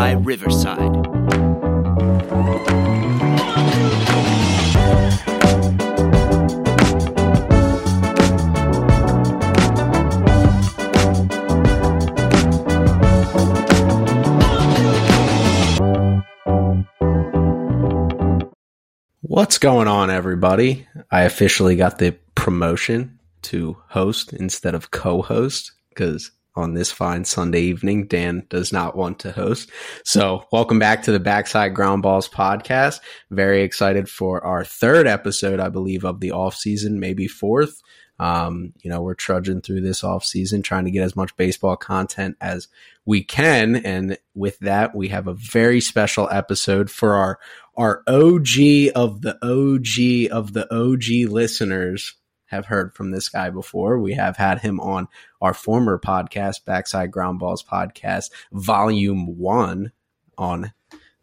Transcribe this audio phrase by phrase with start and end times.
[0.00, 0.78] by Riverside.
[19.20, 20.86] What's going on, everybody?
[21.10, 27.24] I officially got the promotion to host instead of co host because on this fine
[27.24, 29.70] Sunday evening, Dan does not want to host.
[30.04, 33.00] So, welcome back to the Backside Ground Balls podcast.
[33.30, 37.82] Very excited for our third episode, I believe, of the off season, maybe fourth.
[38.20, 41.76] Um, you know, we're trudging through this off season, trying to get as much baseball
[41.76, 42.68] content as
[43.06, 43.76] we can.
[43.76, 47.38] And with that, we have a very special episode for our
[47.76, 52.14] our OG of the OG of the OG listeners
[52.50, 53.98] have heard from this guy before.
[53.98, 55.08] We have had him on
[55.40, 59.92] our former podcast, Backside Ground Balls podcast, volume one
[60.36, 60.72] on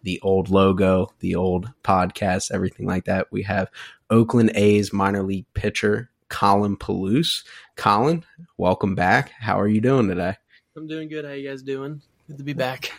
[0.04, 3.28] the old logo, the old podcast, everything like that.
[3.30, 3.70] We have
[4.10, 7.44] Oakland A's minor league pitcher, Colin Peluse.
[7.76, 8.24] Colin,
[8.58, 9.32] welcome back.
[9.38, 10.36] How are you doing today?
[10.78, 11.26] I'm doing good.
[11.26, 12.02] How you guys doing?
[12.28, 12.94] Good to be back.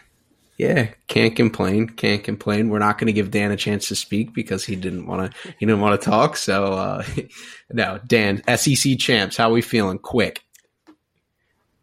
[0.59, 1.89] Yeah, can't complain.
[1.89, 2.69] Can't complain.
[2.69, 5.55] We're not going to give Dan a chance to speak because he didn't want to.
[5.57, 6.37] He didn't want to talk.
[6.37, 7.05] So, uh,
[7.73, 9.37] no, Dan, SEC champs.
[9.37, 9.99] How are we feeling?
[9.99, 10.43] Quick.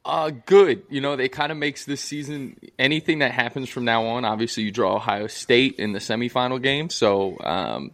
[0.03, 0.83] Uh, good.
[0.89, 4.25] You know, it kind of makes this season anything that happens from now on.
[4.25, 7.91] Obviously, you draw Ohio State in the semifinal game, so um,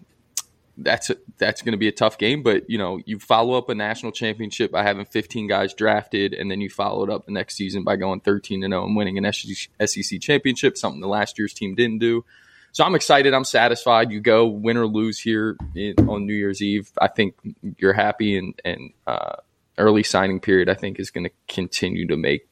[0.83, 2.43] that's a, that's going to be a tough game.
[2.43, 6.49] But you know, you follow up a national championship by having 15 guys drafted, and
[6.49, 9.17] then you follow it up the next season by going 13 and 0 and winning
[9.17, 12.25] an SEC championship, something the last year's team didn't do.
[12.73, 13.33] So I'm excited.
[13.33, 14.11] I'm satisfied.
[14.11, 16.89] You go win or lose here in, on New Year's Eve.
[17.01, 17.35] I think
[17.77, 19.35] you're happy, and and uh,
[19.77, 22.47] early signing period I think is going to continue to make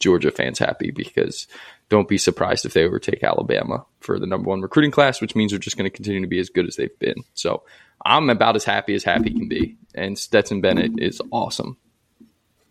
[0.00, 1.46] Georgia fans happy because
[1.88, 5.52] don't be surprised if they overtake Alabama for the number one recruiting class, which means
[5.52, 7.22] they're just going to continue to be as good as they've been.
[7.34, 7.62] So
[8.04, 9.76] I'm about as happy as happy can be.
[9.94, 11.76] And Stetson Bennett is awesome.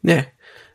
[0.04, 0.26] Yeah.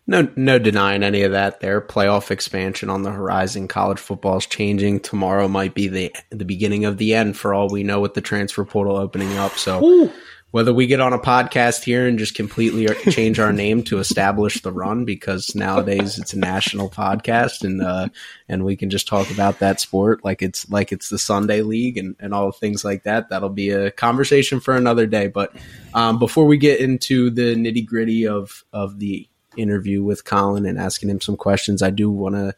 [0.07, 1.61] No, no denying any of that.
[1.61, 3.69] There, playoff expansion on the horizon.
[3.69, 5.01] College football is changing.
[5.01, 8.21] Tomorrow might be the the beginning of the end for all we know with the
[8.21, 9.53] transfer portal opening up.
[9.53, 10.13] So, Ooh
[10.55, 14.63] whether we get on a podcast here and just completely change our name to establish
[14.63, 18.09] the run because nowadays it's a national podcast and uh,
[18.49, 21.99] and we can just talk about that sport like it's like it's the Sunday league
[21.99, 23.31] and, and all things like that.
[23.31, 25.27] That'll be a conversation for another day.
[25.27, 25.53] But
[25.93, 30.79] um, before we get into the nitty gritty of of the interview with Colin and
[30.79, 32.55] asking him some questions, I do want to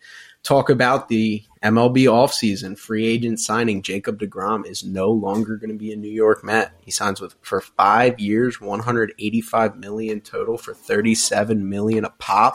[0.47, 3.83] talk about the MLB offseason free agent signing.
[3.83, 6.73] Jacob DeGrom is no longer going to be a New York Met.
[6.81, 12.55] He signs with for 5 years, 185 million total for 37 million a pop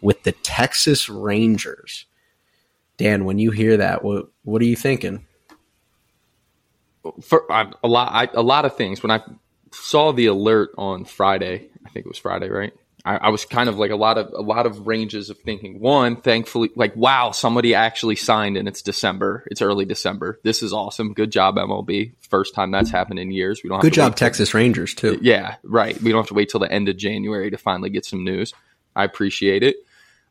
[0.00, 2.06] with the Texas Rangers.
[2.96, 5.24] Dan, when you hear that, what what are you thinking?
[7.22, 9.20] For a lot I, a lot of things when I
[9.72, 12.72] saw the alert on Friday, I think it was Friday, right?
[13.08, 15.80] I, I, was kind of like a lot of a lot of ranges of thinking.
[15.80, 19.44] One, thankfully, like wow, somebody actually signed and it's December.
[19.50, 20.38] It's early December.
[20.42, 21.14] This is awesome.
[21.14, 22.12] Good job, MLB.
[22.20, 23.62] First time that's happened in years.
[23.64, 23.80] We don't.
[23.80, 25.18] Good job, Texas till, Rangers too.
[25.22, 26.00] Yeah, right.
[26.02, 28.52] We don't have to wait till the end of January to finally get some news.
[28.94, 29.76] I appreciate it.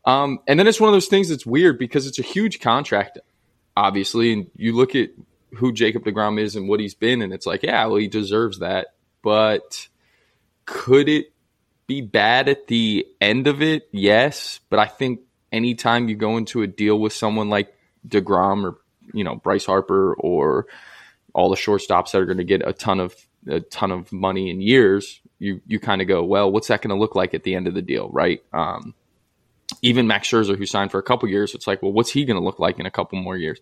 [0.05, 3.17] Um, and then it's one of those things that's weird because it's a huge contract,
[3.75, 5.09] obviously, and you look at
[5.55, 8.59] who Jacob Degrom is and what he's been, and it's like, yeah, well, he deserves
[8.59, 8.89] that,
[9.23, 9.87] but
[10.65, 11.31] could it
[11.87, 14.59] be bad at the end of it, yes.
[14.69, 15.21] But I think
[15.51, 17.73] anytime you go into a deal with someone like
[18.07, 18.77] DeGrom or,
[19.13, 20.67] you know, Bryce Harper or
[21.33, 23.15] all the shortstops that are going to get a ton of
[23.47, 26.95] a ton of money in years, you you kind of go, well, what's that going
[26.95, 28.41] to look like at the end of the deal, right?
[28.51, 28.93] Um,
[29.81, 32.39] even Max Scherzer, who signed for a couple years, it's like, well, what's he going
[32.39, 33.59] to look like in a couple more years?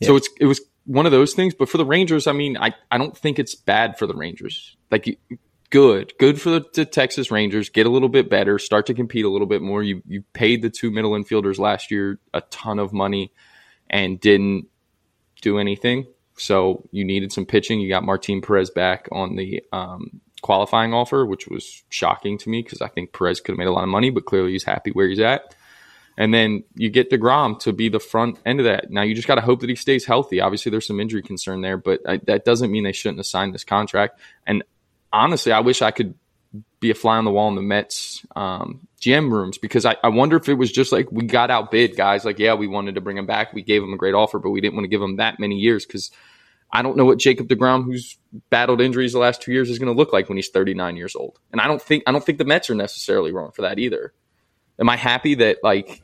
[0.00, 0.08] Yeah.
[0.08, 1.54] So it's it was one of those things.
[1.54, 4.76] But for the Rangers, I mean, I, I don't think it's bad for the Rangers.
[4.90, 5.18] Like
[5.74, 7.68] good, good for the, the, Texas Rangers.
[7.68, 9.82] Get a little bit better, start to compete a little bit more.
[9.82, 13.32] You you paid the two middle infielders last year a ton of money
[13.90, 14.68] and didn't
[15.42, 16.06] do anything.
[16.36, 17.80] So you needed some pitching.
[17.80, 22.62] You got Martin Perez back on the um, qualifying offer, which was shocking to me
[22.62, 24.92] because I think Perez could have made a lot of money, but clearly he's happy
[24.92, 25.56] where he's at.
[26.16, 28.92] And then you get DeGrom to be the front end of that.
[28.92, 30.40] Now you just got to hope that he stays healthy.
[30.40, 33.52] Obviously, there's some injury concern there, but I, that doesn't mean they shouldn't have signed
[33.52, 34.20] this contract.
[34.46, 34.62] And
[35.14, 36.14] honestly, I wish I could
[36.80, 40.08] be a fly on the wall in the Mets um, GM rooms because I, I
[40.08, 42.24] wonder if it was just like we got outbid guys.
[42.24, 43.52] Like, yeah, we wanted to bring him back.
[43.52, 45.56] We gave him a great offer, but we didn't want to give him that many
[45.56, 46.10] years because
[46.70, 48.18] I don't know what Jacob DeGrom, who's
[48.50, 51.16] battled injuries the last two years, is going to look like when he's 39 years
[51.16, 51.38] old.
[51.52, 54.12] And I don't think I don't think the Mets are necessarily wrong for that either.
[54.78, 56.02] Am I happy that like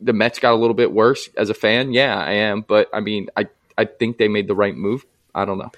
[0.00, 1.92] the Mets got a little bit worse as a fan.
[1.92, 5.04] Yeah, I am, but I mean, I I think they made the right move.
[5.34, 5.70] I don't know.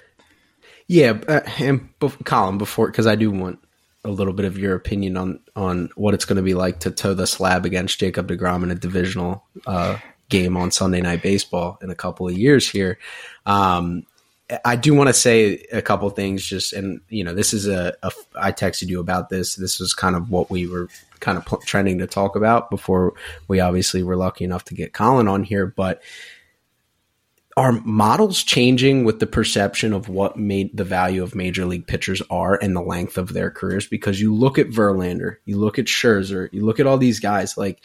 [0.91, 1.87] Yeah, uh, and
[2.25, 3.59] Colin, before because I do want
[4.03, 6.91] a little bit of your opinion on on what it's going to be like to
[6.91, 11.79] toe the slab against Jacob Degrom in a divisional uh, game on Sunday Night Baseball
[11.81, 12.99] in a couple of years here.
[13.45, 14.05] Um,
[14.65, 17.95] I do want to say a couple things, just and you know, this is a,
[18.03, 18.11] a.
[18.35, 19.55] I texted you about this.
[19.55, 20.89] This was kind of what we were
[21.21, 23.13] kind of trending to talk about before
[23.47, 26.01] we obviously were lucky enough to get Colin on here, but
[27.57, 32.21] are models changing with the perception of what made the value of major league pitchers
[32.29, 33.87] are and the length of their careers?
[33.87, 37.57] Because you look at Verlander, you look at Scherzer, you look at all these guys,
[37.57, 37.81] like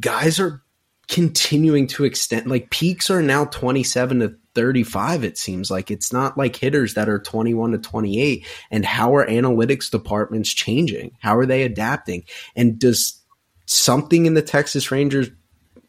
[0.00, 0.62] guys are
[1.08, 5.90] continuing to extend, like peaks are now 27 to 35, it seems like.
[5.90, 8.46] It's not like hitters that are 21 to 28.
[8.70, 11.12] And how are analytics departments changing?
[11.20, 12.24] How are they adapting?
[12.56, 13.20] And does
[13.66, 15.28] something in the Texas Rangers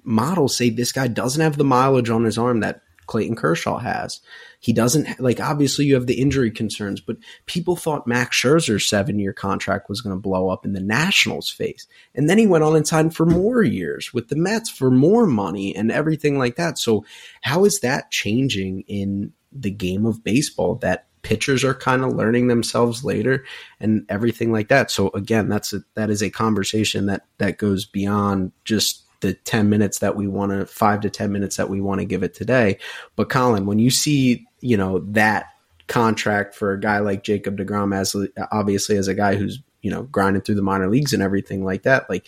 [0.04, 4.20] model say this guy doesn't have the mileage on his arm that Clayton Kershaw has.
[4.60, 9.18] He doesn't like obviously you have the injury concerns, but people thought Max Scherzer's seven
[9.20, 12.64] year contract was going to blow up in the Nationals' face, and then he went
[12.64, 16.56] on and signed for more years with the Mets for more money and everything like
[16.58, 16.78] that.
[16.78, 17.06] So
[17.42, 22.48] how is that changing in the game of baseball that pitchers are kind of learning
[22.48, 23.44] themselves later
[23.82, 24.90] and everything like that.
[24.90, 29.70] So again, that's a, that is a conversation that that goes beyond just the 10
[29.70, 32.34] minutes that we want to, five to 10 minutes that we want to give it
[32.34, 32.78] today.
[33.16, 35.48] But Colin, when you see, you know, that
[35.88, 38.16] contract for a guy like Jacob DeGrom, as
[38.52, 41.84] obviously as a guy who's, you know, grinding through the minor leagues and everything like
[41.84, 42.26] that, like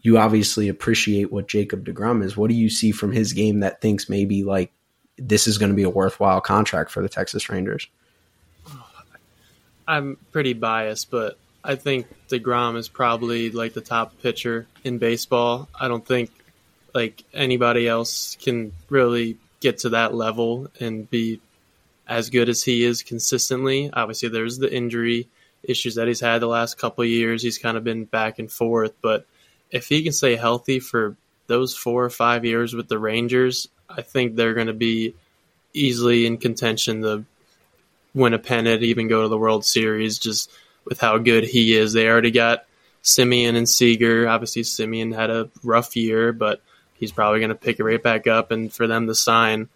[0.00, 2.36] you obviously appreciate what Jacob DeGrom is.
[2.36, 4.70] What do you see from his game that thinks maybe like
[5.16, 7.88] this is going to be a worthwhile contract for the Texas Rangers?
[9.86, 15.68] I'm pretty biased, but I think DeGrom is probably like the top pitcher in baseball.
[15.74, 16.30] I don't think
[16.94, 21.40] like anybody else can really get to that level and be
[22.06, 23.90] as good as he is consistently.
[23.90, 25.26] Obviously, there's the injury
[25.62, 27.42] issues that he's had the last couple years.
[27.42, 29.26] He's kind of been back and forth, but
[29.70, 31.16] if he can stay healthy for
[31.46, 35.14] those four or five years with the Rangers, I think they're going to be
[35.72, 37.24] easily in contention to
[38.14, 40.18] win a pennant, even go to the World Series.
[40.18, 40.50] Just
[40.84, 41.92] with how good he is.
[41.92, 42.64] They already got
[43.02, 44.28] Semien and Seager.
[44.28, 46.62] Obviously, Semien had a rough year, but
[46.94, 48.50] he's probably going to pick it right back up.
[48.50, 49.68] And for them to sign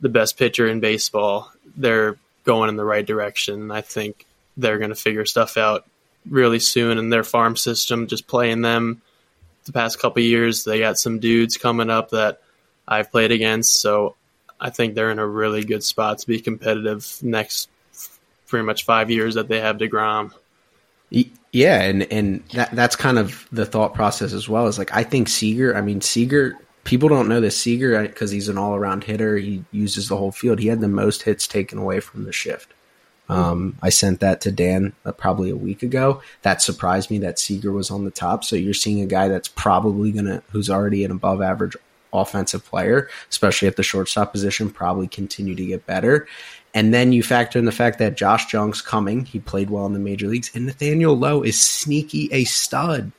[0.00, 3.70] the best pitcher in baseball, they're going in the right direction.
[3.70, 4.26] I think
[4.56, 5.86] they're going to figure stuff out
[6.28, 8.06] really soon in their farm system.
[8.06, 9.02] Just playing them
[9.66, 12.40] the past couple years, they got some dudes coming up that
[12.86, 13.80] I've played against.
[13.80, 14.14] So
[14.60, 17.68] I think they're in a really good spot to be competitive next
[18.46, 20.32] pretty much five years that they have DeGrom.
[21.10, 24.66] Yeah, and and that that's kind of the thought process as well.
[24.66, 25.76] Is like I think Seager.
[25.76, 26.58] I mean Seager.
[26.84, 29.36] People don't know this Seager because he's an all around hitter.
[29.38, 30.58] He uses the whole field.
[30.60, 32.74] He had the most hits taken away from the shift.
[33.28, 36.22] Um, I sent that to Dan uh, probably a week ago.
[36.42, 38.44] That surprised me that Seager was on the top.
[38.44, 41.76] So you're seeing a guy that's probably gonna, who's already an above average
[42.12, 46.26] offensive player, especially at the shortstop position, probably continue to get better.
[46.76, 49.24] And then you factor in the fact that Josh Jung's coming.
[49.24, 50.50] He played well in the major leagues.
[50.54, 53.12] And Nathaniel Lowe is sneaky a stud.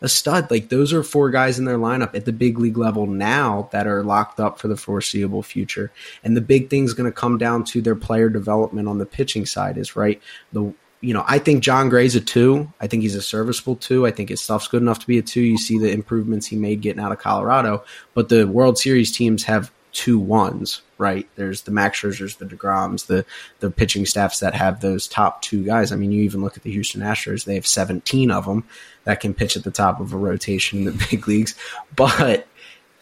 [0.00, 0.48] A stud.
[0.48, 3.88] Like those are four guys in their lineup at the big league level now that
[3.88, 5.90] are locked up for the foreseeable future.
[6.22, 9.44] And the big thing's going to come down to their player development on the pitching
[9.44, 10.22] side is right.
[10.52, 12.72] The you know, I think Jon Gray's a two.
[12.80, 14.06] I think he's a serviceable two.
[14.06, 15.40] I think his stuff's good enough to be a two.
[15.40, 17.82] You see the improvements he made getting out of Colorado,
[18.14, 21.28] but the World Series teams have two ones, right?
[21.36, 23.24] There's the Max Scherzers, the Degroms, the
[23.60, 25.92] the pitching staffs that have those top two guys.
[25.92, 28.64] I mean, you even look at the Houston Astros; they have 17 of them
[29.04, 31.54] that can pitch at the top of a rotation in the big leagues.
[31.94, 32.46] But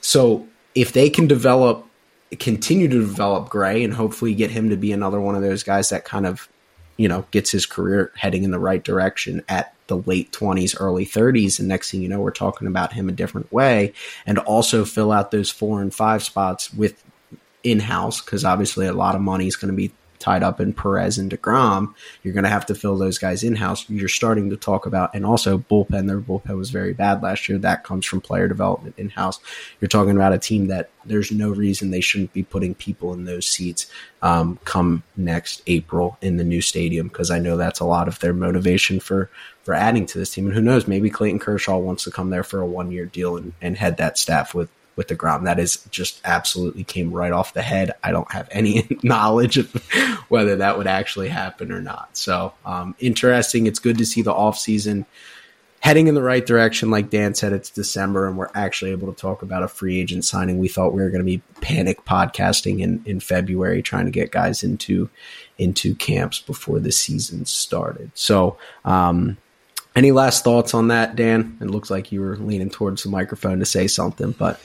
[0.01, 1.87] so if they can develop,
[2.39, 5.91] continue to develop Gray, and hopefully get him to be another one of those guys
[5.91, 6.49] that kind of,
[6.97, 11.05] you know, gets his career heading in the right direction at the late 20s, early
[11.05, 11.59] 30s.
[11.59, 13.93] And next thing you know, we're talking about him a different way
[14.25, 17.03] and also fill out those four and five spots with
[17.65, 20.73] in house because obviously a lot of money is going to be tied up in
[20.73, 21.95] Perez and DeGrom.
[22.23, 23.89] You're going to have to fill those guys in house.
[23.89, 26.07] You're starting to talk about, and also bullpen.
[26.07, 27.59] Their bullpen was very bad last year.
[27.59, 29.41] That comes from player development in house.
[29.81, 33.25] You're talking about a team that there's no reason they shouldn't be putting people in
[33.25, 33.91] those seats
[34.23, 38.19] um, come next April in the new stadium because I know that's a lot of
[38.21, 39.31] their motivation for
[39.63, 40.47] for adding to this team.
[40.47, 43.37] And who knows, maybe Clayton Kershaw wants to come there for a one year deal
[43.37, 45.45] and, and head that staff with with the DeGrom.
[45.45, 47.93] That is just absolutely came right off the head.
[48.03, 49.73] I don't have any knowledge of
[50.29, 52.17] whether that would actually happen or not.
[52.17, 53.67] So um, interesting.
[53.67, 55.07] It's good to see the off season
[55.81, 56.91] heading in the right direction.
[56.91, 60.25] Like Dan said, it's December and we're actually able to talk about a free agent
[60.25, 60.59] signing.
[60.59, 64.33] We thought we were going to be panic podcasting in, in February, trying to get
[64.33, 65.09] guys into
[65.59, 68.11] into camps before the season started.
[68.15, 69.37] So, um,
[69.97, 71.59] any last thoughts on that, Dan?
[71.61, 74.61] It looks like you were leaning towards the microphone to say something, but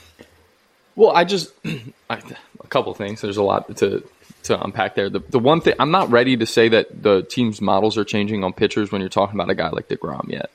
[0.95, 1.53] well, I just
[2.09, 2.21] I,
[2.59, 3.21] a couple things.
[3.21, 4.03] There's a lot to
[4.43, 5.09] to unpack there.
[5.09, 8.43] The the one thing I'm not ready to say that the team's models are changing
[8.43, 10.49] on pitchers when you're talking about a guy like Degrom yet.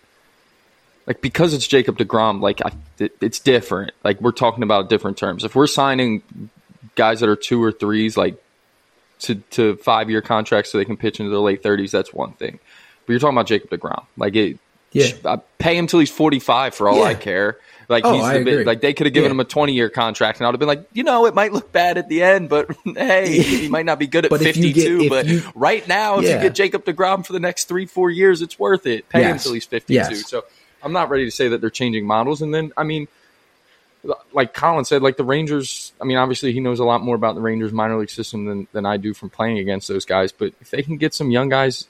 [1.07, 3.92] Like because it's Jacob Degrom, like I, it, it's different.
[4.04, 5.42] Like we're talking about different terms.
[5.42, 6.23] If we're signing
[6.97, 8.42] guys that are two or threes, like
[9.21, 12.33] to to five year contracts so they can pitch into their late 30s, that's one
[12.33, 12.59] thing.
[13.07, 14.04] But you're talking about Jacob Degrom.
[14.18, 14.59] Like it,
[14.92, 17.04] yeah, pay him till he's 45 for all yeah.
[17.04, 17.57] I care.
[17.88, 19.35] Like oh, he's the, like they could have given yeah.
[19.35, 21.54] him a 20 year contract, and I would have been like, you know, it might
[21.54, 24.73] look bad at the end, but hey, he might not be good at 52.
[24.73, 26.37] Get, but you, right now, if yeah.
[26.37, 29.09] you get Jacob Degrom for the next three four years, it's worth it.
[29.09, 29.30] Pay yes.
[29.30, 29.95] him till he's 52.
[29.95, 30.28] Yes.
[30.28, 30.45] So
[30.83, 32.42] I'm not ready to say that they're changing models.
[32.42, 33.09] And then I mean,
[34.35, 35.92] like Colin said, like the Rangers.
[35.99, 38.68] I mean, obviously he knows a lot more about the Rangers minor league system than
[38.73, 40.30] than I do from playing against those guys.
[40.30, 41.87] But if they can get some young guys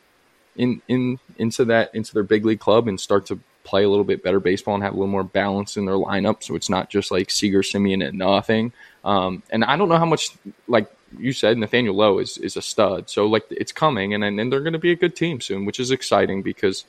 [0.57, 4.05] in in into that into their big league club and start to play a little
[4.05, 6.43] bit better baseball and have a little more balance in their lineup.
[6.43, 8.73] So it's not just like Seager, Semien, and nothing.
[9.05, 10.31] Um, and I don't know how much,
[10.67, 13.11] like you said, Nathaniel Lowe is, is a stud.
[13.11, 15.79] So like it's coming, and then they're going to be a good team soon, which
[15.79, 16.85] is exciting because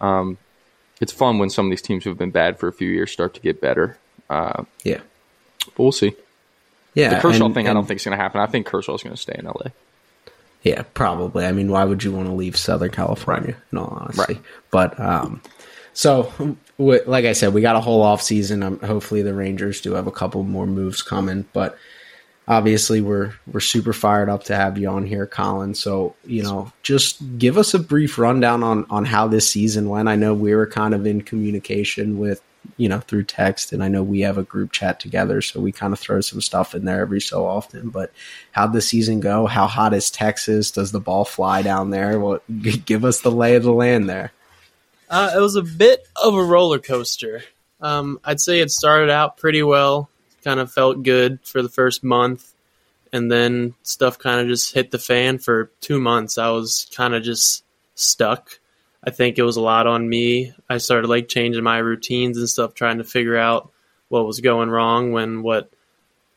[0.00, 0.36] um,
[1.00, 3.12] it's fun when some of these teams who have been bad for a few years
[3.12, 3.96] start to get better.
[4.28, 5.00] Uh, yeah,
[5.64, 6.12] but we'll see.
[6.94, 8.40] Yeah, the Kershaw and, thing, and, I don't think is going to happen.
[8.40, 9.70] I think Kershaw is going to stay in LA.
[10.62, 11.46] Yeah, probably.
[11.46, 13.56] I mean, why would you want to leave Southern California?
[13.70, 14.42] In all honesty, right.
[14.72, 15.40] but um,
[15.96, 16.30] so,
[16.76, 18.62] like I said, we got a whole off season.
[18.62, 21.78] Um, hopefully, the Rangers do have a couple more moves coming, but
[22.46, 25.72] obviously, we're we're super fired up to have you on here, Colin.
[25.72, 30.06] So, you know, just give us a brief rundown on on how this season went.
[30.06, 32.42] I know we were kind of in communication with
[32.76, 35.72] you know through text, and I know we have a group chat together, so we
[35.72, 37.88] kind of throw some stuff in there every so often.
[37.88, 38.12] But
[38.52, 39.46] how'd the season go?
[39.46, 40.70] How hot is Texas?
[40.70, 42.20] Does the ball fly down there?
[42.20, 42.40] Well,
[42.84, 44.32] give us the lay of the land there.
[45.08, 47.42] Uh, it was a bit of a roller coaster.
[47.80, 50.10] Um, I'd say it started out pretty well,
[50.42, 52.52] kind of felt good for the first month,
[53.12, 56.38] and then stuff kind of just hit the fan for two months.
[56.38, 58.58] I was kind of just stuck.
[59.04, 60.52] I think it was a lot on me.
[60.68, 63.70] I started like changing my routines and stuff, trying to figure out
[64.08, 65.70] what was going wrong when what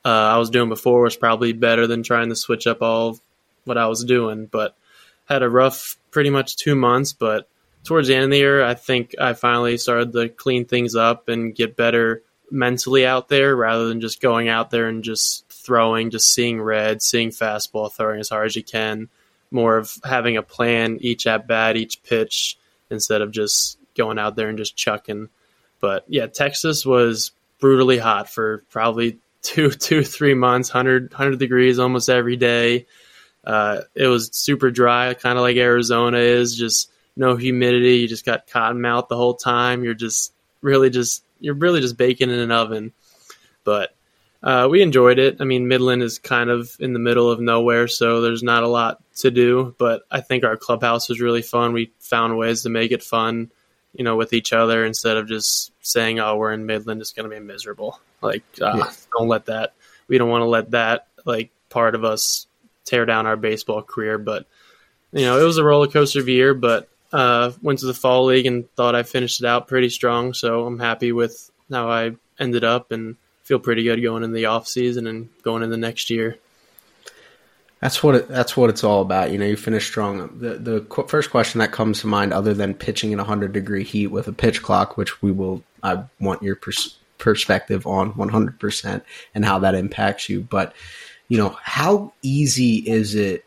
[0.06, 3.20] uh, I was doing before was probably better than trying to switch up all
[3.66, 4.46] what I was doing.
[4.46, 4.76] But
[5.26, 7.48] had a rough, pretty much two months, but
[7.84, 11.30] towards the end of the year, I think I finally started to clean things up
[11.30, 16.10] and get better mentally out there rather than just going out there and just throwing,
[16.10, 19.10] just seeing red, seeing fastball, throwing as hard as you can.
[19.52, 22.58] More of having a plan each at bat, each pitch,
[22.90, 25.30] instead of just going out there and just chucking.
[25.80, 31.80] But yeah, Texas was brutally hot for probably two, two, three months, 100, 100 degrees
[31.80, 32.86] almost every day.
[33.44, 37.98] Uh, it was super dry, kind of like Arizona is, just no humidity.
[37.98, 39.84] You just got cotton mouth the whole time.
[39.84, 42.94] You're just really just you're really just baking in an oven.
[43.66, 43.94] But
[44.42, 45.38] uh, we enjoyed it.
[45.42, 48.70] I mean, Midland is kind of in the middle of nowhere, so there's not a
[48.70, 49.76] lot to do.
[49.78, 51.74] But I think our clubhouse was really fun.
[51.74, 53.52] We found ways to make it fun,
[53.94, 57.30] you know, with each other instead of just saying, "Oh, we're in Midland, it's going
[57.30, 58.92] to be miserable." Like, uh, yeah.
[59.18, 59.74] don't let that.
[60.08, 62.48] We don't want to let that like part of us
[62.86, 64.18] tear down our baseball career.
[64.18, 64.46] But
[65.12, 67.94] you know, it was a roller coaster of a year, but uh, went to the
[67.94, 70.34] fall league and thought I finished it out pretty strong.
[70.34, 74.46] So I'm happy with how I ended up and feel pretty good going in the
[74.46, 76.38] off season and going in the next year.
[77.82, 79.32] That's what it, that's what it's all about.
[79.32, 80.38] You know, you finish strong.
[80.40, 83.84] The the qu- first question that comes to mind, other than pitching in 100 degree
[83.84, 88.60] heat with a pitch clock, which we will, I want your pers- perspective on 100
[88.60, 90.42] percent and how that impacts you.
[90.42, 90.74] But
[91.30, 93.46] you know, how easy is it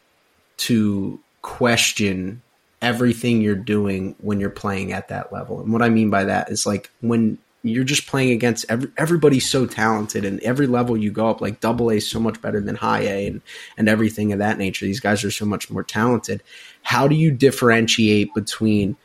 [0.58, 2.41] to question
[2.82, 5.60] everything you're doing when you're playing at that level.
[5.60, 9.48] And what I mean by that is like when you're just playing against every, everybody's
[9.48, 12.60] so talented and every level you go up like double A is so much better
[12.60, 13.40] than high A and
[13.78, 14.84] and everything of that nature.
[14.84, 16.42] These guys are so much more talented.
[16.82, 18.96] How do you differentiate between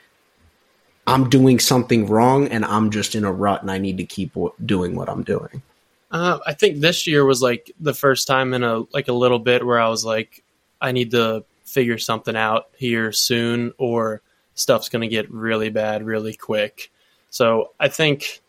[1.06, 4.36] I'm doing something wrong and I'm just in a rut and I need to keep
[4.66, 5.62] doing what I'm doing?
[6.10, 9.40] Uh, I think this year was like the first time in a like a little
[9.40, 10.44] bit where I was like
[10.82, 14.22] I need to figure something out here soon or
[14.56, 16.92] stuff's going to get really bad really quick.
[17.30, 18.42] So I think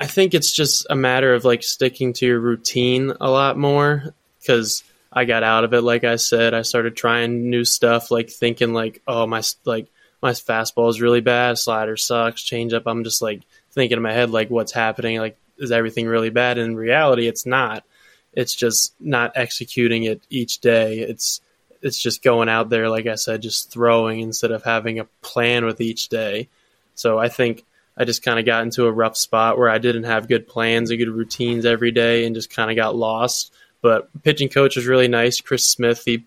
[0.00, 4.14] I think it's just a matter of like sticking to your routine a lot more
[4.46, 6.54] cuz I got out of it like I said.
[6.54, 9.88] I started trying new stuff like thinking like oh my like
[10.22, 12.84] my fastball is really bad, slider sucks, changeup.
[12.86, 16.58] I'm just like thinking in my head like what's happening, like is everything really bad?
[16.58, 17.84] And in reality, it's not.
[18.32, 21.00] It's just not executing it each day.
[21.00, 21.40] It's
[21.82, 25.64] it's just going out there, like I said, just throwing instead of having a plan
[25.64, 26.48] with each day.
[26.94, 27.64] So I think
[27.96, 30.90] I just kind of got into a rough spot where I didn't have good plans
[30.90, 33.52] and good routines every day and just kind of got lost.
[33.80, 35.40] But pitching coach was really nice.
[35.40, 36.24] Chris Smith, he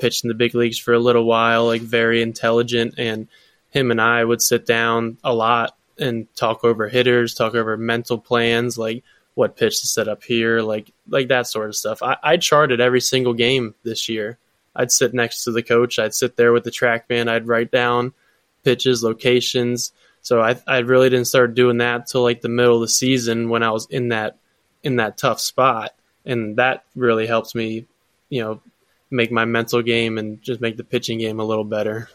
[0.00, 2.94] pitched in the big leagues for a little while, like very intelligent.
[2.96, 3.28] And
[3.70, 8.18] him and I would sit down a lot and talk over hitters, talk over mental
[8.18, 9.02] plans, like
[9.34, 12.02] what pitch to set up here, like like that sort of stuff.
[12.02, 14.38] I, I charted every single game this year.
[14.76, 15.98] I'd sit next to the coach.
[15.98, 17.28] I'd sit there with the TrackMan.
[17.28, 18.12] I'd write down
[18.64, 19.92] pitches, locations.
[20.22, 23.48] So I I really didn't start doing that till like the middle of the season
[23.48, 24.36] when I was in that
[24.82, 27.86] in that tough spot, and that really helps me,
[28.28, 28.60] you know,
[29.10, 32.08] make my mental game and just make the pitching game a little better.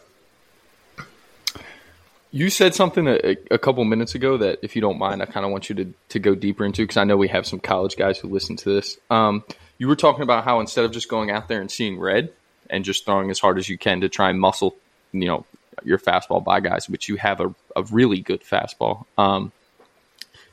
[2.34, 5.44] You said something a, a couple minutes ago that, if you don't mind, I kind
[5.44, 7.96] of want you to, to go deeper into because I know we have some college
[7.96, 8.96] guys who listen to this.
[9.10, 9.44] Um,
[9.76, 12.32] you were talking about how instead of just going out there and seeing red
[12.70, 14.76] and just throwing as hard as you can to try and muscle,
[15.12, 15.44] you know,
[15.84, 19.04] your fastball by guys, which you have a, a really good fastball.
[19.18, 19.52] Um,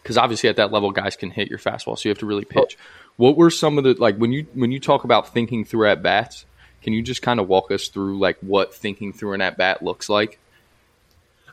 [0.01, 2.45] because obviously at that level, guys can hit your fastball, so you have to really
[2.45, 2.77] pitch.
[3.17, 6.01] What were some of the like when you when you talk about thinking through at
[6.01, 6.45] bats?
[6.81, 9.83] Can you just kind of walk us through like what thinking through an at bat
[9.83, 10.39] looks like?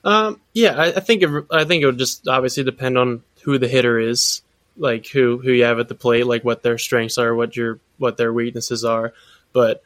[0.05, 3.59] Um, yeah, I, I think it, I think it would just obviously depend on who
[3.59, 4.43] the hitter is,
[4.77, 7.81] like who who you have at the plate, like what their strengths are, what your
[7.99, 9.13] what their weaknesses are.
[9.53, 9.83] But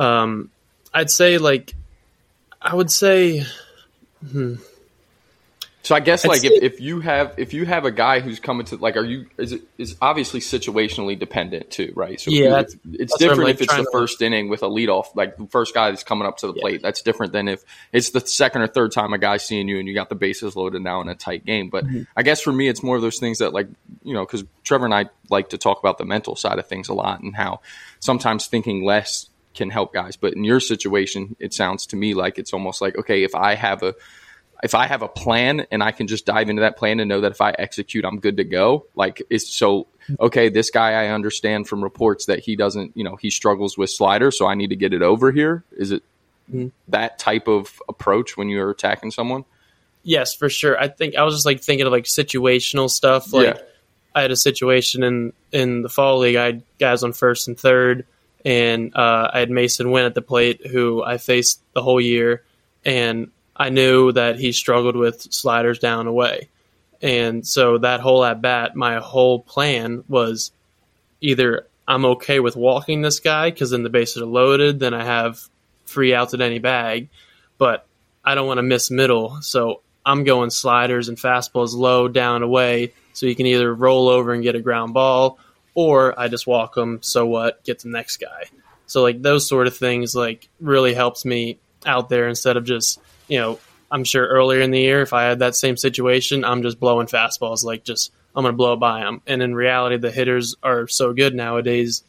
[0.00, 0.50] um,
[0.92, 1.74] I'd say like
[2.60, 3.44] I would say.
[4.28, 4.56] Hmm,
[5.82, 8.66] so I guess like if, if you have if you have a guy who's coming
[8.66, 12.76] to like are you is it is obviously situationally dependent too right so yeah it's,
[12.92, 15.90] it's different like if it's the first inning with a leadoff like the first guy
[15.90, 16.60] that's coming up to the yeah.
[16.60, 19.78] plate that's different than if it's the second or third time a guy's seeing you
[19.78, 22.02] and you got the bases loaded now in a tight game but mm-hmm.
[22.14, 23.68] I guess for me it's more of those things that like
[24.02, 26.88] you know because Trevor and I like to talk about the mental side of things
[26.88, 27.60] a lot and how
[28.00, 32.38] sometimes thinking less can help guys but in your situation it sounds to me like
[32.38, 33.94] it's almost like okay if I have a
[34.62, 37.22] if I have a plan and I can just dive into that plan and know
[37.22, 38.86] that if I execute, I'm good to go.
[38.94, 39.86] Like it's so
[40.18, 40.48] okay.
[40.48, 44.30] This guy, I understand from reports that he doesn't, you know, he struggles with slider,
[44.30, 45.64] so I need to get it over here.
[45.72, 46.02] Is it
[46.50, 46.68] mm-hmm.
[46.88, 49.44] that type of approach when you're attacking someone?
[50.02, 50.78] Yes, for sure.
[50.78, 53.32] I think I was just like thinking of like situational stuff.
[53.32, 53.62] Like yeah.
[54.14, 56.36] I had a situation in in the fall league.
[56.36, 58.06] I had guys on first and third,
[58.44, 62.42] and uh, I had Masyn Winn at the plate, who I faced the whole year,
[62.84, 66.48] and I knew that he struggled with sliders down away.
[67.02, 70.52] And so that whole at bat, my whole plan was
[71.20, 75.04] either I'm okay with walking this guy because then the bases are loaded, then I
[75.04, 75.40] have
[75.86, 77.08] free outs at any bag,
[77.58, 77.86] but
[78.24, 79.42] I don't want to miss middle.
[79.42, 84.32] So I'm going sliders and fastballs low, down, away, so you can either roll over
[84.32, 85.38] and get a ground ball,
[85.74, 87.00] or I just walk them.
[87.02, 87.62] So what?
[87.64, 88.44] Get the next guy.
[88.86, 93.00] So like those sort of things like really helps me out there instead of just
[93.28, 93.58] you know,
[93.90, 97.06] I'm sure earlier in the year, if I had that same situation, I'm just blowing
[97.06, 99.22] fastballs, like just I'm to blow by them.
[99.26, 102.02] And in reality, the hitters are so good nowadays.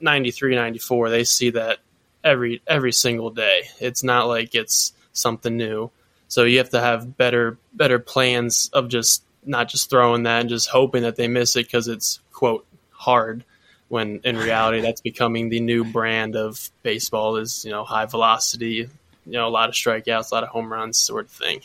[0.00, 1.78] 93, 94, they see that
[2.24, 3.62] every every single day.
[3.80, 5.90] It's not like it's something new.
[6.28, 10.48] So you have to have better better plans of just not just throwing that and
[10.48, 12.66] just hoping that they miss it because it's quote
[13.06, 13.44] hard.
[13.88, 18.88] When in reality, that's becoming the new brand of baseball is you know high velocity,
[19.24, 21.62] you know a lot of strikeouts, a lot of home runs, sort of thing.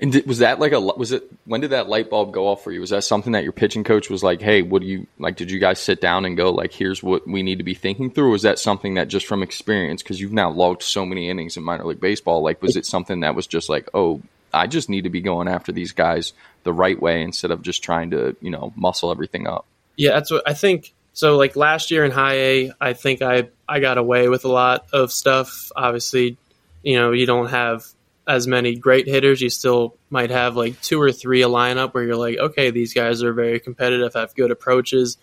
[0.00, 2.64] And did, was that like a was it when did that light bulb go off
[2.64, 2.80] for you?
[2.80, 5.50] Was that something that your pitching coach was like, "Hey, what do you like?" Did
[5.50, 8.30] you guys sit down and go like, "Here's what we need to be thinking through"?
[8.30, 11.62] Was that something that just from experience because you've now logged so many innings in
[11.62, 12.40] minor league baseball?
[12.40, 14.22] Like, was it something that was just like, "Oh,
[14.54, 16.32] I just need to be going after these guys
[16.64, 19.66] the right way instead of just trying to you know muscle everything up"?
[20.00, 20.94] Yeah, that's what I think.
[21.12, 24.48] So like last year in high A, I think I I got away with a
[24.48, 25.70] lot of stuff.
[25.76, 26.38] Obviously,
[26.82, 27.84] you know, you don't have
[28.26, 29.42] as many great hitters.
[29.42, 32.94] You still might have like two or three a lineup where you're like, okay, these
[32.94, 35.18] guys are very competitive, have good approaches.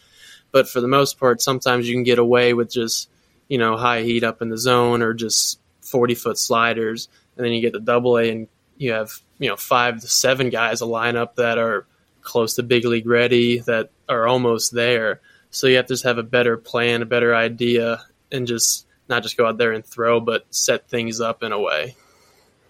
[0.51, 3.09] But for the most part, sometimes you can get away with just,
[3.47, 7.09] you know, high heat up in the zone or just 40 foot sliders.
[7.35, 10.51] And then you get the double A and you have, you know, five to seven
[10.51, 11.87] guys a lineup that are
[12.27, 15.21] close to big league ready, that are almost there.
[15.49, 19.23] So you have to just have a better plan, a better idea, and just not
[19.23, 21.95] just go out there and throw, but set things up in a way.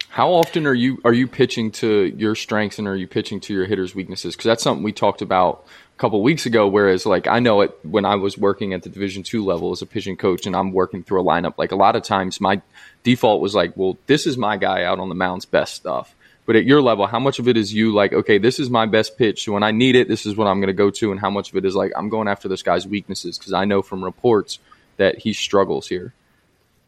[0.10, 3.54] How often are you are you pitching to your strengths and are you pitching to
[3.54, 4.36] your hitters' weaknesses?
[4.36, 5.66] Because that's something we talked about
[5.96, 6.68] a couple weeks ago.
[6.68, 9.82] Whereas like I know it when I was working at the Division two level as
[9.82, 11.56] a pitching coach, and I'm working through a lineup.
[11.58, 12.62] Like a lot of times, my
[13.04, 16.16] default was like, well, this is my guy out on the mound's best stuff.
[16.48, 18.86] But at your level, how much of it is you like, okay, this is my
[18.86, 19.48] best pitch.
[19.50, 21.12] When I need it, this is what I'm going to go to.
[21.12, 23.66] And how much of it is like, I'm going after this guy's weaknesses because I
[23.66, 24.60] know from reports
[24.96, 26.14] that he struggles here.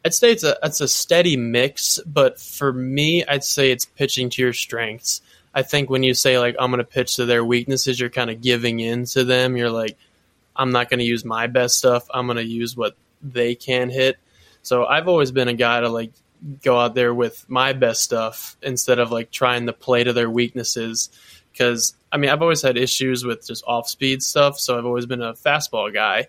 [0.02, 4.30] I'd say it's a it's a steady mix, but for me, I'd say it's pitching
[4.30, 5.20] to your strengths.
[5.54, 8.30] I think when you say like I'm going to pitch to their weaknesses, you're kind
[8.30, 9.58] of giving in to them.
[9.58, 9.98] You're like,
[10.56, 12.06] I'm not going to use my best stuff.
[12.14, 14.16] I'm going to use what they can hit.
[14.62, 16.12] So I've always been a guy to like
[16.62, 20.30] go out there with my best stuff instead of like trying to play to their
[20.30, 21.10] weaknesses.
[21.52, 25.06] Because I mean, I've always had issues with just off speed stuff, so I've always
[25.06, 26.28] been a fastball guy,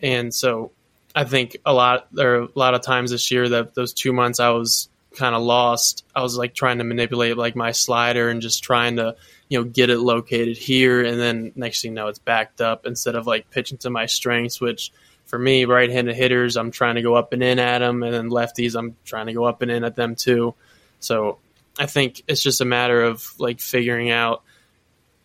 [0.00, 0.72] and so
[1.14, 4.12] I think a lot there are a lot of times this year that those two
[4.12, 6.04] months I was kind of lost.
[6.14, 9.16] I was like trying to manipulate like my slider and just trying to
[9.48, 12.86] you know get it located here, and then next thing you know it's backed up
[12.86, 14.92] instead of like pitching to my strengths, which
[15.30, 18.30] for me, right-handed hitters, I'm trying to go up and in at them, and then
[18.30, 20.56] lefties, I'm trying to go up and in at them too.
[20.98, 21.38] So
[21.78, 24.42] I think it's just a matter of like figuring out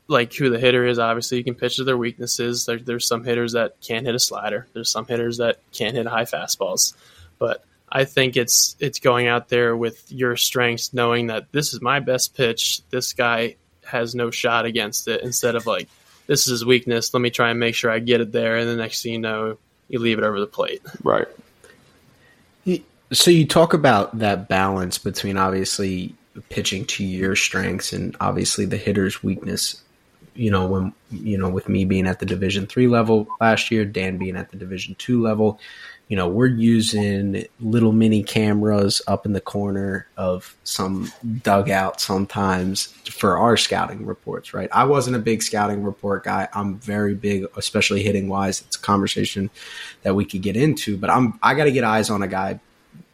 [0.08, 1.00] like who the hitter is.
[1.00, 2.68] Obviously, you can pitch to their weaknesses.
[2.68, 4.68] There, there's some hitters that can't hit a slider.
[4.74, 6.94] There's some hitters that can't hit high fastballs.
[7.40, 11.82] But I think it's it's going out there with your strengths, knowing that this is
[11.82, 12.82] my best pitch.
[12.92, 15.22] This guy has no shot against it.
[15.24, 15.90] Instead of like
[16.28, 17.12] this is his weakness.
[17.12, 18.58] Let me try and make sure I get it there.
[18.58, 19.58] And the next thing you know,
[19.88, 20.82] you leave it over the plate.
[21.04, 21.28] Right.
[23.12, 26.16] So you talk about that balance between obviously
[26.50, 29.82] pitching to your strengths and obviously the hitter's weakness.
[30.34, 33.86] You know, when you know, with me being at the Division three level last year,
[33.86, 35.60] Dan being at the Division two level,
[36.08, 42.86] you know, we're using little mini cameras up in the corner of some dugout sometimes
[43.10, 44.70] for our scouting reports, right?
[44.72, 46.48] I wasn't a big scouting report guy.
[46.54, 48.62] I'm very big, especially hitting wise.
[48.62, 49.50] It's a conversation
[50.04, 52.60] that we could get into, but I'm I got to get eyes on a guy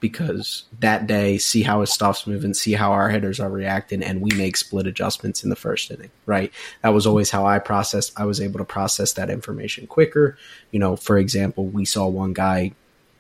[0.02, 4.20] because that day, see how his stuff's moving, see how our hitters are reacting, and
[4.20, 6.52] we make split adjustments in the first inning, right?
[6.82, 8.20] That was always how I processed.
[8.20, 10.38] I was able to process that information quicker.
[10.72, 12.74] You know, for example, we saw one guy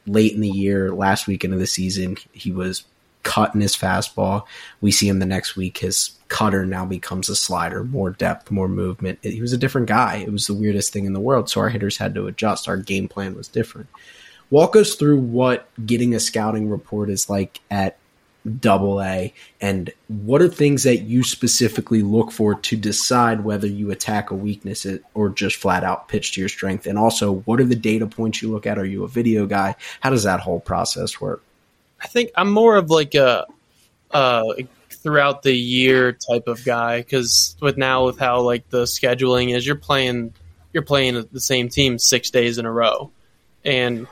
[0.08, 2.84] late in the year, last weekend of the season, he was
[3.24, 4.44] cutting his fastball.
[4.82, 5.78] We see him the next week.
[5.78, 9.20] His cutter now becomes a slider, more depth, more movement.
[9.22, 10.18] He was a different guy.
[10.18, 11.50] It was the weirdest thing in the world.
[11.50, 12.68] So our hitters had to adjust.
[12.68, 13.90] Our game plan was different.
[14.50, 17.98] Walk us through what getting a scouting report is like at
[18.60, 19.34] double A?
[19.60, 24.36] And what are things that you specifically look for to decide whether you attack a
[24.36, 26.86] weakness or just flat out pitch to your strength?
[26.86, 28.78] And also what are the data points you look at?
[28.78, 29.76] Are you a video guy?
[30.00, 31.44] How does that whole process work?
[32.04, 33.46] I think i'm more of like a
[34.10, 34.44] uh,
[34.90, 39.66] throughout the year type of guy because with now with how like the scheduling is
[39.66, 40.34] you're playing
[40.74, 43.12] you're playing the same team six days in a row.
[43.64, 44.08] And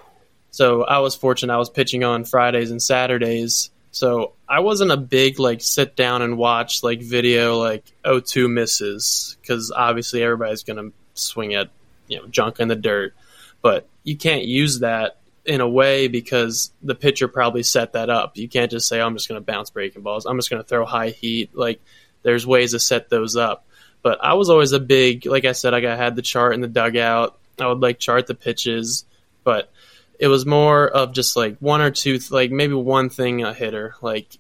[0.51, 4.97] so i was fortunate i was pitching on fridays and saturdays so I wasn't a
[4.97, 10.91] big like sit down and watch like video like 0-2 misses because obviously everybody's gonna
[11.15, 11.69] swing at
[12.07, 13.13] you know junk in the dirt,
[13.61, 18.37] but you can't use that in a way because the pitcher probably set that up.
[18.37, 20.25] You can't just say oh, I'm just gonna bounce breaking balls.
[20.25, 21.55] I'm just gonna throw high heat.
[21.55, 21.81] Like
[22.21, 23.65] there's ways to set those up.
[24.01, 26.67] But I was always a big like I said I had the chart in the
[26.67, 27.37] dugout.
[27.59, 29.03] I would like chart the pitches,
[29.43, 29.71] but
[30.19, 33.95] it was more of just like one or two, like maybe one thing a hitter,
[34.01, 34.37] like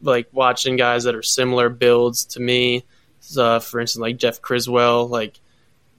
[0.00, 2.84] like watching guys that are similar builds to me.
[3.36, 5.40] Uh, for instance, like Jeff Criswell, like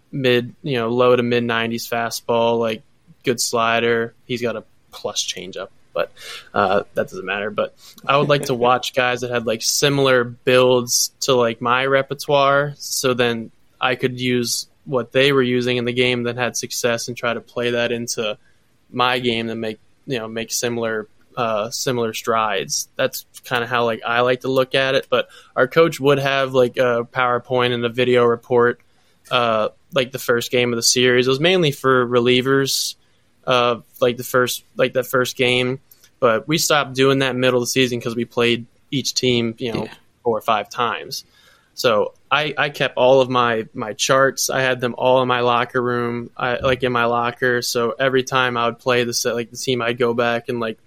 [0.10, 2.82] mid, you know, low to mid nineties fastball, like
[3.26, 4.16] good slider.
[4.26, 6.14] He's got a plus changeup, but
[6.54, 7.52] uh, that doesn't matter.
[7.52, 7.76] But
[8.08, 12.74] I would like to watch guys that had like similar builds to like my repertoire,
[12.78, 13.52] so then
[13.82, 17.34] I could use what they were using in the game that had success and try
[17.34, 18.38] to play that into
[18.92, 22.90] my game to make you know make similar uh, similar strides.
[22.96, 25.08] That's kind of how like I like to look at it.
[25.10, 28.82] But our coach would have like a PowerPoint and a video report,
[29.32, 31.28] uh, like the first game of the series.
[31.28, 32.96] It was mainly for relievers,
[33.48, 35.80] uh, like the first like that first game.
[36.20, 39.72] But we stopped doing that middle of the season because we played each team, you
[39.72, 39.94] know, yeah.
[40.24, 41.24] four or five times.
[41.80, 44.50] So I, I kept all of my my charts.
[44.50, 47.62] I had them all in my locker room, I, like in my locker.
[47.62, 50.60] So every time I would play the set, like the team, I'd go back and
[50.60, 50.78] like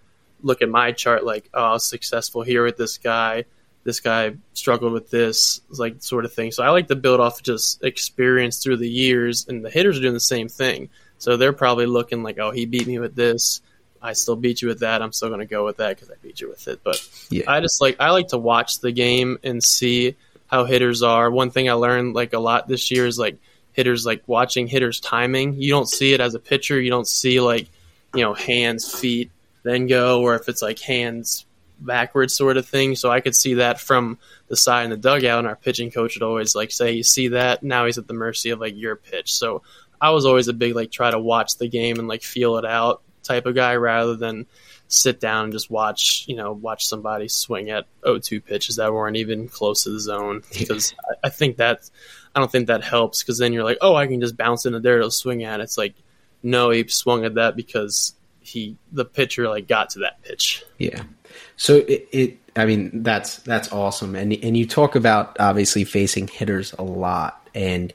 [0.43, 3.47] look at my chart, like oh, I was successful here with this guy.
[3.85, 6.53] This guy struggled with this, like sort of thing.
[6.53, 10.03] So I like to build off just experience through the years, and the hitters are
[10.03, 10.91] doing the same thing.
[11.17, 13.63] So they're probably looking like, oh, he beat me with this.
[14.03, 15.01] I still beat you with that.
[15.01, 16.81] I'm still going to go with that because I beat you with it.
[16.85, 17.45] But yeah.
[17.51, 20.17] I just like I like to watch the game and see
[20.53, 21.31] how hitters are.
[21.31, 23.39] One thing I learned like a lot this year is like
[23.73, 25.55] hitters like watching hitters timing.
[25.55, 26.79] You don't see it as a pitcher.
[26.79, 27.69] You don't see like
[28.15, 29.31] you know hands, feet,
[29.63, 31.47] then go, or if it's like hands
[31.81, 32.95] backwards sort of thing.
[32.97, 36.17] So I could see that from the side in the dugout, and our pitching coach
[36.17, 37.63] would always like say, "You see that?
[37.63, 39.63] Now he's at the mercy of like your pitch." So
[40.03, 42.67] I was always a big like try to watch the game and like feel it
[42.67, 44.47] out type of guy rather than
[44.93, 49.17] sit down and just watch you know watch somebody swing at 0-2 pitches that weren't
[49.17, 50.43] even close to the zone.
[50.53, 51.89] Because I, I think that
[52.35, 54.81] I don't think that helps because then you're like oh I can just bounce into
[54.81, 55.61] there to swing at.
[55.61, 55.65] It.
[55.65, 55.95] it's like
[56.43, 60.65] no he swung at that because he the pitcher like got to that pitch.
[60.79, 61.03] Yeah.
[61.57, 64.15] So it, it I mean that's that's awesome.
[64.15, 67.49] And and you talk about obviously facing hitters a lot.
[67.55, 67.93] And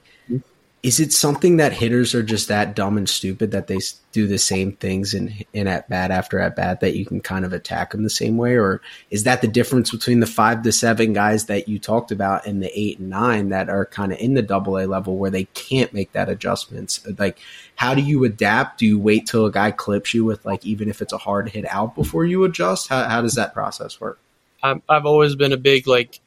[0.83, 3.79] is it something that hitters are just that dumb and stupid that they
[4.11, 7.43] do the same things in in at bat after at bat that you can kind
[7.43, 10.71] of attack them the same way, or is that the difference between the five to
[10.71, 14.19] seven guys that you talked about and the eight and nine that are kind of
[14.19, 17.05] in the double A level where they can't make that adjustments?
[17.17, 17.39] Like,
[17.75, 18.79] how do you adapt?
[18.79, 21.49] Do you wait till a guy clips you with like even if it's a hard
[21.49, 22.87] hit out before you adjust?
[22.87, 24.19] How how does that process work?
[24.61, 26.19] Um, I've always been a big like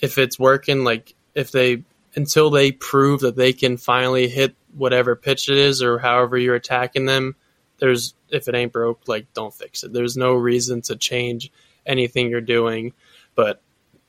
[0.00, 5.16] if it's working like if they until they prove that they can finally hit whatever
[5.16, 7.34] pitch it is or however you're attacking them,
[7.78, 9.92] there's if it ain't broke, like don't fix it.
[9.92, 11.50] There's no reason to change
[11.86, 12.92] anything you're doing.
[13.34, 13.62] But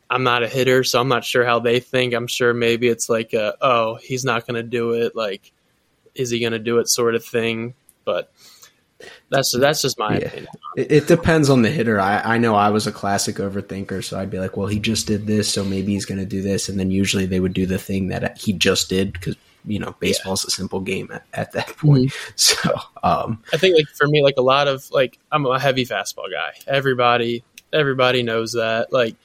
[0.10, 2.14] I'm not a hitter, so I'm not sure how they think.
[2.14, 5.52] I'm sure maybe it's like a, oh, he's not gonna do it, like
[6.14, 7.74] is he gonna do it sort of thing.
[8.06, 8.32] But
[9.30, 10.26] that's that's just my yeah.
[10.26, 10.48] opinion.
[10.78, 12.00] It, it, depends on the hitter.
[12.00, 15.08] I, I know I was a classic overthinker, so I'd be like, well, he just
[15.08, 17.66] did this, so maybe he's going to do this, and then usually they would do
[17.66, 19.36] the thing that he just did because
[19.66, 20.48] you know baseball's yeah.
[20.48, 22.12] a simple game at, at that point.
[22.12, 22.34] Mm-hmm.
[22.36, 25.86] So um, I think like for me, like a lot of like I'm a heavy
[25.86, 26.54] fastball guy.
[26.68, 28.94] Everybody everybody knows that.
[28.94, 29.16] Like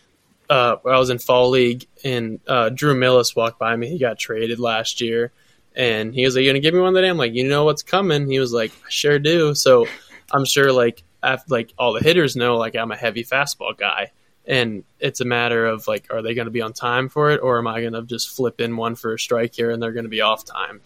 [0.50, 3.88] uh, I was in fall league and uh, Drew Millas walked by me.
[3.88, 5.32] He got traded last year
[5.76, 7.83] and he was like, "You gonna give me one today?" I'm like, "You know what's
[7.83, 9.87] coming." He was like, "I sure do." So
[10.33, 14.11] I'm sure like after, like all the hitters know like I'm a heavy fastball guy,
[14.46, 17.59] and it's a matter of like, are they to be on time for it, or
[17.59, 20.20] am I to just flip in one for a strike here and they're to be
[20.20, 20.81] off time?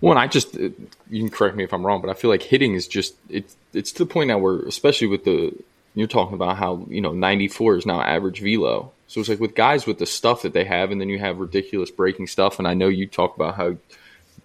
[0.00, 0.74] Well, I just you
[1.10, 3.92] can correct me if I'm wrong, but I feel like hitting is just it's it's
[3.92, 5.52] to the point now where, especially with the
[5.94, 9.54] you're talking about how you know 94 is now average velo so it's like with
[9.54, 12.58] guys with the stuff that they have, and then you have ridiculous breaking stuff.
[12.58, 13.76] And I know you talk about how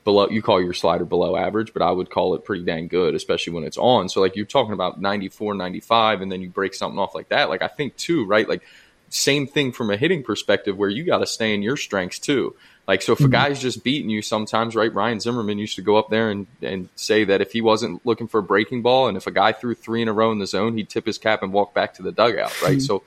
[0.03, 3.15] below you call your slider below average, but I would call it pretty dang good,
[3.15, 4.09] especially when it's on.
[4.09, 7.49] So like you're talking about 94, 95, and then you break something off like that.
[7.49, 8.47] Like I think too, right?
[8.47, 8.63] Like
[9.09, 12.55] same thing from a hitting perspective where you got to stay in your strengths too.
[12.87, 13.27] Like so, if mm-hmm.
[13.27, 14.93] a guy's just beating you, sometimes right?
[14.93, 18.27] Ryan Zimmerman used to go up there and, and say that if he wasn't looking
[18.27, 20.47] for a breaking ball, and if a guy threw three in a row in the
[20.47, 22.77] zone, he'd tip his cap and walk back to the dugout, right?
[22.77, 22.79] Mm-hmm.
[22.79, 23.03] So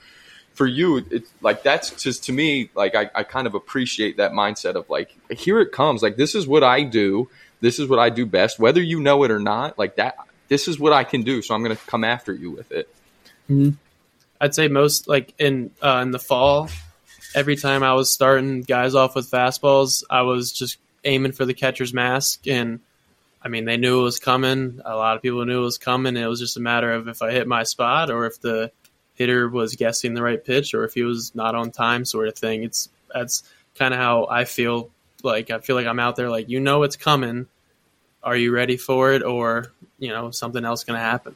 [0.55, 4.33] for you, it's like that's just to me, like I, I kind of appreciate that
[4.33, 6.03] mindset of like, here it comes.
[6.03, 7.29] Like, this is what I do.
[7.61, 9.79] This is what I do best, whether you know it or not.
[9.79, 10.17] Like that,
[10.49, 11.43] this is what I can do.
[11.43, 12.89] So I'm going to come after you with it.
[13.51, 13.71] Mm-hmm.
[14.41, 16.69] I'd say most like in uh, in the fall,
[17.35, 21.55] every time I was starting guys off with fastballs, I was just aiming for the
[21.55, 22.81] catcher's mask, and
[23.43, 24.81] I mean they knew it was coming.
[24.85, 26.17] A lot of people knew it was coming.
[26.17, 28.71] It was just a matter of if I hit my spot or if the
[29.15, 32.37] hitter was guessing the right pitch or if he was not on time sort of
[32.37, 32.63] thing.
[32.63, 33.43] It's that's
[33.77, 34.91] kind of how I feel
[35.23, 37.47] like I feel like I'm out there like you know it's coming.
[38.23, 41.35] Are you ready for it or, you know, something else going to happen?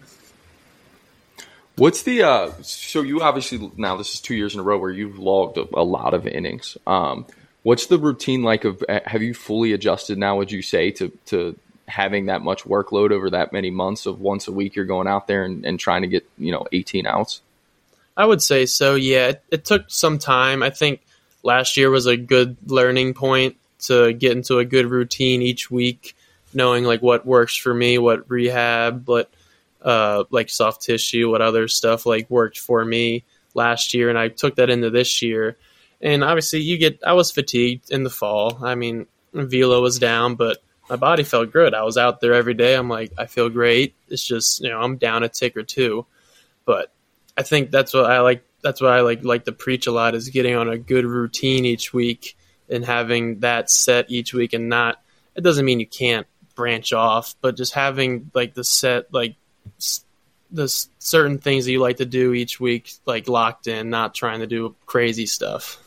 [1.76, 4.90] What's the uh so you obviously now this is 2 years in a row where
[4.90, 6.76] you've logged a, a lot of innings.
[6.86, 7.26] Um
[7.62, 11.56] what's the routine like of have you fully adjusted now would you say to to
[11.88, 15.26] having that much workload over that many months of once a week you're going out
[15.26, 17.40] there and, and trying to get, you know, 18 outs?
[18.18, 18.96] I would say so.
[18.96, 20.64] Yeah, it, it, took some time.
[20.64, 21.02] I think
[21.44, 26.16] last year was a good learning point to get into a good routine each week,
[26.52, 29.30] knowing like what works for me, what rehab, what
[29.82, 33.22] uh, like soft tissue, what other stuff like worked for me
[33.54, 35.56] last year, and I took that into this year.
[36.00, 38.58] And obviously, you get I was fatigued in the fall.
[38.64, 40.58] I mean, velo was down, but
[40.90, 41.72] my body felt good.
[41.72, 42.74] I was out there every day.
[42.74, 43.94] I'm like, I feel great.
[44.08, 46.04] It's just you know I'm down a tick or two,
[46.64, 46.92] but
[47.38, 48.44] I think that's what I like.
[48.62, 51.64] That's what I like like to preach a lot is getting on a good routine
[51.64, 52.36] each week
[52.68, 55.00] and having that set each week and not.
[55.36, 59.36] It doesn't mean you can't branch off, but just having like the set like
[60.50, 64.40] the certain things that you like to do each week like locked in, not trying
[64.40, 65.78] to do crazy stuff.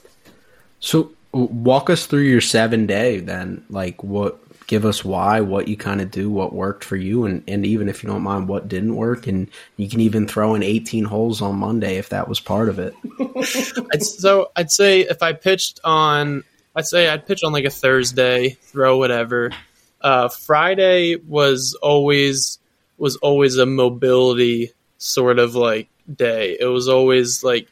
[0.80, 3.66] So walk us through your seven day then.
[3.70, 4.41] Like what
[4.72, 7.90] give us why, what you kind of do, what worked for you, and, and even
[7.90, 9.28] if you don't mind, what didn't work.
[9.28, 12.80] And you can even throw in 18 holes on Monday if that was part of
[12.80, 12.96] it.
[13.94, 17.70] I'd, so I'd say if I pitched on I'd say I'd pitch on like a
[17.70, 19.52] Thursday, throw whatever.
[20.00, 22.58] Uh, Friday was always
[22.98, 26.56] was always a mobility sort of like day.
[26.58, 27.68] It was always like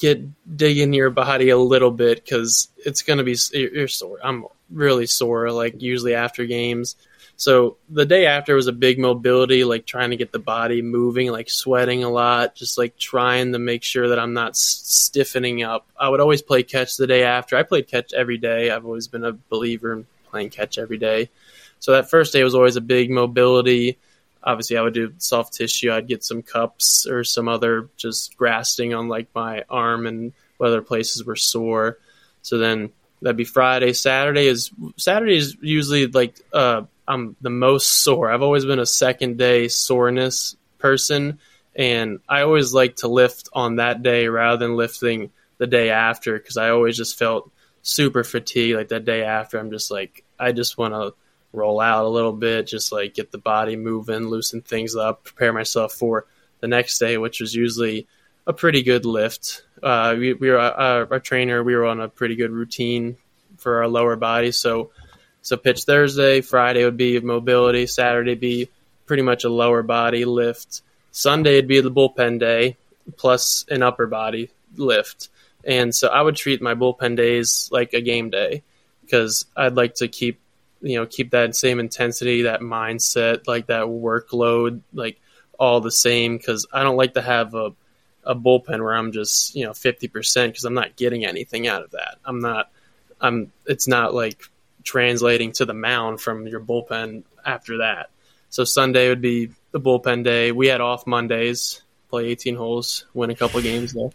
[0.00, 0.26] get
[0.56, 4.18] dig into your body a little bit because it's gonna be you're sore.
[4.24, 6.96] I'm really sore like usually after games.
[7.36, 11.32] So the day after was a big mobility, like trying to get the body moving,
[11.32, 15.86] like sweating a lot, just like trying to make sure that I'm not stiffening up.
[15.98, 17.56] I would always play catch the day after.
[17.56, 18.70] I played catch every day.
[18.70, 21.28] I've always been a believer in playing catch every day.
[21.80, 23.98] So that first day was always a big mobility.
[24.42, 25.90] Obviously, I would do soft tissue.
[25.90, 30.80] I'd get some cups or some other just grasping on like my arm and whether
[30.82, 31.98] places were sore.
[32.42, 32.90] So then
[33.24, 33.94] that'd be Friday.
[33.94, 38.30] Saturday is Saturday is usually like uh, I'm the most sore.
[38.30, 41.38] I've always been a second day soreness person,
[41.74, 46.38] and I always like to lift on that day rather than lifting the day after
[46.38, 47.50] because I always just felt
[47.82, 48.76] super fatigued.
[48.76, 51.14] Like that day after, I'm just like I just want to
[51.54, 55.52] roll out a little bit, just like get the body moving, loosen things up, prepare
[55.54, 56.26] myself for
[56.60, 58.06] the next day, which was usually
[58.46, 59.62] a pretty good lift.
[59.82, 61.62] Uh, we, we were uh, our trainer.
[61.62, 63.16] We were on a pretty good routine
[63.58, 64.90] for our lower body, so
[65.42, 68.70] so pitch Thursday, Friday would be mobility, Saturday be
[69.06, 70.80] pretty much a lower body lift.
[71.10, 72.76] Sunday would be the bullpen day
[73.16, 75.28] plus an upper body lift.
[75.64, 78.62] And so I would treat my bullpen days like a game day
[79.02, 80.40] because I'd like to keep
[80.80, 85.20] you know keep that same intensity, that mindset, like that workload, like
[85.58, 87.72] all the same because I don't like to have a
[88.26, 91.92] a bullpen where I'm just you know 50% because I'm not getting anything out of
[91.92, 92.18] that.
[92.24, 92.70] I'm not
[93.20, 94.42] I'm it's not like
[94.82, 98.10] translating to the mound from your bullpen after that.
[98.50, 100.52] So Sunday would be the bullpen day.
[100.52, 104.10] We had off Mondays, play 18 holes, win a couple games there.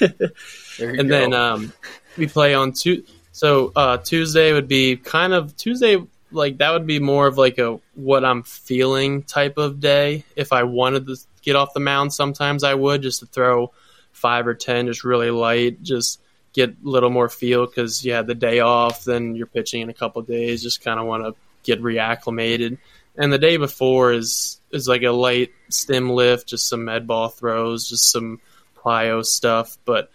[0.78, 1.02] and go.
[1.02, 1.72] then um,
[2.16, 3.04] we play on two.
[3.32, 5.96] So uh, Tuesday would be kind of Tuesday,
[6.30, 10.24] like that would be more of like a what I'm feeling type of day.
[10.36, 13.72] If I wanted to get off the mound, sometimes I would just to throw
[14.12, 16.20] five or ten, just really light, just
[16.52, 19.90] get a little more feel because you had the day off, then you're pitching in
[19.90, 20.62] a couple days.
[20.62, 22.78] Just kind of want to get reacclimated.
[23.16, 27.28] And the day before is is like a light stem lift, just some med ball
[27.28, 28.40] throws, just some
[28.76, 29.78] plyo stuff.
[29.84, 30.10] But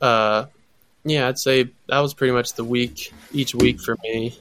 [0.00, 0.46] uh,
[1.04, 4.38] yeah, I'd say that was pretty much the week each week for me.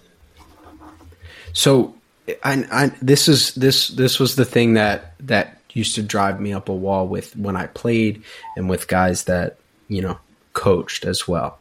[1.54, 1.96] So,
[2.44, 6.54] I, I, this is this this was the thing that that used to drive me
[6.54, 8.24] up a wall with when I played
[8.56, 9.58] and with guys that
[9.88, 10.18] you know
[10.54, 11.60] coached as well.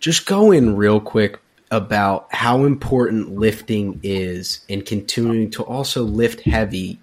[0.00, 6.40] Just go in real quick about how important lifting is and continuing to also lift
[6.42, 7.00] heavy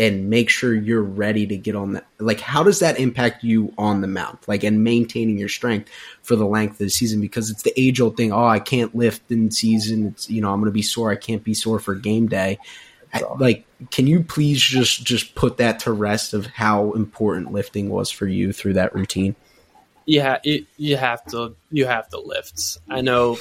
[0.00, 2.06] and make sure you're ready to get on that.
[2.18, 4.38] Like, how does that impact you on the mound?
[4.46, 5.90] Like, and maintaining your strength
[6.22, 8.32] for the length of the season because it's the age old thing.
[8.32, 10.06] Oh, I can't lift in season.
[10.06, 11.12] It's, you know, I'm going to be sore.
[11.12, 12.58] I can't be sore for game day.
[13.12, 17.88] I, like, can you please just, just put that to rest of how important lifting
[17.88, 19.34] was for you through that routine?
[20.06, 22.78] Yeah, it, you have to, you have to lift.
[22.88, 23.38] I know,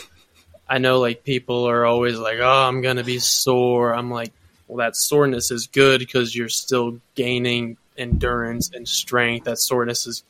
[0.67, 3.93] I know like people are always like, oh, I'm going to be sore.
[3.93, 4.31] I'm like,
[4.67, 9.45] well, that soreness is good because you're still gaining endurance and strength.
[9.45, 10.23] That soreness is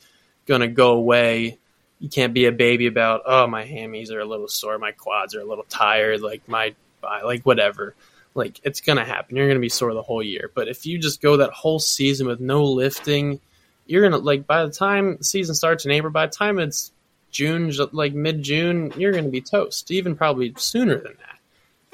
[0.46, 1.58] going to go away.
[1.98, 5.34] You can't be a baby about, oh, my hammies are a little sore, my quads
[5.34, 7.94] are a little tired, like my, like whatever.
[8.34, 9.36] Like it's to happen.
[9.36, 10.50] You're to be sore the whole year.
[10.54, 13.40] But if you just go that whole season with no lifting,
[13.86, 16.92] you're to, like, by the time the season starts in April, by the time it's
[17.30, 21.38] June, like mid June, you're to be toast, even probably sooner than that.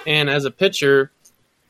[0.06, 1.10] And as a pitcher,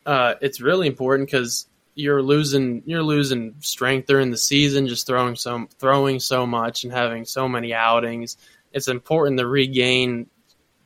[0.05, 5.37] uh, it's really important because you're losing you're losing strength during the season, just throwing
[5.37, 8.37] so throwing so much and having so many outings.
[8.73, 10.27] It's important to regain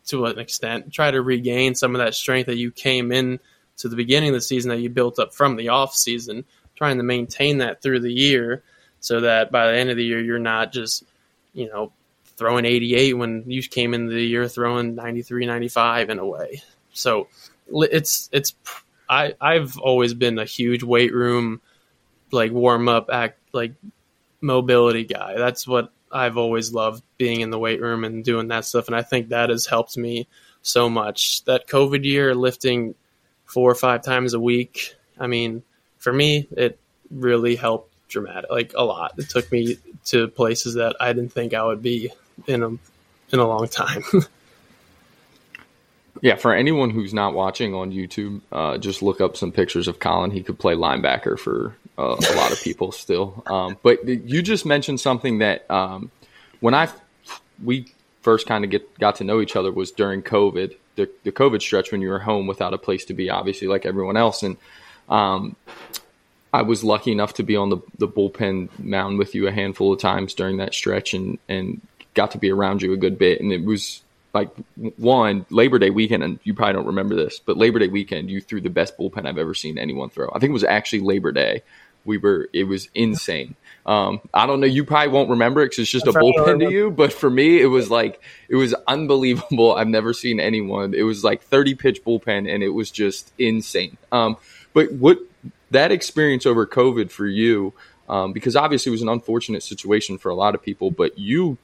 [0.06, 3.40] to an extent, try to regain some of that strength that you came in
[3.80, 6.44] to the beginning of the season that you built up from the off season,
[6.76, 8.62] trying to maintain that through the year
[9.00, 11.04] so that by the end of the year you're not just,
[11.52, 11.92] you know,
[12.36, 16.62] throwing 88 when you came into the year throwing 93, 95 in a way.
[16.92, 17.28] So
[17.68, 18.54] it's it's
[19.08, 21.60] I I've always been a huge weight room
[22.32, 23.74] like warm up act like
[24.40, 25.36] mobility guy.
[25.36, 28.96] That's what I've always loved being in the weight room and doing that stuff and
[28.96, 30.26] I think that has helped me
[30.62, 31.44] so much.
[31.44, 32.94] That COVID year lifting
[33.50, 35.62] four or five times a week, I mean,
[35.98, 36.78] for me it
[37.10, 39.12] really helped dramatic like a lot.
[39.18, 42.10] It took me to places that I didn't think I would be
[42.46, 44.02] in a in a long time.
[46.22, 50.00] Yeah, for anyone who's not watching on YouTube, uh, just look up some pictures of
[50.00, 50.30] Colin.
[50.30, 53.42] He could play linebacker for uh, a lot of people still.
[53.46, 56.10] Um, but you just mentioned something that um,
[56.60, 56.90] when I
[57.64, 57.86] we
[58.20, 61.62] first kind of get got to know each other was during COVID, the, the COVID
[61.62, 64.42] stretch when you were home without a place to be, obviously like everyone else.
[64.42, 64.56] And
[65.08, 65.56] um,
[66.52, 69.92] I was lucky enough to be on the, the bullpen mound with you a handful
[69.92, 71.80] of times during that stretch and, and
[72.14, 73.40] got to be around you a good bit.
[73.40, 74.02] And it was
[74.34, 74.50] like
[74.96, 78.40] one Labor Day weekend, and you probably don't remember this, but Labor Day weekend, you
[78.40, 80.28] threw the best bullpen I've ever seen anyone throw.
[80.28, 81.62] I think it was actually Labor Day.
[82.04, 83.56] We were, it was insane.
[83.86, 84.66] Um, I don't know.
[84.66, 86.90] You probably won't remember it because it's just a bullpen to you.
[86.90, 89.74] But for me, it was like it was unbelievable.
[89.74, 90.94] I've never seen anyone.
[90.94, 93.96] It was like thirty pitch bullpen, and it was just insane.
[94.12, 94.36] Um,
[94.72, 95.18] but what
[95.70, 97.72] that experience over COVID for you,
[98.08, 101.58] um, because obviously it was an unfortunate situation for a lot of people, but you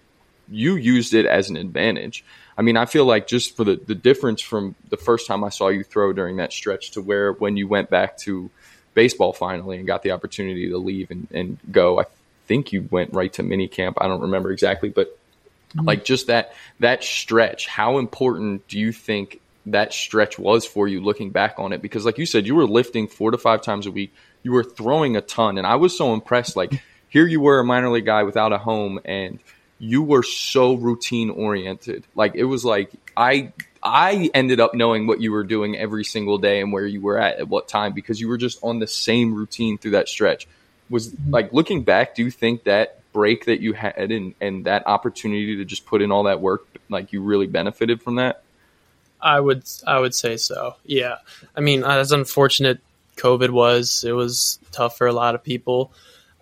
[0.48, 2.24] you used it as an advantage.
[2.56, 5.50] I mean, I feel like just for the, the difference from the first time I
[5.50, 8.50] saw you throw during that stretch to where when you went back to
[8.96, 12.06] baseball finally and got the opportunity to leave and, and go, I
[12.46, 13.98] think you went right to mini camp.
[14.00, 15.16] I don't remember exactly, but
[15.76, 15.86] mm-hmm.
[15.86, 21.00] like just that that stretch, how important do you think that stretch was for you
[21.00, 21.82] looking back on it?
[21.82, 24.12] Because like you said you were lifting 4 to 5 times a week.
[24.42, 26.56] You were throwing a ton and I was so impressed.
[26.56, 29.38] Like here you were a minor league guy without a home and
[29.78, 33.52] you were so routine oriented like it was like I
[33.86, 37.18] I ended up knowing what you were doing every single day and where you were
[37.18, 40.48] at at what time because you were just on the same routine through that stretch
[40.90, 44.86] was like looking back do you think that break that you had and and that
[44.86, 48.42] opportunity to just put in all that work like you really benefited from that
[49.20, 50.76] I would I would say so.
[50.84, 51.16] Yeah.
[51.56, 52.80] I mean, as unfortunate
[53.16, 55.92] COVID was, it was tough for a lot of people.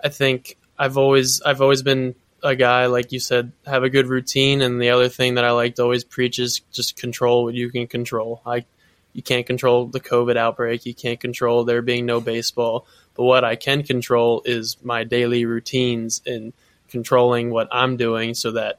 [0.02, 2.14] I think I've always I've always been
[2.44, 5.50] a guy like you said, have a good routine and the other thing that I
[5.52, 8.42] like to always preach is just control what you can control.
[8.46, 8.66] I
[9.14, 13.44] you can't control the COVID outbreak, you can't control there being no baseball, but what
[13.44, 16.52] I can control is my daily routines and
[16.88, 18.78] controlling what I'm doing so that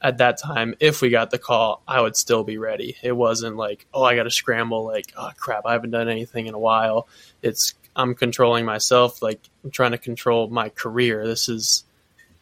[0.00, 2.96] at that time, if we got the call, I would still be ready.
[3.02, 6.46] It wasn't like, oh, I got to scramble, like, oh, crap, I haven't done anything
[6.46, 7.08] in a while.
[7.42, 11.26] It's, I'm controlling myself, like, I'm trying to control my career.
[11.26, 11.84] This is,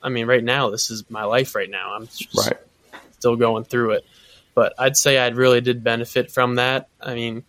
[0.04, 1.94] I mean, right now, this is my life right now.
[1.94, 2.58] I'm right.
[3.18, 4.06] still going through it.
[4.54, 6.88] But I'd say I really did benefit from that.
[7.00, 7.42] I mean,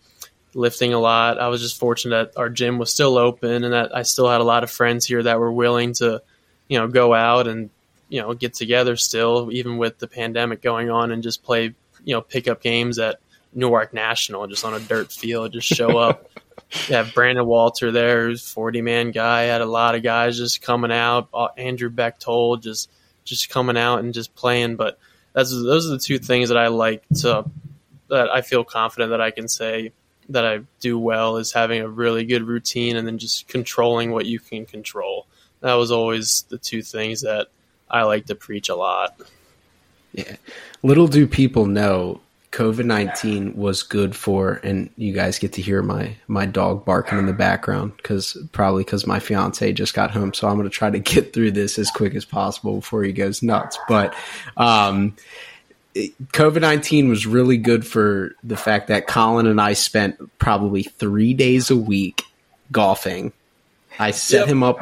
[0.54, 1.38] lifting a lot.
[1.38, 4.40] I was just fortunate that our gym was still open and that I still had
[4.40, 6.22] a lot of friends here that were willing to,
[6.66, 7.70] you know, go out and
[8.08, 12.14] you know get together still, even with the pandemic going on, and just play you
[12.14, 13.20] know pickup games at
[13.56, 16.30] Newark National, just on a dirt field, just show up.
[16.88, 19.42] you have Brandon Walter there, who's forty man guy.
[19.42, 21.28] Had a lot of guys just coming out.
[21.32, 22.90] Uh, Andrew Bechtold just
[23.24, 24.76] just coming out and just playing.
[24.76, 24.98] But
[25.32, 27.44] that's those are the two things that I like to
[28.08, 29.92] that I feel confident that I can say
[30.28, 34.26] that I do well is having a really good routine and then just controlling what
[34.26, 35.26] you can control.
[35.60, 37.48] That was always the two things that
[37.88, 39.20] I like to preach a lot.
[40.12, 40.36] Yeah.
[40.82, 42.20] Little do people know
[42.52, 47.18] COVID 19 was good for, and you guys get to hear my, my dog barking
[47.18, 50.32] in the background because probably because my fiance just got home.
[50.32, 53.12] So I'm going to try to get through this as quick as possible before he
[53.12, 53.78] goes nuts.
[53.88, 54.14] But,
[54.56, 55.16] um,
[55.94, 61.32] COVID 19 was really good for the fact that Colin and I spent probably three
[61.32, 62.22] days a week
[62.70, 63.32] golfing
[63.98, 64.48] I set yep.
[64.48, 64.76] him up.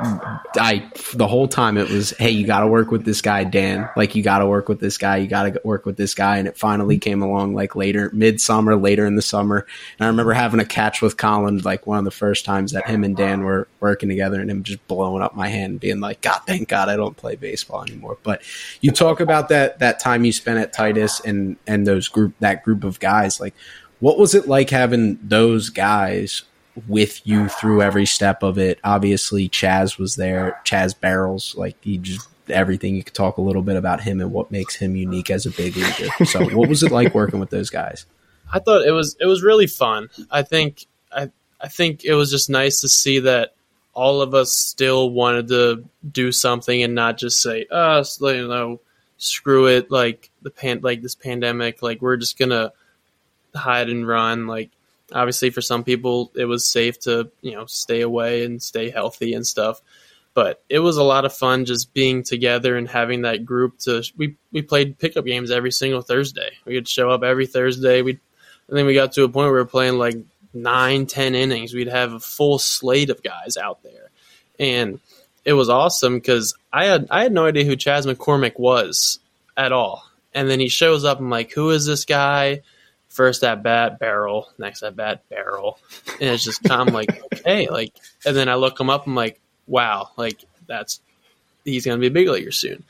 [0.56, 3.88] I the whole time it was, hey, you got to work with this guy, Dan.
[3.96, 5.18] Like you got to work with this guy.
[5.18, 6.38] You got to work with this guy.
[6.38, 9.66] And it finally came along like later, midsummer, later in the summer.
[9.98, 12.88] And I remember having a catch with Colin like one of the first times that
[12.88, 16.20] him and Dan were working together, and him just blowing up my hand, being like,
[16.20, 18.18] God, thank God I don't play baseball anymore.
[18.22, 18.42] But
[18.80, 22.64] you talk about that that time you spent at Titus and and those group that
[22.64, 23.54] group of guys, like.
[24.00, 26.42] What was it like having those guys
[26.86, 28.78] with you through every step of it.
[28.84, 30.60] Obviously, Chas was there.
[30.64, 32.96] Chas Barrels, like he just everything.
[32.96, 35.50] You could talk a little bit about him and what makes him unique as a
[35.50, 36.24] big leaguer.
[36.24, 38.06] So, what was it like working with those guys?
[38.52, 40.10] I thought it was it was really fun.
[40.30, 43.54] I think I I think it was just nice to see that
[43.94, 48.48] all of us still wanted to do something and not just say, "Uh, oh, you
[48.48, 48.80] know,
[49.18, 52.72] screw it." Like the pan, like this pandemic, like we're just gonna
[53.54, 54.46] hide and run.
[54.46, 54.70] Like
[55.14, 59.32] obviously for some people it was safe to you know stay away and stay healthy
[59.32, 59.80] and stuff
[60.34, 64.02] but it was a lot of fun just being together and having that group to
[64.16, 66.50] we we played pickup games every single thursday.
[66.64, 68.02] We would show up every thursday.
[68.02, 68.18] We
[68.68, 70.16] and then we got to a point where we were playing like
[70.52, 71.72] nine ten innings.
[71.72, 74.10] We'd have a full slate of guys out there.
[74.58, 75.00] And
[75.44, 79.20] it was awesome because i had i had no idea who chas mccormick was
[79.56, 80.04] at all.
[80.34, 82.62] And then he shows up i'm like who is this guy
[83.14, 85.78] first at bat barrel, next at bat barrel,
[86.20, 87.94] and it's just kind of like okay, like,
[88.26, 91.00] and then I look him up, I'm like, wow, like that's
[91.64, 92.82] he's gonna be a big leaguer soon.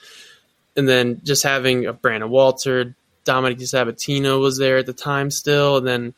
[0.76, 5.76] And then just having a Brandon Walter, Dominic Sabatino was there at the time still,
[5.76, 6.14] and then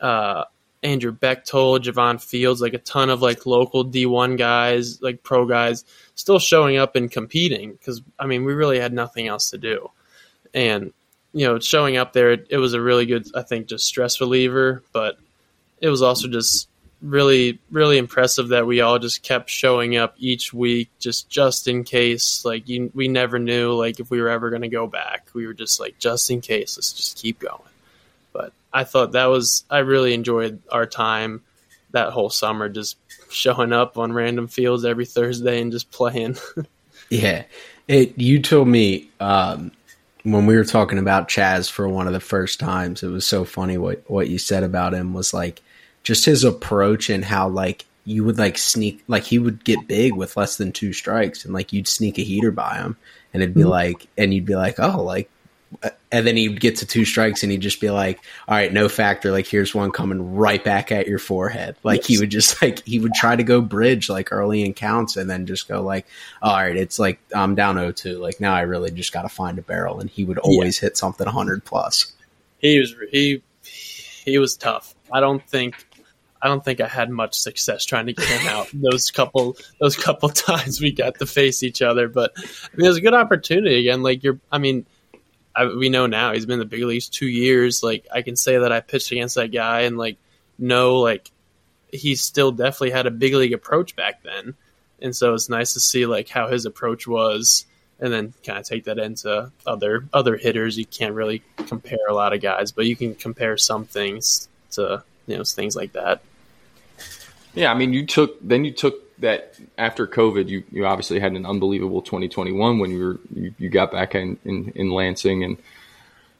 [0.00, 0.44] uh,
[0.82, 5.84] Andrew Bechtold, Javon Fields, like a ton of like local D1 guys, like pro guys,
[6.14, 9.90] still showing up and competing because I mean we really had nothing else to do,
[10.54, 10.94] and
[11.32, 14.20] you know showing up there it, it was a really good I think just stress
[14.20, 15.18] reliever, but
[15.80, 16.68] it was also just
[17.02, 21.82] really really impressive that we all just kept showing up each week just just in
[21.82, 25.28] case like you, we never knew like if we were ever going to go back.
[25.32, 27.62] We were just like just in case let's just keep going.
[28.32, 31.42] But i thought that was i really enjoyed our time
[31.92, 32.96] that whole summer just
[33.30, 36.36] showing up on random fields every thursday and just playing.
[37.10, 37.42] Yeah.
[37.88, 39.72] It you told me um
[40.24, 43.44] when we were talking about chas for one of the first times it was so
[43.44, 45.62] funny what what you said about him was like
[46.02, 50.14] just his approach and how like you would like sneak like he would get big
[50.14, 52.96] with less than two strikes and like you'd sneak a heater by him
[53.32, 53.70] and it'd be mm-hmm.
[53.70, 55.30] like and you'd be like oh like
[56.10, 58.88] and then he'd get to two strikes and he'd just be like all right no
[58.88, 62.06] factor like here's one coming right back at your forehead like yes.
[62.06, 65.30] he would just like he would try to go bridge like early in counts and
[65.30, 66.06] then just go like
[66.42, 69.58] all right it's like i'm down 0-2 like now i really just got to find
[69.58, 70.88] a barrel and he would always yeah.
[70.88, 72.12] hit something 100 plus
[72.58, 75.86] he was he he was tough i don't think
[76.42, 79.94] I don't think I had much success trying to get him out those couple those
[79.94, 82.08] couple times we got to face each other.
[82.08, 84.02] But I mean, it was a good opportunity again.
[84.02, 84.86] Like you're, I mean,
[85.54, 87.82] I, we know now he's been in the big leagues two years.
[87.82, 90.16] Like I can say that I pitched against that guy and like
[90.58, 91.30] know like
[91.92, 94.54] he still definitely had a big league approach back then,
[95.00, 97.66] and so it's nice to see like how his approach was.
[98.02, 100.78] And then kind of take that into other other hitters.
[100.78, 105.04] You can't really compare a lot of guys, but you can compare some things to
[105.26, 106.22] you know things like that.
[107.54, 111.32] Yeah, I mean, you took then you took that after COVID, you, you obviously had
[111.32, 115.56] an unbelievable 2021 when you were you, you got back in, in, in Lansing and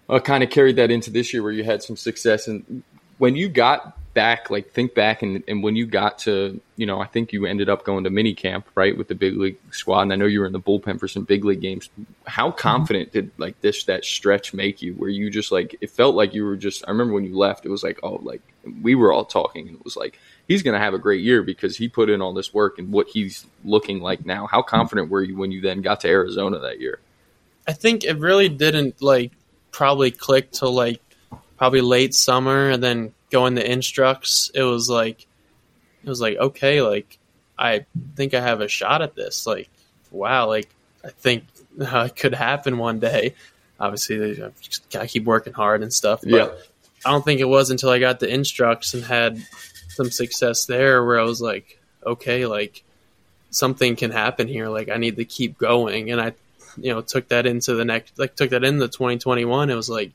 [0.08, 2.48] uh, kind of carried that into this year where you had some success.
[2.48, 2.82] And
[3.18, 7.00] when you got back, like think back and, and when you got to, you know,
[7.00, 10.02] I think you ended up going to mini camp, right, with the big league squad.
[10.02, 11.90] And I know you were in the bullpen for some big league games.
[12.26, 12.58] How mm-hmm.
[12.58, 16.34] confident did like this, that stretch make you where you just like, it felt like
[16.34, 18.42] you were just, I remember when you left, it was like, oh, like
[18.82, 20.18] we were all talking and it was like,
[20.50, 22.90] he's going to have a great year because he put in all this work and
[22.90, 24.48] what he's looking like now.
[24.48, 26.98] How confident were you when you then got to Arizona that year?
[27.68, 29.30] I think it really didn't like
[29.70, 31.00] probably click till like
[31.56, 34.50] probably late summer and then going to instructs.
[34.52, 35.24] It was like
[36.02, 37.18] it was like okay, like
[37.56, 37.86] I
[38.16, 39.46] think I have a shot at this.
[39.46, 39.70] Like
[40.10, 40.68] wow, like
[41.04, 41.44] I think
[41.80, 43.36] uh, it could happen one day.
[43.78, 46.22] Obviously, I just gotta keep working hard and stuff.
[46.22, 46.48] But yeah.
[47.04, 49.40] I don't think it was until I got the instructs and had
[49.90, 52.82] some success there where I was like, okay, like
[53.50, 54.68] something can happen here.
[54.68, 56.10] Like I need to keep going.
[56.10, 56.32] And I,
[56.76, 59.70] you know, took that into the next, like took that into 2021.
[59.70, 60.12] It was like,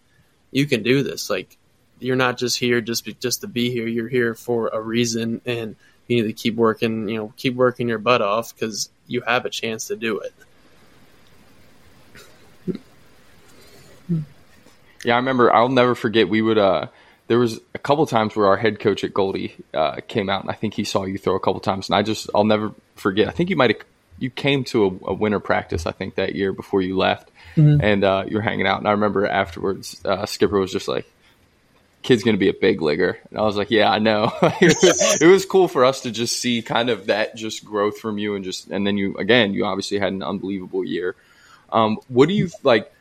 [0.52, 1.30] you can do this.
[1.30, 1.58] Like
[2.00, 3.88] you're not just here just be, just to be here.
[3.88, 5.76] You're here for a reason and
[6.08, 9.46] you need to keep working, you know, keep working your butt off because you have
[9.46, 10.34] a chance to do it.
[15.04, 15.54] Yeah, I remember.
[15.54, 16.28] I'll never forget.
[16.30, 16.88] We would uh,
[17.28, 20.52] there was a couple times where our head coach at Goldie uh, came out and
[20.52, 23.28] I think he saw you throw a couple times and I just I'll never forget.
[23.28, 23.86] I think you might have
[24.18, 27.82] you came to a, a, winter practice I think that year before you left mm-hmm.
[27.84, 31.10] and uh, you were hanging out and I remember afterwards uh, Skipper was just like
[32.02, 34.78] kid's going to be a big leaguer and I was like yeah I know it,
[34.82, 38.18] was, it was cool for us to just see kind of that just growth from
[38.18, 41.16] you and just and then you again you obviously had an unbelievable year.
[41.72, 42.92] Um, what do you like?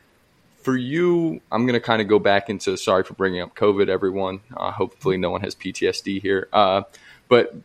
[0.65, 3.87] For you, I'm going to kind of go back into sorry for bringing up COVID,
[3.87, 4.41] everyone.
[4.57, 6.49] Uh, hopefully, no one has PTSD here.
[6.51, 6.81] Uh,
[7.29, 7.55] but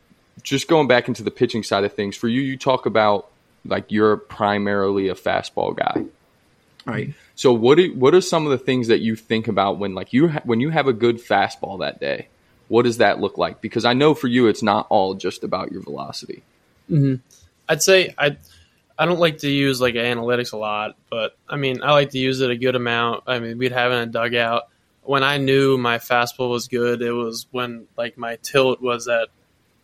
[0.42, 3.30] just going back into the pitching side of things, for you, you talk about
[3.64, 6.04] like you're primarily a fastball guy,
[6.84, 7.14] right?
[7.34, 10.12] So, what are, what are some of the things that you think about when like
[10.12, 12.28] you ha- when you have a good fastball that day?
[12.68, 13.62] What does that look like?
[13.62, 16.42] Because I know for you, it's not all just about your velocity.
[16.90, 17.16] Mm-hmm.
[17.66, 18.36] I'd say I
[19.00, 22.18] I don't like to use like analytics a lot, but I mean, I like to
[22.18, 23.24] use it a good amount.
[23.26, 24.64] I mean, we'd have in a dugout.
[25.02, 29.28] When I knew my fastball was good, it was when like my tilt was at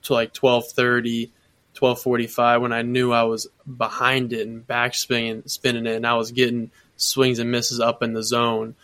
[0.02, 1.32] to like 1230,
[1.72, 6.16] 1245 when I knew I was behind it and back spinning, spinning it and I
[6.16, 8.74] was getting swings and misses up in the zone.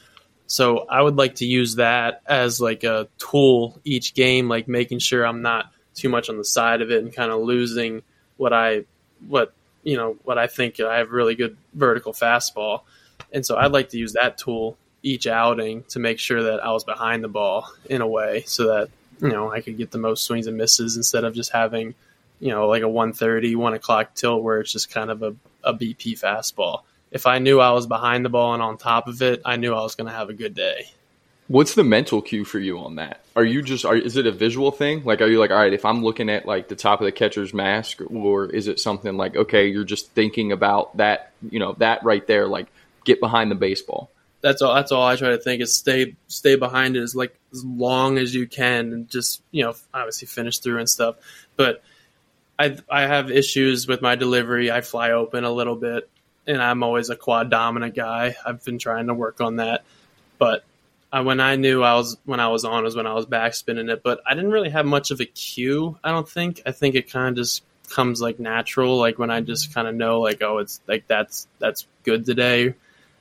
[0.47, 5.01] So I would like to use that as like a tool each game, like making
[5.01, 8.01] sure I'm not too much on the side of it and kind of losing
[8.39, 8.85] what I
[9.29, 9.53] what
[9.83, 12.83] you know what I think I have really good vertical fastball,
[13.33, 16.71] and so I'd like to use that tool each outing to make sure that I
[16.71, 19.99] was behind the ball in a way so that you know I could get the
[19.99, 21.95] most swings and misses instead of just having
[22.41, 25.75] you know like a 130 1 o'clock tilt where it's just kind of a, a
[25.75, 29.43] BP fastball if I knew I was behind the ball and on top of it,
[29.45, 30.91] I knew I was going to have a good day.
[31.49, 33.21] What's the mental cue for you on that?
[33.35, 35.05] Are you just are is it a visual thing?
[35.05, 37.13] Like are you like all right, if I'm looking at like the top of the
[37.13, 41.75] catcher's mask or is it something like okay, you're just thinking about that, you know,
[41.79, 42.69] that right there like
[43.05, 44.11] get behind the baseball.
[44.41, 47.37] That's all that's all I try to think is stay stay behind it as like
[47.53, 51.17] as long as you can and just, you know, obviously finish through and stuff.
[51.57, 51.83] But
[52.59, 54.71] I I have issues with my delivery.
[54.71, 56.09] I fly open a little bit
[56.47, 58.37] and I'm always a quad dominant guy.
[58.45, 59.85] I've been trying to work on that.
[60.39, 60.65] But
[61.13, 63.55] I, when I knew I was when I was on was when I was back
[63.55, 65.99] spinning it, but I didn't really have much of a cue.
[66.03, 66.63] I don't think.
[66.65, 69.95] I think it kind of just comes like natural, like when I just kind of
[69.95, 72.75] know, like oh, it's like that's that's good today.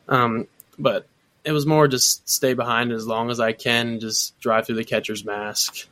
[0.07, 0.47] Um,
[0.79, 1.05] but
[1.43, 4.83] it was more just stay behind as long as I can, just drive through the
[4.83, 5.87] catcher's mask.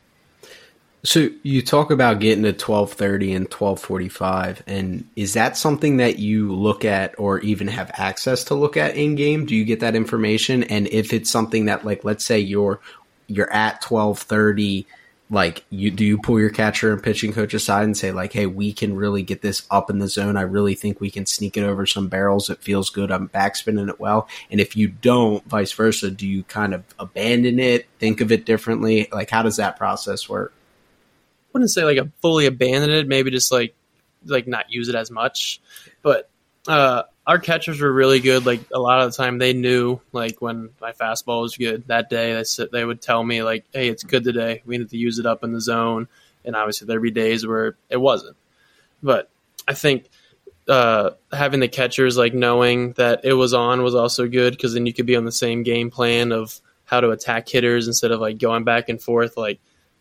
[1.03, 5.55] So you talk about getting to twelve thirty and twelve forty five, and is that
[5.55, 9.45] something that you look at or even have access to look at in game?
[9.45, 10.63] Do you get that information?
[10.63, 12.81] And if it's something that, like, let's say you're
[13.27, 14.87] you're at twelve thirty,
[15.29, 18.45] like, you do you pull your catcher and pitching coach aside and say, like, hey,
[18.45, 20.35] we can really get this up in the zone.
[20.35, 22.49] I really think we can sneak it over some barrels.
[22.49, 23.09] It feels good.
[23.09, 24.27] I'm backspinning it well.
[24.51, 28.45] And if you don't, vice versa, do you kind of abandon it, think of it
[28.45, 29.07] differently?
[29.13, 30.51] Like, how does that process work?
[31.53, 33.75] Wouldn't say like a fully abandoned it, maybe just like
[34.25, 35.61] like not use it as much.
[36.01, 36.29] But
[36.67, 38.45] uh, our catchers were really good.
[38.45, 42.09] Like a lot of the time, they knew like when my fastball was good that
[42.09, 42.33] day.
[42.33, 44.61] They said they would tell me like, "Hey, it's good today.
[44.65, 46.07] We need to use it up in the zone."
[46.45, 48.37] And obviously, there'd be days where it wasn't.
[49.01, 49.29] But
[49.67, 50.09] I think
[50.67, 54.85] uh, having the catchers like knowing that it was on was also good because then
[54.85, 58.19] you could be on the same game plan of how to attack hitters instead of
[58.19, 59.37] like going back and forth.
[59.37, 59.59] Like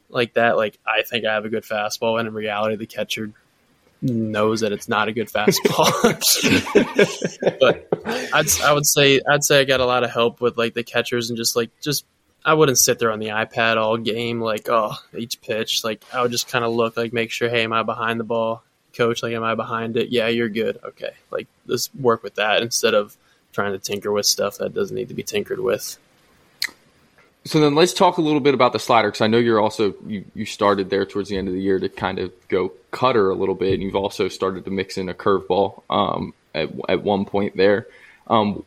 [0.08, 3.30] like that, like I think I have a good fastball, and in reality, the catcher
[4.00, 5.90] knows that it's not a good fastball.
[7.60, 7.88] but
[8.32, 10.84] I'd, I would say I'd say I got a lot of help with like the
[10.84, 12.04] catchers and just like just
[12.44, 16.22] I wouldn't sit there on the iPad all game like oh each pitch like I
[16.22, 18.62] would just kind of look like make sure hey am I behind the ball
[18.94, 22.62] coach like am I behind it yeah you're good okay like let's work with that
[22.62, 23.16] instead of
[23.52, 25.98] trying to tinker with stuff that doesn't need to be tinkered with.
[27.44, 29.94] So then let's talk a little bit about the slider because I know you're also
[30.06, 33.30] you, you started there towards the end of the year to kind of go cutter
[33.30, 37.02] a little bit, and you've also started to mix in a curveball um, at at
[37.02, 37.86] one point there.
[38.26, 38.64] Um,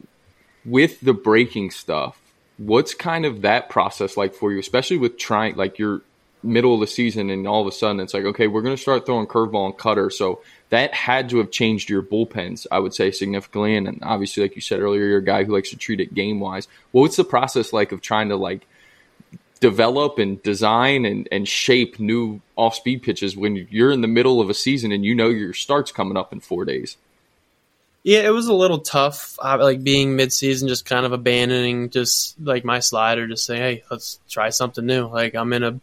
[0.66, 2.20] with the breaking stuff,
[2.58, 6.02] what's kind of that process like for you, especially with trying like you're
[6.44, 8.82] middle of the season and all of a sudden it's like okay we're going to
[8.82, 10.42] start throwing curveball and cutter so
[10.72, 14.62] that had to have changed your bullpens i would say significantly and, obviously like you
[14.62, 17.72] said earlier you're a guy who likes to treat it game wise what's the process
[17.72, 18.66] like of trying to like
[19.60, 24.42] develop and design and, and shape new off speed pitches when you're in the middle
[24.42, 26.98] of a season and you know your start's coming up in four days
[28.04, 32.36] yeah, it was a little tough, uh, like being mid-season, just kind of abandoning just
[32.42, 35.80] like my slider, just saying, "Hey, let's try something new." Like I'm in a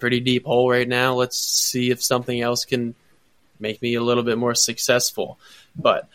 [0.00, 1.14] pretty deep hole right now.
[1.14, 2.96] Let's see if something else can
[3.62, 5.38] make me a little bit more successful.
[5.74, 6.08] But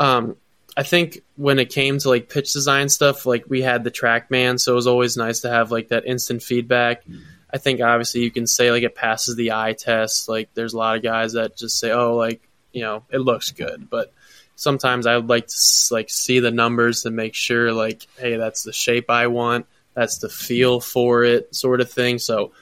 [0.00, 0.36] um,
[0.76, 4.58] I think when it came to like pitch design stuff, like we had the TrackMan,
[4.58, 7.04] so it was always nice to have like that instant feedback.
[7.52, 10.28] I think obviously you can say like it passes the eye test.
[10.28, 12.42] Like there's a lot of guys that just say, "Oh, like
[12.72, 14.12] you know, it looks good," but
[14.56, 15.56] sometimes I would like to
[15.90, 20.18] like see the numbers to make sure like, hey, that's the shape I want, that's
[20.18, 22.18] the feel for it, sort of thing.
[22.18, 22.52] So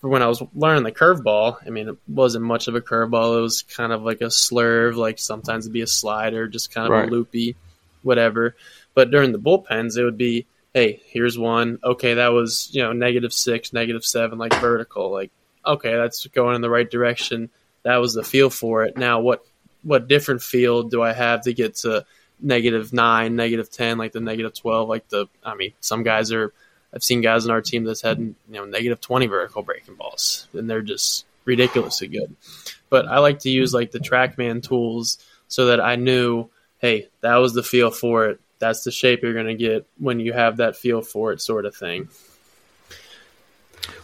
[0.00, 3.38] for when I was learning the curveball, I mean, it wasn't much of a curveball.
[3.38, 6.86] It was kind of like a slurve, like sometimes it'd be a slider, just kind
[6.86, 7.08] of right.
[7.08, 7.56] a loopy,
[8.02, 8.54] whatever.
[8.94, 11.78] But during the bullpens, it would be, hey, here's one.
[11.82, 15.10] Okay, that was, you know, negative six, negative seven, like vertical.
[15.10, 15.32] Like,
[15.66, 17.50] okay, that's going in the right direction.
[17.82, 18.96] That was the feel for it.
[18.96, 19.44] Now, what
[19.82, 22.04] what different feel do I have to get to
[22.40, 24.88] negative nine, negative ten, like the negative twelve?
[24.88, 26.52] Like the, I mean, some guys are
[26.94, 30.46] I've seen guys in our team that's had you know negative twenty vertical breaking balls,
[30.52, 32.34] and they're just ridiculously good.
[32.90, 35.18] But I like to use like the TrackMan tools
[35.48, 38.40] so that I knew, hey, that was the feel for it.
[38.58, 41.64] That's the shape you're going to get when you have that feel for it, sort
[41.64, 42.08] of thing.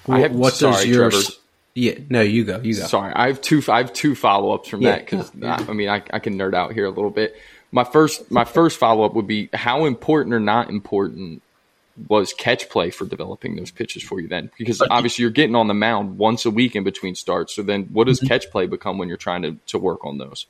[0.08, 1.26] I have, what sorry, does your Trevor,
[1.74, 4.68] yeah no you go you go sorry I have two I have two follow ups
[4.68, 4.92] from yeah.
[4.92, 7.36] that because I, I mean I, I can nerd out here a little bit.
[7.72, 11.42] My first my first follow up would be how important or not important
[12.08, 14.50] was catch play for developing those pitches for you then?
[14.58, 17.54] Because obviously you're getting on the mound once a week in between starts.
[17.54, 18.28] So then what does mm-hmm.
[18.28, 20.46] catch play become when you're trying to, to work on those?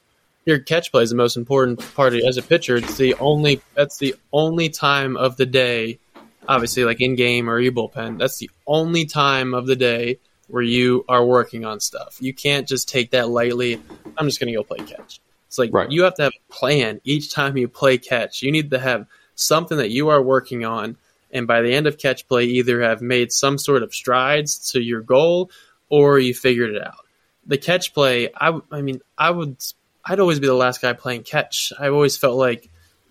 [0.47, 2.77] Your catch play is the most important part as a pitcher.
[2.77, 5.99] It's the only that's the only time of the day,
[6.47, 10.19] obviously like in game or your bullpen, that's the only time of the day
[10.49, 12.19] where you are working on stuff.
[12.21, 13.81] You can't just take that lightly.
[14.19, 15.21] I'm just gonna go play catch.
[15.49, 15.91] It's like Right.
[15.91, 18.43] you have to have a plan each time you play catch.
[18.43, 20.97] You need to have something that you are working on,
[21.35, 24.81] and by the end of catch play, either have made some sort of strides to
[24.81, 25.51] your goal
[25.89, 27.05] or you figured it out.
[27.47, 29.57] The catch play, I, I mean, I would,
[30.05, 31.73] I'd always be the last guy playing catch.
[31.79, 32.71] I always felt like,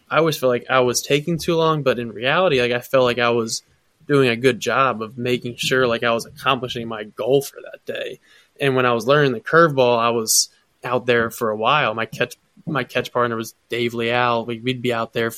[0.10, 3.04] I always felt like I was taking too long, but in reality, like I felt
[3.04, 3.62] like I was
[4.08, 7.86] doing a good job of making sure like I was accomplishing my goal for that
[7.86, 8.20] day.
[8.60, 10.50] And when I was learning the curveball, I was
[10.84, 11.94] out there for a while.
[11.94, 14.46] My catch my catch partner was Dave Leal.
[14.46, 15.32] We, we'd be out there,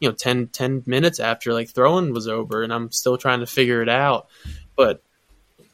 [0.00, 3.46] you know, 10, 10 minutes after like throwing was over, and I'm still trying to
[3.46, 4.28] figure it out.
[4.76, 5.02] But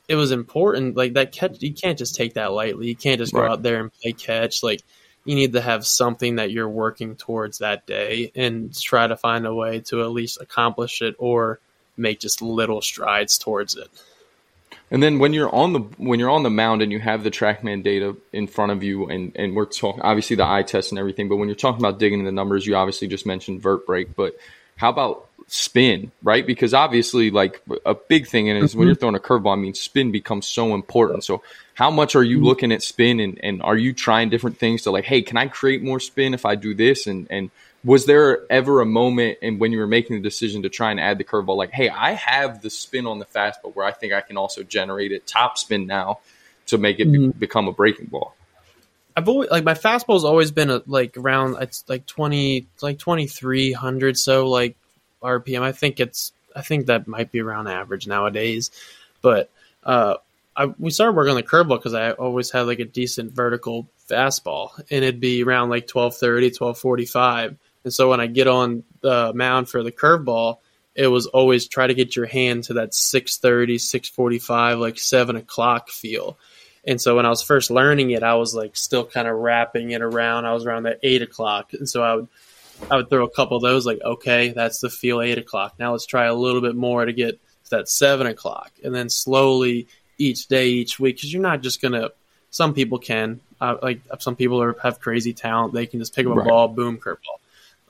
[0.08, 0.96] it was important.
[0.96, 2.88] Like that catch, you can't just take that lightly.
[2.88, 4.62] You can't just go out there and play catch.
[4.62, 4.82] Like
[5.24, 9.46] you need to have something that you're working towards that day, and try to find
[9.46, 11.60] a way to at least accomplish it or
[11.96, 13.88] make just little strides towards it.
[14.92, 17.30] And then when you're on the when you're on the mound and you have the
[17.30, 20.98] TrackMan data in front of you, and and we're talking obviously the eye test and
[20.98, 23.86] everything, but when you're talking about digging in the numbers, you obviously just mentioned vert
[23.86, 24.36] break, but
[24.76, 26.46] how about spin, right?
[26.46, 29.00] Because obviously, like a big thing in it is when you're mm-hmm.
[29.00, 31.24] throwing a curveball, I mean, spin becomes so important.
[31.24, 32.46] So, how much are you mm-hmm.
[32.46, 35.48] looking at spin, and and are you trying different things to like, hey, can I
[35.48, 37.06] create more spin if I do this?
[37.06, 37.50] And and
[37.84, 41.00] was there ever a moment and when you were making the decision to try and
[41.00, 44.12] add the curveball, like, hey, I have the spin on the fastball where I think
[44.12, 46.20] I can also generate it top spin now
[46.66, 48.34] to make it be- become a breaking ball.
[49.16, 53.26] I've always like my fastball's always been a, like around it's like twenty like twenty
[53.26, 54.76] three hundred so like
[55.22, 55.60] RPM.
[55.60, 58.70] I think it's I think that might be around average nowadays,
[59.20, 59.50] but
[59.84, 60.16] uh,
[60.56, 63.86] I we started working on the curveball because I always had like a decent vertical
[64.08, 67.56] fastball, and it'd be around like 1230, 1245.
[67.84, 70.58] And so when I get on the mound for the curveball,
[70.94, 75.88] it was always try to get your hand to that 630, 645, like seven o'clock
[75.88, 76.38] feel.
[76.84, 79.90] And so when I was first learning it, I was like still kind of wrapping
[79.92, 80.44] it around.
[80.46, 82.28] I was around that eight o'clock, and so I would
[82.90, 83.86] I would throw a couple of those.
[83.86, 85.74] Like, okay, that's the feel eight o'clock.
[85.78, 89.08] Now let's try a little bit more to get to that seven o'clock, and then
[89.08, 89.86] slowly
[90.18, 92.10] each day, each week, because you're not just gonna.
[92.50, 95.72] Some people can, uh, like some people are, have crazy talent.
[95.72, 96.48] They can just pick up a Right.
[96.48, 97.38] ball, boom, curveball.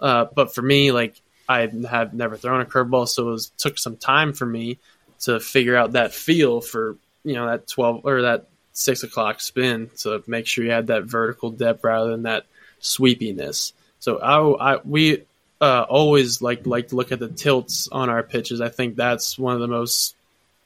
[0.02, 1.14] Uh, but for me, like
[1.48, 4.78] I have never thrown a curveball, so it was, took some time for me
[5.20, 9.90] to figure out that feel for you know that twelve or that six o'clock spin
[9.98, 12.46] to make sure you had that vertical depth rather than that
[12.80, 13.72] sweepiness.
[14.00, 15.22] So I, I we
[15.60, 18.60] uh, always like like to look at the tilts on our pitches.
[18.60, 20.16] I think that's one of the most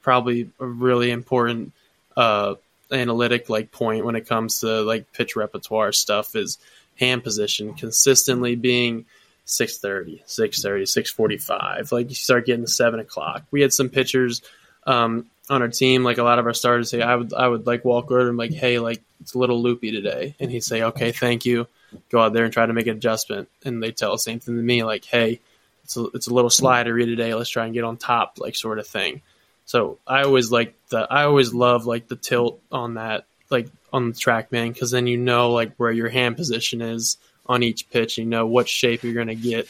[0.01, 1.73] probably a really important
[2.15, 2.55] uh,
[2.91, 6.57] analytic like point when it comes to like pitch repertoire stuff is
[6.99, 9.05] hand position consistently being
[9.47, 13.43] 630 630 645 like you start getting 7 o'clock.
[13.49, 14.41] We had some pitchers
[14.85, 17.65] um, on our team like a lot of our starters say i would i would
[17.65, 20.35] like walk over and like hey like it's a little loopy today.
[20.39, 21.67] And he'd say okay thank you.
[22.09, 23.49] Go out there and try to make an adjustment.
[23.63, 25.39] And they tell the same thing to me like hey
[25.85, 27.33] it's a, it's a little slidery today.
[27.33, 29.21] Let's try and get on top like sort of thing.
[29.65, 34.09] So i always like the i always love like the tilt on that like on
[34.09, 37.17] the trackman because then you know like where your hand position is
[37.49, 39.67] on each pitch you know what shape you're going to get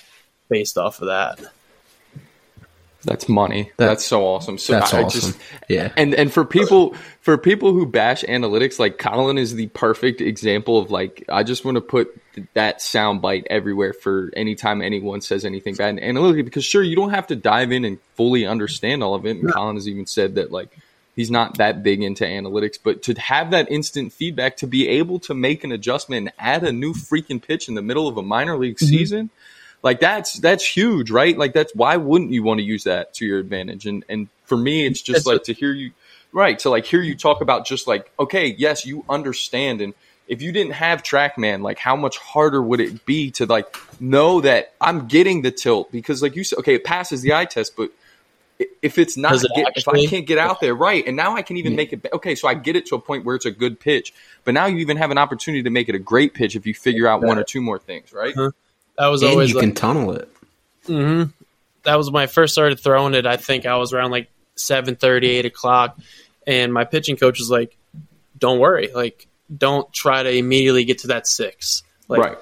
[0.49, 1.39] based off of that
[3.03, 3.71] That's money.
[3.77, 4.57] That- that's so awesome.
[4.57, 5.31] So That's I awesome.
[5.31, 5.93] just yeah.
[5.95, 10.77] and and for people for people who bash analytics, like Colin is the perfect example
[10.79, 12.09] of like I just want to put
[12.53, 16.95] that sound bite everywhere for anytime anyone says anything bad in analytics because sure you
[16.95, 19.37] don't have to dive in and fully understand all of it.
[19.37, 20.77] And Colin has even said that like
[21.17, 25.19] he's not that big into analytics, but to have that instant feedback to be able
[25.19, 28.23] to make an adjustment and add a new freaking pitch in the middle of a
[28.23, 28.85] minor league mm-hmm.
[28.85, 29.29] season
[29.83, 31.37] like that's that's huge right?
[31.37, 33.85] Like that's why wouldn't you want to use that to your advantage?
[33.85, 35.91] And and for me it's just It's like a- to hear you
[36.33, 39.93] right to like hear you talk about just like okay yes you understand and
[40.27, 44.41] if you didn't have trackman like how much harder would it be to like know
[44.41, 45.89] that i'm getting the tilt?
[45.89, 47.91] Because like you said okay it passes the eye test but
[48.81, 51.41] if it's not it get, if i can't get out there right and now i
[51.41, 53.51] can even make it okay so i get it to a point where it's a
[53.51, 56.55] good pitch but now you even have an opportunity to make it a great pitch
[56.55, 58.51] if you figure out one or two more things right Huh.
[58.97, 60.29] that was And always you like, can tunnel it.
[60.85, 61.23] hmm
[61.83, 63.25] That was when I first started throwing it.
[63.25, 65.99] I think I was around like 7:30, 8 o'clock,
[66.47, 67.77] and my pitching coach was like,
[68.37, 71.83] "Don't worry, like don't try to immediately get to that six.
[72.07, 72.37] Like right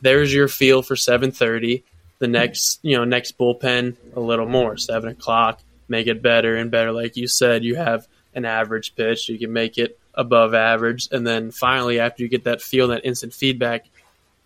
[0.00, 1.82] there's your feel for 7:30.
[2.22, 5.60] The next, you know, next bullpen a little more, seven o'clock.
[5.88, 6.92] Make it better and better.
[6.92, 9.28] Like you said, you have an average pitch.
[9.28, 13.04] You can make it above average, and then finally, after you get that feel, that
[13.04, 13.86] instant feedback,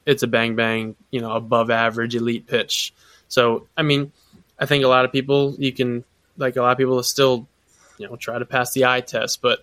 [0.06, 2.94] it's a bang bang, you know, above average elite pitch.
[3.28, 4.10] So, I mean,
[4.58, 6.02] I think a lot of people you can
[6.38, 7.46] like a lot of people still,
[7.98, 9.58] you know, try to pass the eye test, but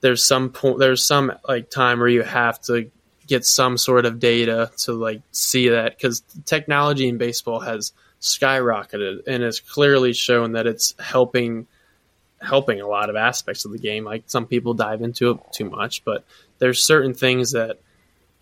[0.00, 2.90] there's some point there's some like time where you have to
[3.32, 9.26] get some sort of data to like see that because technology in baseball has skyrocketed
[9.26, 11.66] and has clearly shown that it's helping
[12.42, 14.04] helping a lot of aspects of the game.
[14.04, 16.26] Like some people dive into it too much, but
[16.58, 17.78] there's certain things that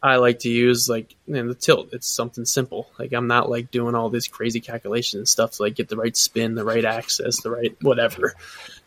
[0.02, 1.90] I like to use, like in the tilt.
[1.92, 2.90] It's something simple.
[2.98, 5.96] Like I'm not like doing all this crazy calculation and stuff to like get the
[5.96, 8.34] right spin, the right access, the right whatever.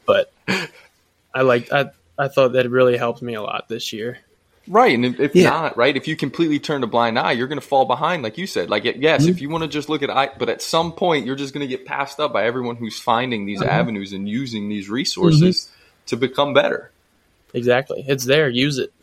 [0.06, 0.34] But
[1.34, 4.20] I like I I thought that really helped me a lot this year.
[4.68, 5.50] Right, and if, if yeah.
[5.50, 8.38] not, right, if you completely turn a blind eye, you're going to fall behind, like
[8.38, 8.70] you said.
[8.70, 9.32] Like, yes, mm-hmm.
[9.32, 11.68] if you want to just look at, I, but at some point, you're just going
[11.68, 13.70] to get passed up by everyone who's finding these mm-hmm.
[13.70, 16.06] avenues and using these resources mm-hmm.
[16.08, 16.92] to become better.
[17.54, 18.48] Exactly, it's there.
[18.48, 18.94] Use it.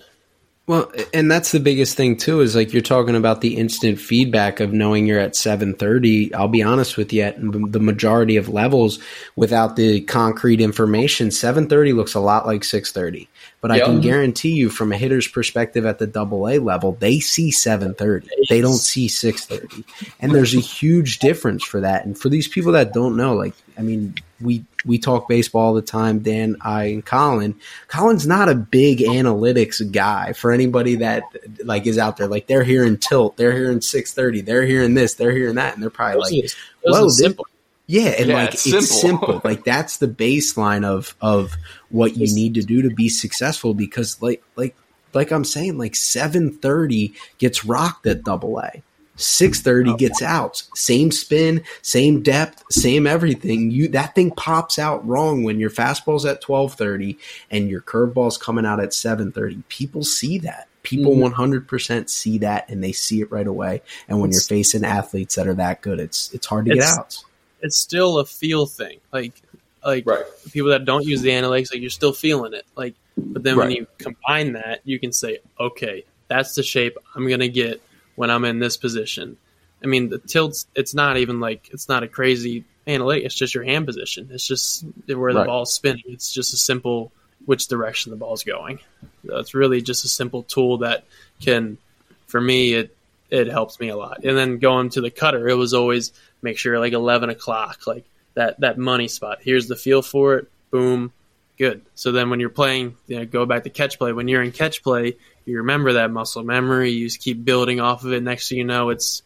[0.70, 4.60] Well, and that's the biggest thing too is like you're talking about the instant feedback
[4.60, 6.32] of knowing you're at 7:30.
[6.32, 9.00] I'll be honest with you, at the majority of levels
[9.34, 13.26] without the concrete information, 7:30 looks a lot like 6:30.
[13.60, 13.82] But yep.
[13.82, 17.50] I can guarantee you from a hitter's perspective at the double A level, they see
[17.50, 18.26] 7:30.
[18.48, 19.84] They don't see 6:30.
[20.18, 22.06] And there's a huge difference for that.
[22.06, 25.74] And for these people that don't know, like I mean, we we talk baseball all
[25.74, 27.54] the time, Dan, I, and Colin.
[27.88, 31.24] Colin's not a big analytics guy for anybody that
[31.64, 32.28] like is out there.
[32.28, 35.82] Like they're hearing tilt, they're hearing six thirty, they're hearing this, they're hearing that, and
[35.82, 36.50] they're probably like,
[36.82, 37.46] "Whoa, simple."
[37.90, 39.26] Yeah, and yeah, like it's, it's simple.
[39.26, 39.40] simple.
[39.44, 41.56] like that's the baseline of of
[41.88, 43.74] what you need to do to be successful.
[43.74, 44.76] Because like like
[45.12, 48.82] like I'm saying, like seven thirty gets rocked at Double A.
[49.16, 50.62] 630 gets out.
[50.74, 53.70] Same spin, same depth, same everything.
[53.70, 57.18] You that thing pops out wrong when your fastball's at 1230
[57.50, 59.62] and your curveball's coming out at 730.
[59.68, 60.68] People see that.
[60.84, 61.68] People mm-hmm.
[61.68, 63.82] 100% see that and they see it right away.
[64.08, 66.84] And when it's, you're facing athletes that are that good, it's it's hard to get
[66.84, 67.22] out.
[67.62, 68.98] It's still a feel thing.
[69.12, 69.40] Like
[69.84, 70.24] like right.
[70.52, 72.66] people that don't use the analytics, like you're still feeling it.
[72.76, 73.68] Like but then right.
[73.68, 77.82] when you combine that, you can say, okay, that's the shape I'm gonna get
[78.16, 79.36] when I'm in this position.
[79.82, 83.24] I mean, the tilts, it's not even like, it's not a crazy analytic.
[83.24, 84.28] It's just your hand position.
[84.30, 85.46] It's just where the right.
[85.46, 86.04] ball's spinning.
[86.06, 87.12] It's just a simple
[87.46, 88.80] which direction the ball's going.
[89.26, 91.04] So it's really just a simple tool that
[91.40, 91.78] can,
[92.26, 92.94] for me, it,
[93.30, 94.24] it helps me a lot.
[94.24, 96.12] And then going to the cutter, it was always
[96.42, 99.38] make sure like 11 o'clock, like that, that money spot.
[99.42, 100.48] Here's the feel for it.
[100.70, 101.12] Boom.
[101.58, 101.82] Good.
[101.94, 104.12] So then when you're playing, you know, go back to catch play.
[104.12, 106.90] When you're in catch play, you remember that muscle memory.
[106.90, 108.22] You just keep building off of it.
[108.22, 109.22] Next thing you know, it's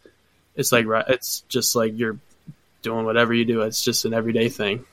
[0.55, 2.17] it's like it's just like you're
[2.81, 3.61] doing whatever you do.
[3.61, 4.85] It's just an everyday thing.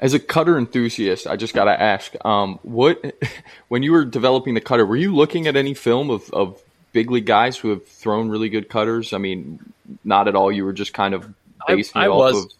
[0.00, 3.14] As a cutter enthusiast, I just got to ask, um, what
[3.68, 6.60] when you were developing the cutter, were you looking at any film of, of
[6.92, 9.12] big league guys who have thrown really good cutters?
[9.12, 9.58] I mean,
[10.04, 10.50] not at all.
[10.50, 11.32] You were just kind of
[11.66, 12.44] basing I, I off was.
[12.44, 12.52] of.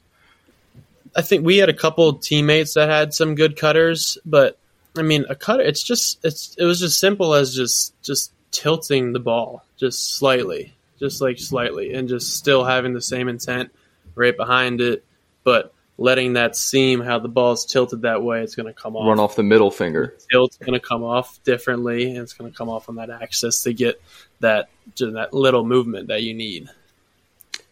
[1.16, 4.58] I think we had a couple teammates that had some good cutters, but
[4.96, 5.62] I mean, a cutter.
[5.62, 10.74] It's just it's it was just simple as just just tilting the ball just slightly,
[10.98, 13.70] just like slightly, and just still having the same intent
[14.14, 15.04] right behind it,
[15.44, 18.96] but letting that seam how the ball is tilted that way, it's going to come
[18.96, 19.06] off.
[19.06, 20.14] Run off the middle finger.
[20.30, 23.64] Tilt's going to come off differently, and it's going to come off on that axis
[23.64, 24.00] to get
[24.40, 26.68] that just that little movement that you need.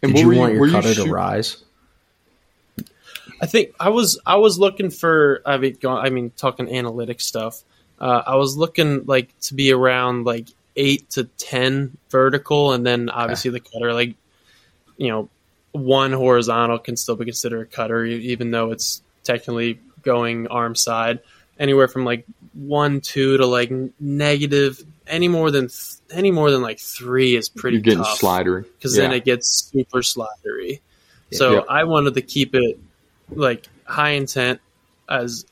[0.03, 1.63] And Did you want your cutter you to rise?
[3.41, 7.63] I think I was I was looking for I mean I mean talking analytic stuff.
[7.99, 13.09] Uh, I was looking like to be around like eight to ten vertical, and then
[13.09, 14.15] obviously the cutter like
[14.97, 15.29] you know
[15.79, 21.21] one horizontal can still be considered a cutter, even though it's technically going arm side.
[21.59, 26.63] Anywhere from like one two to like negative any more than th- any more than
[26.63, 29.05] like three is pretty You're getting tough slidery because yeah.
[29.05, 30.81] then it gets super slidery.
[31.33, 31.61] So yeah.
[31.69, 32.79] I wanted to keep it
[33.31, 34.61] like high intent
[35.09, 35.47] as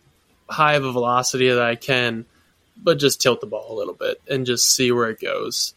[0.49, 2.27] high of a velocity that I can,
[2.77, 5.75] but just tilt the ball a little bit and just see where it goes.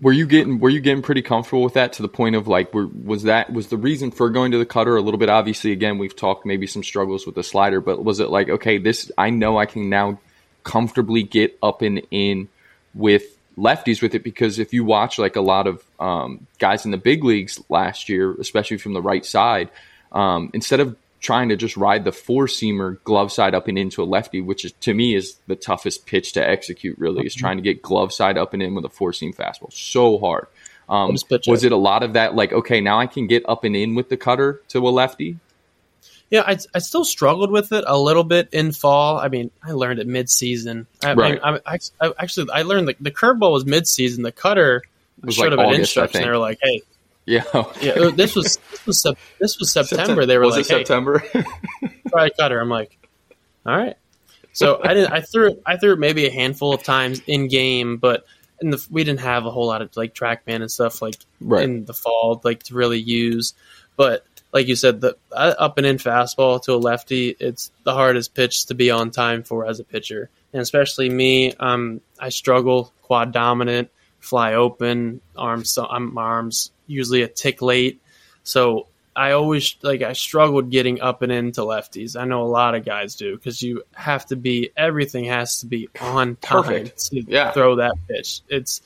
[0.00, 2.72] Were you getting were you getting pretty comfortable with that to the point of like
[2.72, 5.28] were, was that was the reason for going to the cutter a little bit?
[5.28, 8.78] Obviously again we've talked maybe some struggles with the slider but was it like okay
[8.78, 10.20] this I know I can now
[10.62, 12.48] comfortably get up and in
[12.94, 13.24] with
[13.56, 16.96] lefties with it because if you watch like a lot of um, guys in the
[16.96, 19.68] big leagues last year especially from the right side
[20.12, 24.02] um, instead of trying to just ride the four seamer glove side up and into
[24.02, 26.98] a lefty, which is to me is the toughest pitch to execute.
[26.98, 29.72] Really, is trying to get glove side up and in with a four seam fastball.
[29.72, 30.46] So hard.
[30.88, 31.16] Um,
[31.46, 32.34] was it a lot of that?
[32.34, 35.38] Like, okay, now I can get up and in with the cutter to a lefty.
[36.30, 39.18] Yeah, I, I still struggled with it a little bit in fall.
[39.18, 40.86] I mean, I learned it mid season.
[41.02, 41.40] I, right.
[41.42, 44.22] I, I, I, actually I learned the, the curveball was mid season.
[44.22, 44.82] The cutter
[45.22, 46.22] was should like have been instruction.
[46.22, 46.82] They were like, hey,
[47.28, 47.42] yeah.
[47.80, 48.10] yeah.
[48.14, 49.06] This was this was
[49.38, 49.96] this was September.
[50.02, 50.26] September.
[50.26, 51.18] They were was like, September.
[51.18, 51.44] Hey,
[52.08, 52.58] try cutter.
[52.58, 52.98] I'm like,
[53.66, 53.96] all right.
[54.52, 55.12] So I didn't.
[55.12, 55.62] I threw it.
[55.66, 58.24] I threw it maybe a handful of times in game, but
[58.60, 61.62] in the we didn't have a whole lot of like TrackMan and stuff like Right.
[61.64, 63.54] in the fall like to really use.
[63.96, 67.92] But like you said, the uh, up and in fastball to a lefty, it's the
[67.92, 71.52] hardest pitch to be on time for as a pitcher, and especially me.
[71.52, 75.70] Um, I struggle quad dominant, fly open, arms.
[75.70, 78.00] So I'm my arms usually a tick late,
[78.42, 82.20] so I always like I struggled getting up and into lefties.
[82.20, 85.66] I know a lot of guys do because you have to be everything has to
[85.66, 87.06] be on time Perfect.
[87.10, 87.50] to Yeah.
[87.52, 88.40] throw that pitch.
[88.48, 88.80] It's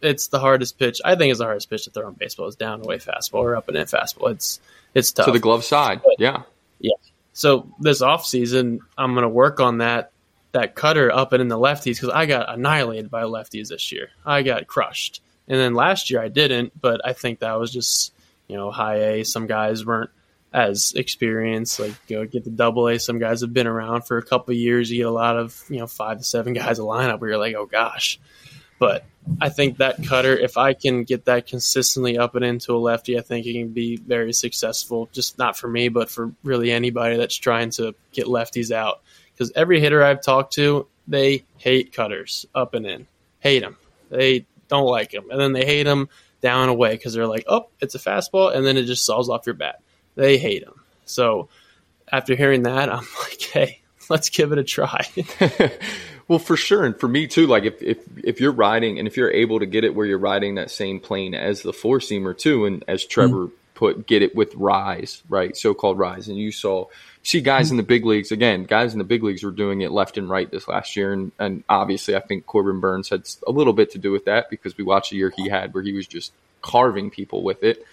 [0.00, 1.00] it's the hardest pitch.
[1.04, 3.56] I think it's the hardest pitch to throw in baseball is down away fastball or
[3.56, 4.30] up and in fastball.
[4.32, 4.60] It's
[4.94, 5.26] it's tough.
[5.26, 6.00] to the glove side.
[6.18, 6.42] Yeah.
[6.80, 6.94] Yeah.
[7.32, 10.10] So this off season, I'm going to work on that
[10.52, 14.10] that cutter up and in the lefties because I got annihilated by lefties this year.
[14.26, 16.78] I got crushed, and then last year I didn't.
[16.80, 18.12] But I think that was just
[18.48, 19.24] you know high A.
[19.24, 20.10] Some guys weren't
[20.52, 21.80] as experienced.
[21.80, 22.98] Like you know, get the double A.
[22.98, 24.90] Some guys have been around for a couple years.
[24.90, 27.38] You get a lot of you know five to seven guys a lineup where you're
[27.38, 28.18] like, oh gosh.
[28.78, 29.04] But
[29.40, 33.16] I think that cutter, if I can get that consistently up and into a lefty,
[33.16, 35.08] I think it can be very successful.
[35.12, 39.02] Just not for me, but for really anybody that's trying to get lefties out.
[39.32, 43.06] Because every hitter I've talked to, they hate cutters up and in,
[43.38, 43.76] hate them.
[44.10, 46.08] They don't like him, and then they hate him
[46.40, 49.46] down away because they're like, oh, it's a fastball, and then it just saws off
[49.46, 49.80] your bat.
[50.14, 50.80] They hate him.
[51.04, 51.48] So
[52.10, 55.06] after hearing that, I'm like, hey, let's give it a try.
[56.28, 57.46] well, for sure, and for me too.
[57.46, 60.18] Like if if if you're riding and if you're able to get it where you're
[60.18, 63.10] riding that same plane as the four seamer too, and as mm-hmm.
[63.10, 65.56] Trevor put, get it with rise, right?
[65.56, 66.86] So called rise, and you saw
[67.22, 68.64] see guys in the big leagues again.
[68.64, 71.32] Guys in the big leagues were doing it left and right this last year, and
[71.38, 74.76] and obviously I think Corbin Burnes had a little bit to do with that because
[74.76, 77.84] we watched a year he had where he was just carving people with it.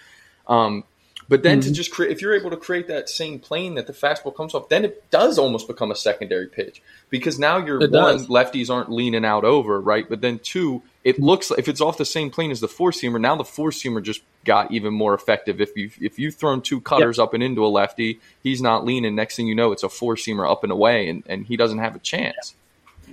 [0.47, 0.83] Um,
[1.29, 1.75] but then to mm-hmm.
[1.75, 4.67] just create, if you're able to create that same plane that the fastball comes off,
[4.67, 8.27] then it does almost become a secondary pitch because now you're It one does.
[8.27, 10.09] lefties aren't leaning out over, right?
[10.09, 12.89] But then two, it looks like if it's off the same plane as the four
[12.89, 15.61] seamer, now the four seamer just got even more effective.
[15.61, 19.13] If you if you've thrown two cutters up and into a lefty, he's not leaning.
[19.13, 21.77] Next thing you know, it's a four seamer up and away, and, and he doesn't
[21.77, 22.55] have a chance.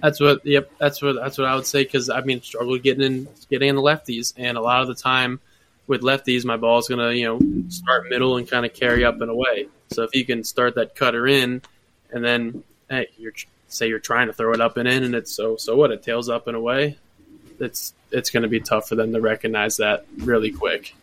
[0.02, 0.44] That's what.
[0.44, 0.70] Yep.
[0.78, 1.16] That's what.
[1.16, 1.84] That's what I would say.
[1.84, 4.94] Because I mean, struggled getting in, getting in the lefties, and a lot of the
[4.94, 5.40] time
[5.87, 9.30] with lefties, my ball's gonna you know start middle and kind of carry up and
[9.30, 9.68] away.
[9.91, 11.62] So if you can start that cutter in,
[12.11, 13.32] and then hey, you're
[13.68, 15.91] say you're trying to throw it up and in, and it's so so what?
[15.91, 16.99] It tails up and away.
[17.59, 20.95] It's it's going to be tough for them to recognize that really quick.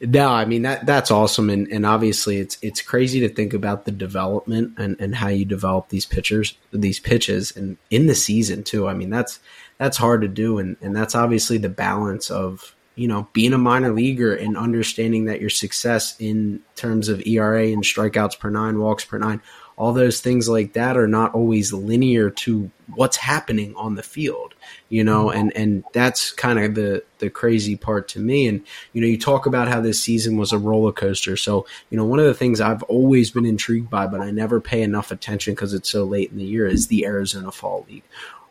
[0.00, 3.84] No, I mean that that's awesome, and, and obviously it's it's crazy to think about
[3.84, 8.64] the development and, and how you develop these pitchers, these pitches, and in the season
[8.64, 8.88] too.
[8.88, 9.38] I mean that's
[9.78, 13.58] that's hard to do, and and that's obviously the balance of you know being a
[13.58, 18.78] minor leaguer and understanding that your success in terms of ERA and strikeouts per nine,
[18.78, 19.40] walks per nine,
[19.76, 24.54] all those things like that are not always linear to what's happening on the field
[24.88, 28.46] you know and and that's kind of the the crazy part to me.
[28.46, 28.62] And
[28.92, 31.36] you know you talk about how this season was a roller coaster.
[31.36, 34.60] So you know one of the things i've always been intrigued by but i never
[34.60, 38.04] pay enough attention because it's so late in the year is the arizona fall league.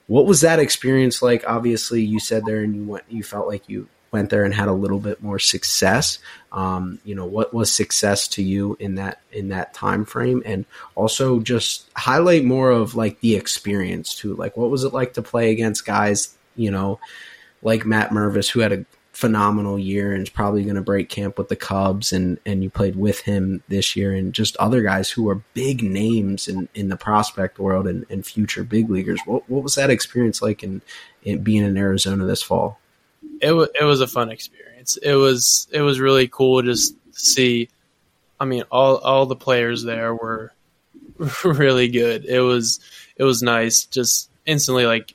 [0.08, 1.44] What was that experience like?
[1.48, 4.68] Obviously you said there and you went you felt like you went there and had
[4.68, 6.20] a little bit more success.
[6.51, 10.66] Um, you know what was success to you in that in that time frame and
[10.95, 14.36] also just highlight more of like the experience too.
[14.36, 16.99] Like what was it like to play against guys you know
[17.62, 21.38] like matt mervis who had a phenomenal year and is probably going to break camp
[21.38, 25.12] with the cubs and and you played with him this year and just other guys
[25.12, 29.20] who are big names in in the prospect world and, and future big leaguers.
[29.26, 30.82] What, what was that experience like in,
[31.24, 32.80] in being in arizona this fall
[33.41, 34.97] it was it was a fun experience.
[34.97, 37.69] It was it was really cool just to see.
[38.39, 40.53] I mean, all all the players there were
[41.43, 42.26] really good.
[42.26, 42.80] It was
[43.15, 43.86] it was nice.
[43.86, 45.13] Just instantly, like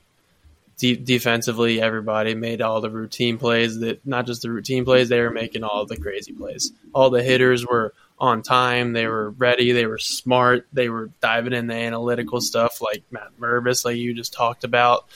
[0.78, 3.78] de- defensively, everybody made all the routine plays.
[3.80, 6.72] That not just the routine plays; they were making all the crazy plays.
[6.92, 8.92] All the hitters were on time.
[8.92, 9.72] They were ready.
[9.72, 10.66] They were smart.
[10.72, 15.06] They were diving in the analytical stuff, like Matt Mervis, like you just talked about.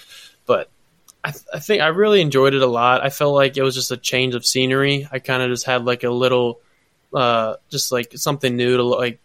[0.47, 0.70] But
[1.23, 3.05] I, th- I think I really enjoyed it a lot.
[3.05, 5.07] I felt like it was just a change of scenery.
[5.11, 6.61] I kind of just had like a little,
[7.12, 9.21] uh, just like something new to like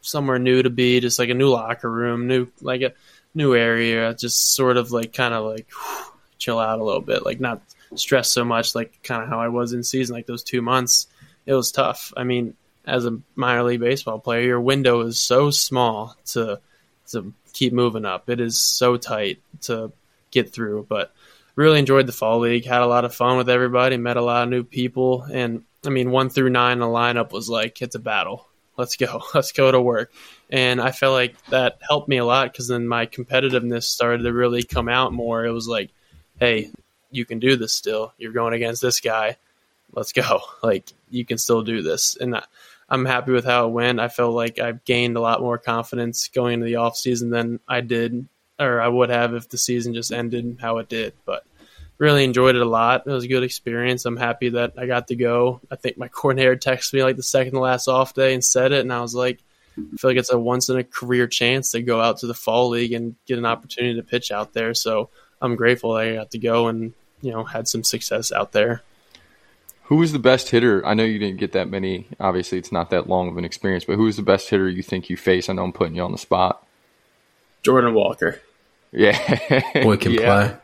[0.00, 2.94] somewhere new to be, just like a new locker room, new like a
[3.34, 6.04] new area, just sort of like kind of like whew,
[6.38, 7.62] chill out a little bit, like not
[7.94, 11.08] stress so much, like kind of how I was in season, like those two months.
[11.46, 12.12] It was tough.
[12.16, 12.54] I mean,
[12.86, 16.60] as a minor league baseball player, your window is so small to
[17.08, 18.28] to keep moving up.
[18.30, 19.92] It is so tight to
[20.30, 21.12] get through, but
[21.56, 22.64] really enjoyed the fall league.
[22.64, 23.96] Had a lot of fun with everybody.
[23.96, 27.48] Met a lot of new people, and I mean, one through nine, the lineup was
[27.48, 28.46] like it's a battle.
[28.76, 29.22] Let's go.
[29.34, 30.12] Let's go to work.
[30.50, 34.32] And I felt like that helped me a lot because then my competitiveness started to
[34.32, 35.44] really come out more.
[35.44, 35.90] It was like,
[36.38, 36.70] hey,
[37.10, 38.12] you can do this still.
[38.18, 39.36] You're going against this guy.
[39.92, 40.40] Let's go.
[40.62, 42.16] Like you can still do this.
[42.16, 42.40] And
[42.88, 44.00] I'm happy with how it went.
[44.00, 47.60] I felt like I gained a lot more confidence going into the off season than
[47.68, 48.26] I did
[48.58, 51.14] or I would have if the season just ended how it did.
[51.24, 51.44] But
[51.98, 53.06] really enjoyed it a lot.
[53.06, 54.04] It was a good experience.
[54.04, 55.60] I'm happy that I got to go.
[55.70, 58.72] I think my coordinator texted me like the second to last off day and said
[58.72, 59.40] it, and I was like,
[59.76, 62.34] I feel like it's a once in a career chance to go out to the
[62.34, 64.72] fall league and get an opportunity to pitch out there.
[64.72, 68.82] So I'm grateful I got to go and you know had some success out there.
[69.84, 70.84] Who was the best hitter?
[70.86, 72.08] I know you didn't get that many.
[72.18, 74.82] Obviously, it's not that long of an experience, but who was the best hitter you
[74.82, 75.48] think you face?
[75.48, 76.63] I know I'm putting you on the spot.
[77.64, 78.40] Jordan Walker.
[78.92, 80.20] Yeah, boy can yeah.
[80.48, 80.56] play.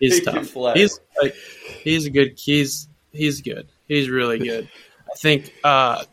[0.00, 0.52] He's He tough.
[0.52, 0.74] play.
[0.74, 1.34] He's like
[1.84, 2.34] he's a good.
[2.38, 3.68] He's he's good.
[3.86, 4.68] He's really good.
[5.10, 6.04] I think uh,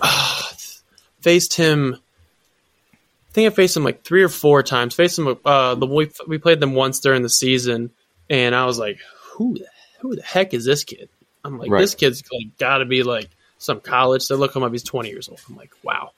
[1.20, 1.96] faced him.
[1.96, 4.94] I think I faced him like three or four times.
[4.94, 5.36] Faced him.
[5.44, 7.90] Uh, the we we played them once during the season,
[8.30, 8.98] and I was like,
[9.32, 9.66] who the,
[10.00, 11.08] who the heck is this kid?
[11.44, 11.80] I'm like, Right.
[11.80, 13.28] this kid's like, got to be like
[13.58, 14.22] some college.
[14.22, 14.72] So look him up.
[14.72, 15.40] He's 20 years old.
[15.48, 16.10] I'm like, wow.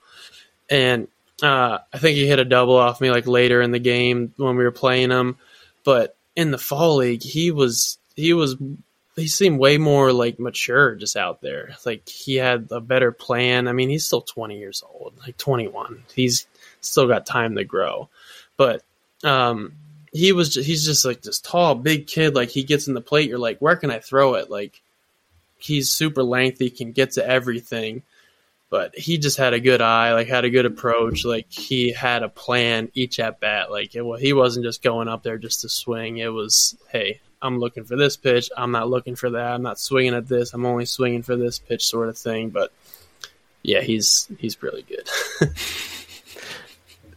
[0.70, 1.08] And
[1.42, 4.56] uh, I think he hit a double off me like later in the game when
[4.56, 5.36] we were playing him,
[5.84, 8.56] but in the fall league, he was he was
[9.16, 11.76] he seemed way more like mature just out there.
[11.84, 13.68] Like he had a better plan.
[13.68, 16.04] I mean, he's still 20 years old, like 21.
[16.14, 16.46] He's
[16.80, 18.08] still got time to grow,
[18.56, 18.82] but
[19.24, 19.74] um,
[20.12, 22.34] he was just, he's just like this tall, big kid.
[22.34, 24.50] Like he gets in the plate, you're like, where can I throw it?
[24.50, 24.80] Like
[25.58, 28.02] he's super lengthy, can get to everything.
[28.70, 32.22] But he just had a good eye, like had a good approach, like he had
[32.22, 33.70] a plan each at bat.
[33.70, 36.18] Like it, wa- he wasn't just going up there just to swing.
[36.18, 38.48] It was, hey, I'm looking for this pitch.
[38.56, 39.52] I'm not looking for that.
[39.54, 40.54] I'm not swinging at this.
[40.54, 42.50] I'm only swinging for this pitch, sort of thing.
[42.50, 42.72] But
[43.62, 45.08] yeah, he's he's really good.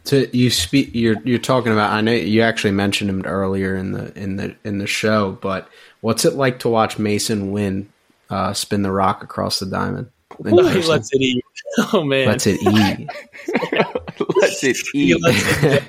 [0.08, 1.90] To you speak, you're you're talking about.
[1.90, 5.66] I know you actually mentioned him earlier in the in the in the show, but
[6.02, 7.88] what's it like to watch Masyn Winn,
[8.28, 10.10] uh, spin the rock across the diamond?
[10.44, 11.44] He lets it eat.
[11.92, 13.08] Oh man, Lets it eat.
[14.36, 15.20] Let's it eat.
[15.22, 15.82] lets it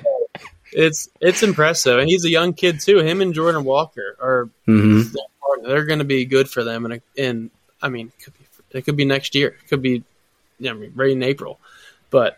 [0.72, 2.98] it's it's impressive, and he's a young kid too.
[2.98, 5.02] Him and Jordan Walker are hmm
[5.62, 8.46] they're going to be good for them, and in I mean, it could be
[8.78, 10.02] it could be next year, it could be
[10.66, 11.60] I mean, right in April,
[12.10, 12.36] but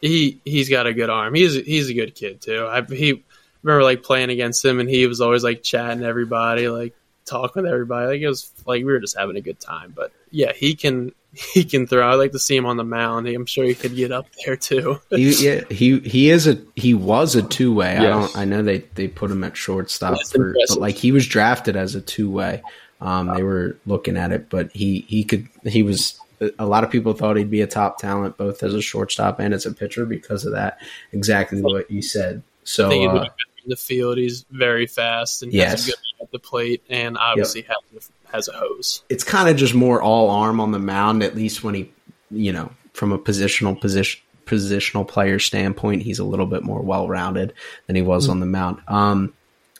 [0.00, 1.34] he he's got a good arm.
[1.34, 2.66] He's he's a good kid too.
[2.66, 3.22] I he
[3.62, 6.94] remember like playing against him, and he was always like chatting everybody, like
[7.24, 8.06] talking with everybody.
[8.06, 9.92] Like it was like we were just having a good time.
[9.94, 11.12] But yeah, he can
[11.52, 12.10] he can throw.
[12.10, 13.28] I'd like to see him on the mound.
[13.28, 15.00] I'm sure he could get up there too.
[15.10, 17.96] he, yeah, he he is a he was a two way.
[17.96, 18.36] I don't.
[18.36, 21.94] I know they they put him at shortstop, for, but like he was drafted as
[21.94, 22.62] a two way.
[23.00, 26.18] Um, they were looking at it, but he he could he was.
[26.58, 29.52] A lot of people thought he'd be a top talent both as a shortstop and
[29.52, 30.78] as a pitcher because of that.
[31.12, 32.42] Exactly what you said.
[32.64, 33.26] So uh,
[33.64, 34.18] in the field.
[34.18, 35.70] He's very fast and Yes.
[35.70, 39.02] has a good at the plate, and obviously has has a hose.
[39.08, 41.22] it's kind of just more all arm on the mound.
[41.22, 41.92] At least when he,
[42.30, 47.06] you know, from a positional position positional player standpoint, he's a little bit more well
[47.06, 47.52] rounded
[47.86, 48.78] than he was on the mound.
[48.88, 49.32] Um,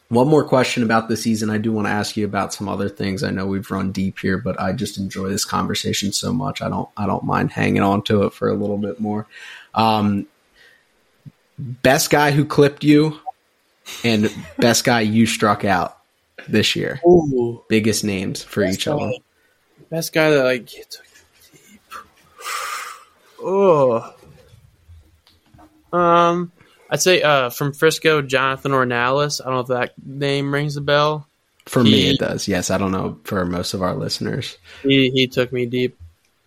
[0.09, 1.51] one more question about the season.
[1.51, 3.23] I do want to ask you about some other things.
[3.23, 6.63] I know we've run deep here, but I just enjoy this conversation so much.
[6.63, 9.27] I don't I don't mind hanging on to it for a little bit more.
[9.75, 10.27] Um,
[11.59, 13.21] best guy who clipped you,
[14.03, 16.00] and best guy you struck out
[16.49, 17.01] this year.
[17.07, 19.13] Ooh, Biggest names for each of them.
[19.91, 21.05] Best guy that like took
[21.53, 21.81] deep.
[23.43, 24.15] Oh,
[25.93, 26.53] um,
[26.89, 29.41] I'd say uh from Frisco, Jonathan Ornelas.
[29.41, 31.27] I don't know if that name rings a bell.
[31.67, 32.49] For me, it does.
[32.49, 34.59] Yes, I don't know for most of our listeners.
[34.83, 35.97] He he took me deep,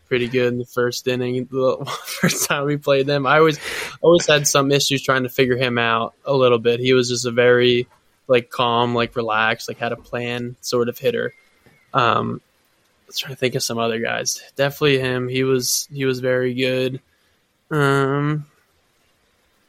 [0.08, 1.48] pretty good in the first inning.
[1.52, 3.60] The first time we played them, I always
[4.02, 6.80] always had some issues trying to figure him out a little bit.
[6.80, 7.88] He was just a very
[8.28, 11.34] like calm, like relaxed, like had a plan sort of hitter.
[11.94, 12.42] Um,
[13.08, 14.42] let's try to think of some other guys.
[14.56, 15.28] Definitely him.
[15.28, 17.02] He was he was very good.
[17.72, 18.46] Um,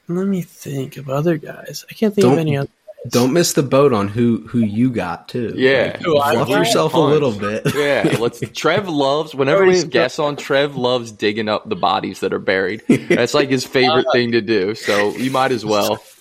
[0.08, 1.84] let me think of other guys.
[1.90, 2.68] I can't think Don't- of any other.
[3.06, 5.52] Don't miss the boat on who who you got too.
[5.56, 5.92] Yeah.
[5.92, 6.58] Like, Who I fluff got?
[6.58, 7.12] yourself a Punch.
[7.12, 7.74] little bit.
[7.74, 8.40] Yeah, let's.
[8.54, 10.36] Trev loves whenever we Already have guests on.
[10.36, 12.82] Trev loves digging up the bodies that are buried.
[12.88, 14.74] That's like his favorite thing to do.
[14.74, 16.02] So you might as well.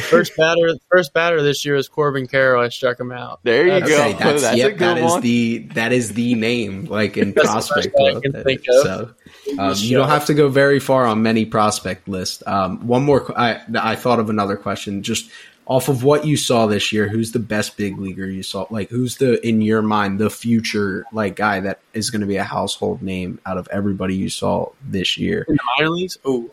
[0.00, 2.62] First batter, first batter this year is Corbin Carroll.
[2.62, 3.40] I struck him out.
[3.42, 4.02] There you That's- go.
[4.02, 5.20] Okay, that's, That's a yep, good that is one.
[5.22, 8.82] the that is the name like in prospect I can think of.
[8.82, 9.10] So
[9.58, 12.42] um, you don't have to go very far on many prospect list.
[12.46, 15.02] Um, one more, I I thought of another question.
[15.02, 15.30] Just
[15.66, 18.66] off of what you saw this year, who's the best big leaguer you saw?
[18.68, 22.36] Like, who's the in your mind the future like guy that is going to be
[22.36, 25.46] a household name out of everybody you saw this year?
[25.48, 26.18] in the minor leagues.
[26.24, 26.50] Oh,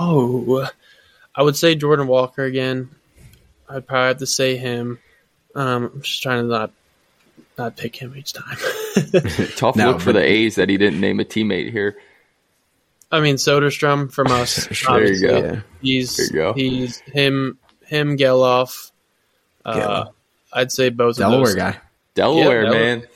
[0.00, 0.68] oh,
[1.34, 2.90] I would say Jordan Walker again.
[3.68, 4.98] I'd probably have to say him.
[5.54, 6.70] Um, I'm just trying to not
[7.58, 8.56] not pick him each time.
[9.56, 11.96] Tough No, look for the A's that he didn't name a teammate here.
[13.10, 14.66] I mean, Soderstrom from us.
[14.86, 15.38] There you go.
[15.38, 15.60] Yeah.
[15.80, 16.52] He's There you go.
[16.54, 18.90] he's him him Gelof.
[19.64, 20.12] Uh, Gelof.
[20.52, 21.54] I'd say both of Delaware those.
[21.54, 21.76] guy.
[22.14, 22.96] Delaware, Yeah, Delaware.
[22.96, 23.06] man.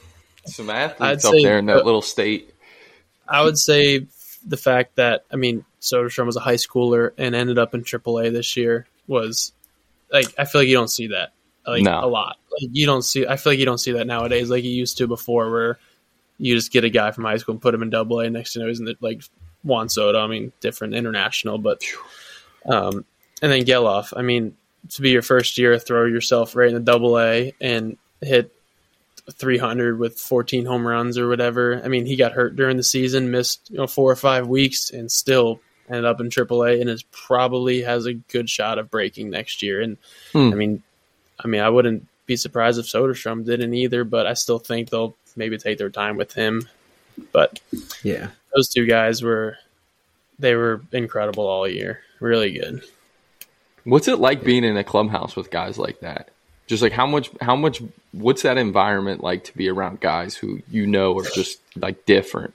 [0.47, 2.53] Some I'd athletes up say- there in that uh, little state.
[3.29, 4.07] I would say
[4.47, 8.33] the fact that I mean Soderstrom was a high schooler and ended up in AAA
[8.33, 9.53] this year was
[10.13, 11.33] like I feel like you don't see that
[11.67, 12.05] like No.
[12.05, 12.39] a lot.
[12.51, 13.27] Like, you don't see.
[13.27, 15.79] I feel like you don't see that nowadays like you used to before, where
[16.39, 18.31] you just get a guy from high school and put him in Double A.
[18.31, 19.23] Next to know he's in the, like
[19.65, 20.23] Juan Soto.
[20.23, 21.83] I mean, different international, but
[22.67, 23.05] um,
[23.43, 24.13] and then Gelof.
[24.17, 24.57] I mean,
[24.91, 28.53] to be your first year, throw yourself right in the Double A and hit
[29.33, 31.83] 300 with 14 home runs or whatever.
[31.85, 34.91] I mean, he got hurt during the season, missed you know four or five weeks,
[34.91, 39.31] and still ended up in AAA, and is probably has a good shot of breaking
[39.31, 39.81] next year.
[39.81, 39.97] And
[40.33, 40.53] Hmm.
[40.53, 40.83] I mean,
[41.39, 45.15] I mean, I wouldn't be surprised if Soderstrom didn't either, but I still think they'll
[45.37, 46.69] maybe take their time with him.
[47.33, 47.61] But
[48.03, 48.31] Yeah.
[48.55, 49.59] those two guys were
[50.39, 52.83] they were incredible all year, really good.
[53.85, 56.29] What's it like being in a clubhouse with guys like that?
[56.67, 57.81] Just like how much, how much,
[58.13, 62.53] what's that environment like to be around guys who you know are just like different?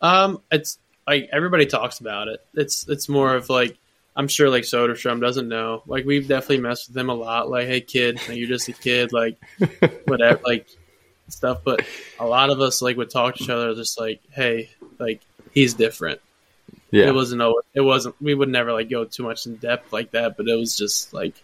[0.00, 2.44] Um, it's like everybody talks about it.
[2.54, 3.76] It's it's more of like
[4.14, 5.82] I'm sure like Soderstrom doesn't know.
[5.86, 7.48] Like we've definitely messed with him a lot.
[7.50, 9.12] Like, hey kid, like, you're just a kid.
[9.12, 9.36] Like
[10.06, 10.66] whatever, like
[11.28, 11.60] stuff.
[11.64, 11.84] But
[12.20, 15.20] a lot of us like would talk to each other just like, hey, like
[15.52, 16.20] he's different.
[16.90, 17.06] Yeah.
[17.08, 17.38] It wasn't.
[17.38, 18.20] no- It wasn't.
[18.20, 20.36] We would never like go too much in depth like that.
[20.36, 21.34] But it was just like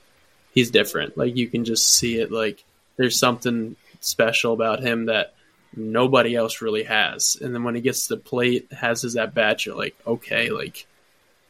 [0.53, 1.17] he's different.
[1.17, 2.31] Like you can just see it.
[2.31, 2.63] Like
[2.97, 5.33] there's something special about him that
[5.79, 7.37] nobody else really has.
[7.41, 10.51] And then when he gets to the plate, has his at bat, you're like, okay,
[10.51, 10.87] like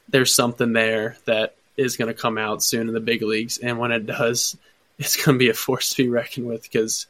[0.08, 3.58] there's something there that is going to come out soon in the big leagues.
[3.58, 4.56] And when it does,
[4.98, 7.06] it's going to be a force to be reckoned with because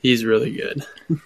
[0.00, 0.84] he's really good.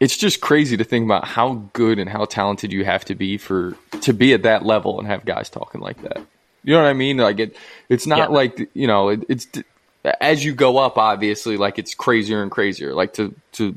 [0.00, 3.38] it's just crazy to think about how good and how talented you have to be
[3.38, 6.18] for to be at that level and have guys talking like that.
[6.62, 7.18] You know what I mean?
[7.18, 7.56] Like it,
[7.88, 8.26] it's not Yeah.
[8.28, 9.46] like you know, it, it's
[10.20, 12.94] as you go up, obviously, like it's crazier and crazier.
[12.94, 13.76] Like to to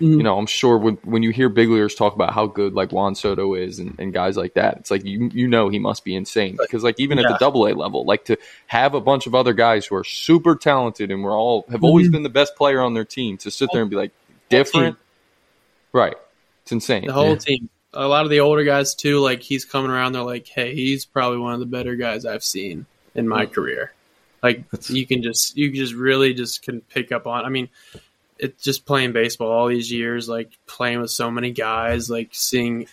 [0.00, 0.18] Mm-hmm.
[0.18, 2.92] you know, I'm sure when when you hear big leaguers talk about how good like
[2.92, 6.04] Juan Soto is and, and guys like that, it's like you you know he must
[6.04, 8.36] be insane because like even at the double A level, like to
[8.66, 12.06] have a bunch of other guys who are super talented and we're all have always
[12.06, 12.12] mm-hmm.
[12.12, 14.12] been the best player on their team to sit there and be like
[14.50, 14.98] different,
[15.92, 16.16] right?
[16.62, 17.06] It's insane.
[17.06, 17.36] The whole Yeah.
[17.36, 17.68] team.
[17.94, 21.06] A lot of the older guys too, like he's coming around, they're like, Hey, he's
[21.06, 23.94] probably one of the better guys I've seen in my career.
[24.42, 27.70] Like That's- you can just you just really just can pick up on I mean,
[28.38, 32.86] it's just playing baseball all these years, like playing with so many guys, like seeing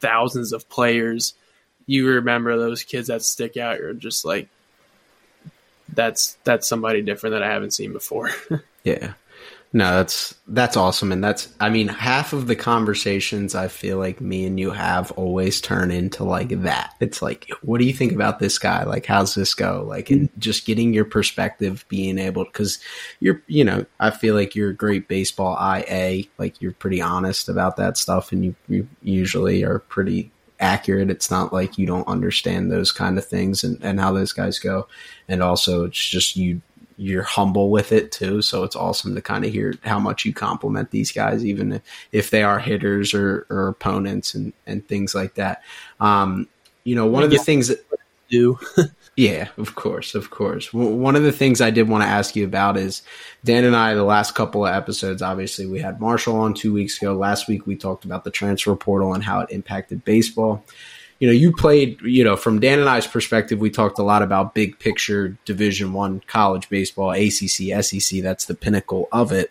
[0.00, 1.34] thousands of players,
[1.86, 4.48] you remember those kids that stick out, you're just like
[5.88, 8.30] that's that's somebody different that I haven't seen before.
[8.84, 9.14] Yeah.
[9.76, 14.20] No, that's that's awesome and that's I mean half of the conversations I feel like
[14.20, 16.94] me and you have always turn into like that.
[17.00, 18.84] It's like what do you think about this guy?
[18.84, 19.84] Like how's this go?
[19.84, 22.78] Like and just getting your perspective being able cuz
[23.18, 27.48] you're you know, I feel like you're a great baseball IA, like you're pretty honest
[27.48, 30.30] about that stuff and you, you usually are pretty
[30.60, 31.10] accurate.
[31.10, 34.60] It's not like you don't understand those kind of things and, and how those guys
[34.60, 34.86] go.
[35.26, 36.62] And also it's just you
[36.96, 38.42] you're humble with it too.
[38.42, 41.80] So it's awesome to kind of hear how much you compliment these guys, even
[42.12, 45.62] if, they are hitters or, or opponents and, and things like that.
[46.00, 46.48] Um,
[46.84, 47.84] you know, one of the things that,
[48.30, 48.58] Do
[49.16, 50.70] yeah, of course, of course.
[50.72, 53.02] W- One of the things I did want to ask you about is
[53.44, 56.96] Dan and I, the last couple of episodes, obviously, we had Marshall on two weeks
[56.96, 57.14] ago.
[57.14, 60.64] Last week, we talked about the transfer portal and how it impacted baseball.
[61.20, 64.22] You know, you played, you know, from Dan and I's perspective, we talked a lot
[64.22, 68.22] about big picture Division One college baseball, ACC, SEC.
[68.22, 69.50] That's the pinnacle of it.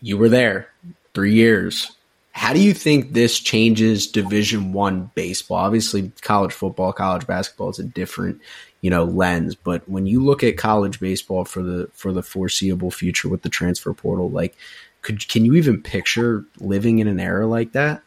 [0.00, 0.68] You were there
[1.14, 1.92] three years.
[2.32, 5.56] How do you think this changes Division One baseball?
[5.56, 8.42] Obviously, college football, college basketball is a different,
[8.82, 9.54] you know, lens.
[9.54, 13.48] But when you look at college baseball for the for the foreseeable future with the
[13.48, 14.54] transfer portal, like,
[15.00, 18.02] could can you even picture living in an era like that?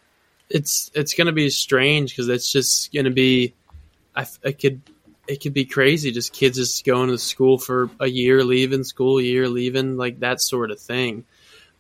[0.50, 3.54] It's it's gonna be strange because it's just gonna be
[4.16, 4.82] I, it could
[5.28, 6.12] it could be crazy.
[6.12, 10.42] Just kids just going to school for a year leaving school year leaving like that
[10.42, 11.26] sort of thing.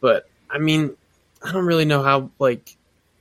[0.02, 0.96] But i mean
[1.44, 2.76] i don't really know how like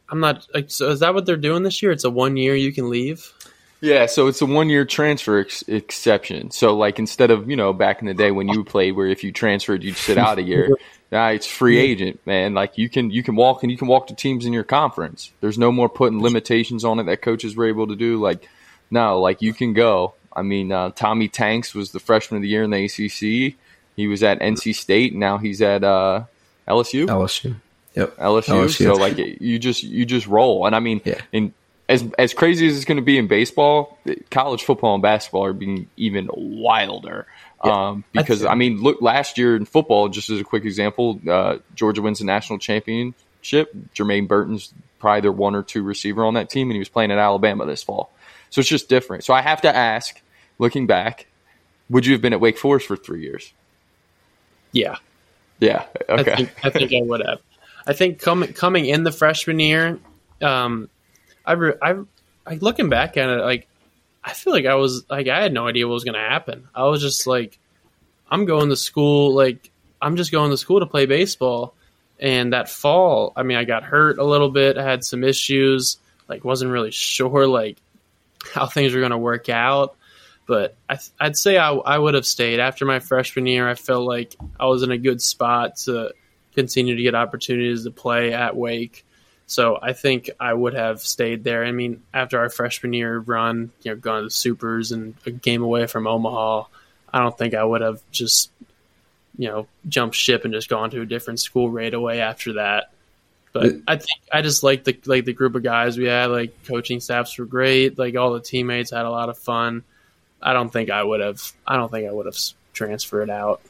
[0.08, 1.92] i'm not like so is that what they're doing this year?
[1.92, 3.32] It's a one year you can leave?
[3.80, 6.50] Yeah, so it's a one year transfer ex- exception.
[6.50, 9.22] So, like, instead of, you know, back in the day when you played where if
[9.22, 10.76] you transferred, you'd sit out a year,
[11.10, 12.54] now it's free agent, man.
[12.54, 15.32] Like, you can, you can walk and you can walk to teams in your conference.
[15.40, 18.20] There's no more putting limitations on it that coaches were able to do.
[18.20, 18.48] Like,
[18.90, 20.14] no, like, you can go.
[20.34, 23.56] I mean, uh, Tommy Tanks was the freshman of the year in the ACC.
[23.96, 25.14] He was at NC State.
[25.14, 26.24] Now he's at uh,
[26.68, 27.06] LSU.
[27.06, 27.56] LSU.
[27.94, 28.16] Yep.
[28.16, 28.42] LSU.
[28.44, 28.84] LSU.
[28.84, 30.66] So like you just you just roll.
[30.66, 31.20] And I mean, Yeah.
[31.32, 31.52] in
[31.88, 33.98] as as crazy as it's going to be in baseball,
[34.30, 37.26] college football and basketball are being even wilder.
[37.60, 41.58] Um, because I mean, look, last year in football, just as a quick example, uh,
[41.74, 43.74] Georgia wins the national championship.
[43.94, 47.10] Jermaine Burton's probably their one or two receiver on that team, and he was playing
[47.10, 48.10] at Alabama this fall.
[48.50, 49.24] So it's just different.
[49.24, 50.20] So I have to ask,
[50.58, 51.26] looking back,
[51.90, 53.52] would you have been at Wake Forest for three years?
[54.72, 54.96] Yeah,
[55.60, 55.86] Yeah.
[56.08, 56.32] Okay.
[56.32, 57.40] I think I think I would have.
[57.86, 59.98] I think coming coming in the freshman year,
[60.42, 60.88] um,
[61.44, 61.96] I, re, I
[62.46, 63.66] I looking back at it, like
[64.22, 66.68] I feel like I was like I had no idea what was going to happen.
[66.74, 67.58] I was just like,
[68.30, 69.70] I'm going to school, like
[70.00, 71.74] I'm just going to school to play baseball.
[72.20, 75.98] And that fall, I mean, I got hurt a little bit, I had some issues,
[76.28, 77.78] like wasn't really sure like
[78.52, 79.96] how things were going to work out.
[80.46, 83.68] But I, I'd say I, I would have stayed after my freshman year.
[83.68, 86.14] I felt like I was in a good spot to
[86.54, 89.04] continue to get opportunities to play at Wake.
[89.48, 91.64] So I think I would have stayed there.
[91.64, 95.30] I mean, after our freshman year run, you know, gone to the Supers and a
[95.30, 96.64] game away from Omaha,
[97.12, 98.50] I don't think I would have just,
[99.38, 102.90] you know, jumped ship and just gone to a different school right away after that.
[103.54, 106.26] But I think I just like the like the group of guys we had.
[106.26, 107.98] Like coaching staffs were great.
[107.98, 109.82] Like all the teammates had a lot of fun.
[110.42, 111.40] I don't think I would have.
[111.66, 112.36] I don't think I would have
[112.74, 113.62] transferred out.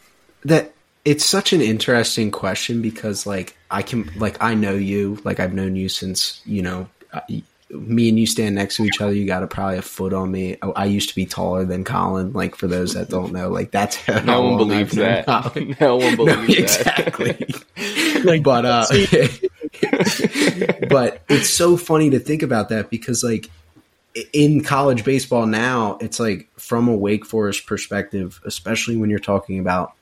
[0.44, 0.72] that
[1.08, 5.54] it's such an interesting question because like I can like I know you like I've
[5.54, 7.20] known you since you know uh,
[7.70, 10.30] me and you stand next to each other you got a, probably a foot on
[10.30, 13.48] me I, I used to be taller than Colin like for those that don't know
[13.48, 15.26] like that's how no one believes that.
[15.80, 16.98] No one No, believes that.
[17.08, 18.84] exactly like but uh
[20.88, 23.48] but it's so funny to think about that because like
[24.34, 29.58] in college baseball now it's like from a wake forest perspective especially when you're talking
[29.58, 29.92] about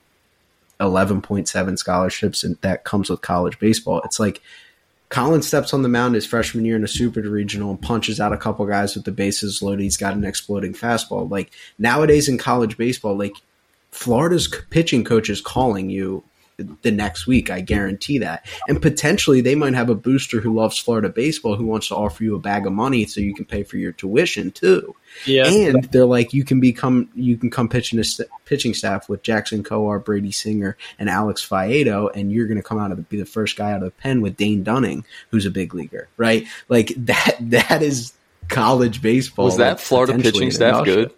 [0.79, 4.41] 11.7 scholarships and that comes with college baseball it's like
[5.09, 8.33] Colin steps on the mound his freshman year in a super regional and punches out
[8.33, 9.83] a couple guys with the bases loaded.
[9.83, 11.29] He's got an exploding fastball.
[11.29, 13.35] Like nowadays in college baseball, like
[13.91, 16.23] Florida's pitching coach is calling you
[16.57, 17.49] the next week.
[17.51, 18.45] I guarantee that.
[18.67, 22.23] And potentially they might have a booster who loves Florida baseball who wants to offer
[22.23, 24.95] you a bag of money so you can pay for your tuition too.
[25.25, 28.73] Yeah, And they're like, you can become, you can come pitch in a st- pitching
[28.73, 32.91] staff with Jackson Kowar, Brady Singer, and Alex Faedo, and you're going to come out
[32.91, 35.51] of the, be the first guy out of the pen with Dane Dunning, who's a
[35.51, 36.47] big leaguer, right?
[36.69, 38.13] Like that, that is
[38.47, 39.45] college baseball.
[39.45, 40.95] Was that like, Florida pitching staff nutshell.
[40.95, 41.13] good?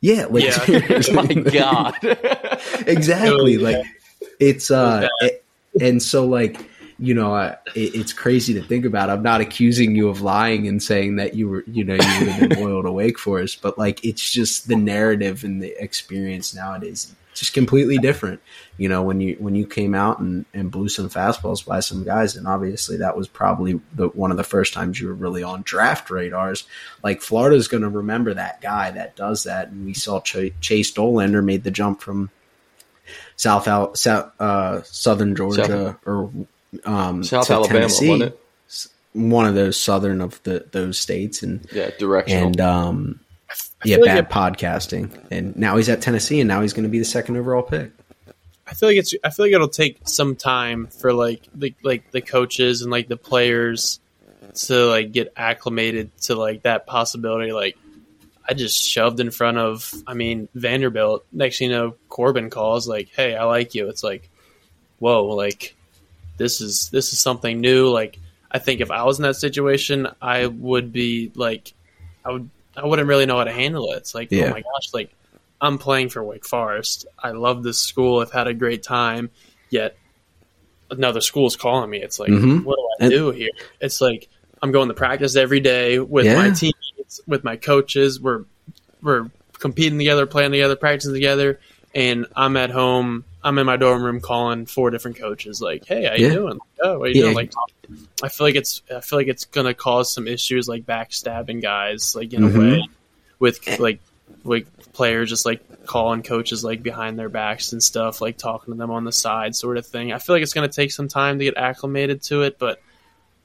[0.00, 1.02] Yeah, like Yeah.
[1.12, 1.94] My God.
[2.86, 3.54] exactly.
[3.54, 3.62] Yeah.
[3.62, 3.86] Like
[4.40, 5.44] it's uh, it-
[5.80, 6.68] and so like
[7.00, 9.08] you know, I, it, it's crazy to think about.
[9.08, 12.28] I'm not accusing you of lying and saying that you were, you know, you would
[12.28, 16.56] have been loyal to Wake Forest, but like it's just the narrative and the experience
[16.56, 18.40] nowadays, just completely different.
[18.78, 22.02] You know, when you when you came out and, and blew some fastballs by some
[22.02, 25.44] guys, and obviously that was probably the one of the first times you were really
[25.44, 26.66] on draft radars.
[27.04, 30.92] Like Florida's going to remember that guy that does that, and we saw Ch- Chase
[30.92, 32.30] Dollander made the jump from
[33.36, 36.30] South Al- South uh, Southern Georgia or
[36.84, 38.08] um, South Alabama, Tennessee.
[38.08, 38.40] wasn't it?
[39.14, 42.46] One of those southern of the those states, and Yeah, directional.
[42.48, 43.20] and um,
[43.84, 45.10] yeah, feel like bad podcasting.
[45.30, 47.90] And now he's at Tennessee, and now he's going to be the second overall pick.
[48.66, 49.14] I feel like it's.
[49.24, 53.08] I feel like it'll take some time for like the like the coaches and like
[53.08, 53.98] the players
[54.54, 57.50] to like get acclimated to like that possibility.
[57.52, 57.78] Like
[58.48, 59.92] I just shoved in front of.
[60.06, 61.24] I mean Vanderbilt.
[61.32, 64.28] Next, thing you know, Corbin calls like, "Hey, I like you." It's like,
[64.98, 65.76] whoa, like
[66.38, 67.88] this is this is something new.
[67.90, 68.18] Like
[68.50, 71.72] I think if I was in that situation, I would be like,
[72.24, 72.48] I would.
[72.76, 73.96] I wouldn't really know how to handle it.
[73.96, 74.44] It's like, Yeah.
[74.46, 75.10] oh my gosh, like
[75.60, 77.06] I'm playing for Wake Forest.
[77.18, 78.20] I love this school.
[78.20, 79.30] I've had a great time.
[79.68, 79.96] Yet
[80.90, 82.00] another school's calling me.
[82.00, 82.62] It's like, Mhm.
[82.64, 83.50] what do I And- do here?
[83.80, 84.28] It's like
[84.62, 86.52] I'm going to practice every day with my Yeah.
[87.08, 88.20] Teammates, with my coaches.
[88.20, 88.44] We're
[89.02, 91.60] we're competing together, playing together, practicing together,
[91.94, 93.24] and I'm at home.
[93.42, 95.60] I'm in my dorm room calling four different coaches.
[95.60, 96.32] Like, hey, how you Yeah.
[96.32, 96.58] doing?
[96.82, 97.22] Oh, what you Yeah.
[97.32, 97.34] doing?
[97.34, 97.52] Like,
[98.22, 102.14] I feel like it's I feel like it's gonna cause some issues like backstabbing guys,
[102.16, 102.54] like in Mhm.
[102.54, 102.88] a way,
[103.38, 104.00] with like
[104.44, 108.78] like players just like calling coaches like behind their backs and stuff, like talking to
[108.78, 110.12] them on the side, sort of thing.
[110.12, 112.80] I feel like it's gonna take some time to get acclimated to it, but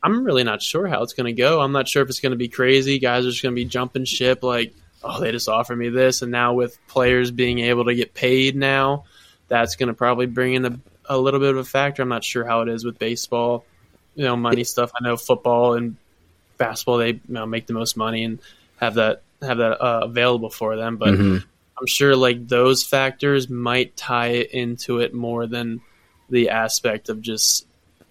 [0.04, 1.62] I'm really not sure how it's gonna go.
[1.62, 3.00] I'm not sure if it's gonna be crazy.
[3.00, 4.74] Guys are just gonna be jumping ship, like,
[5.04, 8.56] oh, they just offered me this, and now with players being able to get paid
[8.56, 9.06] now,
[9.48, 12.02] that's gonna probably bring in a, a little bit of a factor.
[12.02, 13.66] I'm not sure how it is with baseball
[14.16, 14.92] you know money stuff.
[15.00, 15.96] I know football and
[16.58, 18.40] basketball they you know, make the most money and
[18.78, 20.98] have that have that uh, available for them.
[20.98, 21.44] But Mhm.
[21.80, 25.82] I'm sure like those factors might tie into it more than
[26.30, 27.66] the aspect of just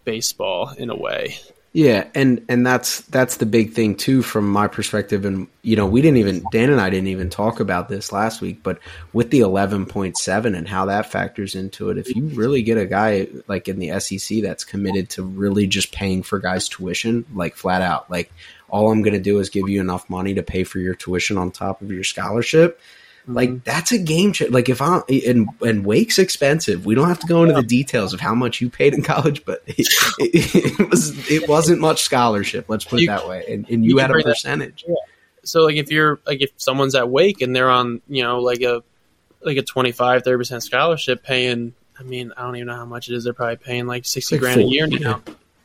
[0.05, 1.39] baseball in a way.
[1.75, 5.25] Yeah, and and that's that's the big thing too from my perspective.
[5.25, 8.43] And you know, we didn't even Dan and I didn't even talk about this last
[8.43, 8.79] week, but
[9.15, 13.27] with the 11.7 and how that factors into it, if you really get a guy
[13.49, 17.81] like in the SEC that's committed to really just paying for guys tuition like flat
[17.81, 18.31] out, like
[18.69, 21.39] all I'm going to do is give you enough money to pay for your tuition
[21.39, 22.81] on top of your scholarship
[23.27, 23.59] like mm-hmm.
[23.65, 24.53] that's a game changer.
[24.53, 26.85] Like if I and and Wake's expensive.
[26.85, 29.45] We don't have to go into the details of how much you paid in college,
[29.45, 29.77] but it,
[30.19, 32.67] it, it was it wasn't much scholarship.
[32.69, 33.45] Let's put it that way.
[33.49, 34.85] And, and you, you had a percentage.
[34.87, 34.95] Yeah.
[35.45, 38.63] So like if you're like if someone's at Wake and they're on you know like
[38.63, 38.83] a
[39.41, 41.75] like a 25 30 percent scholarship, paying.
[41.99, 43.25] I mean I don't even know how much it is.
[43.25, 45.23] They're probably paying like sixty like grand a year now.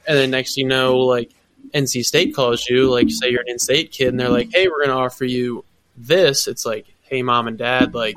[0.08, 1.32] And then next you know like
[1.74, 4.86] NC State calls you, like say you're an in-state kid, and they're like, "Hey, we're
[4.86, 5.66] going to offer you
[5.96, 8.16] this." It's like, hey, mom and dad, like,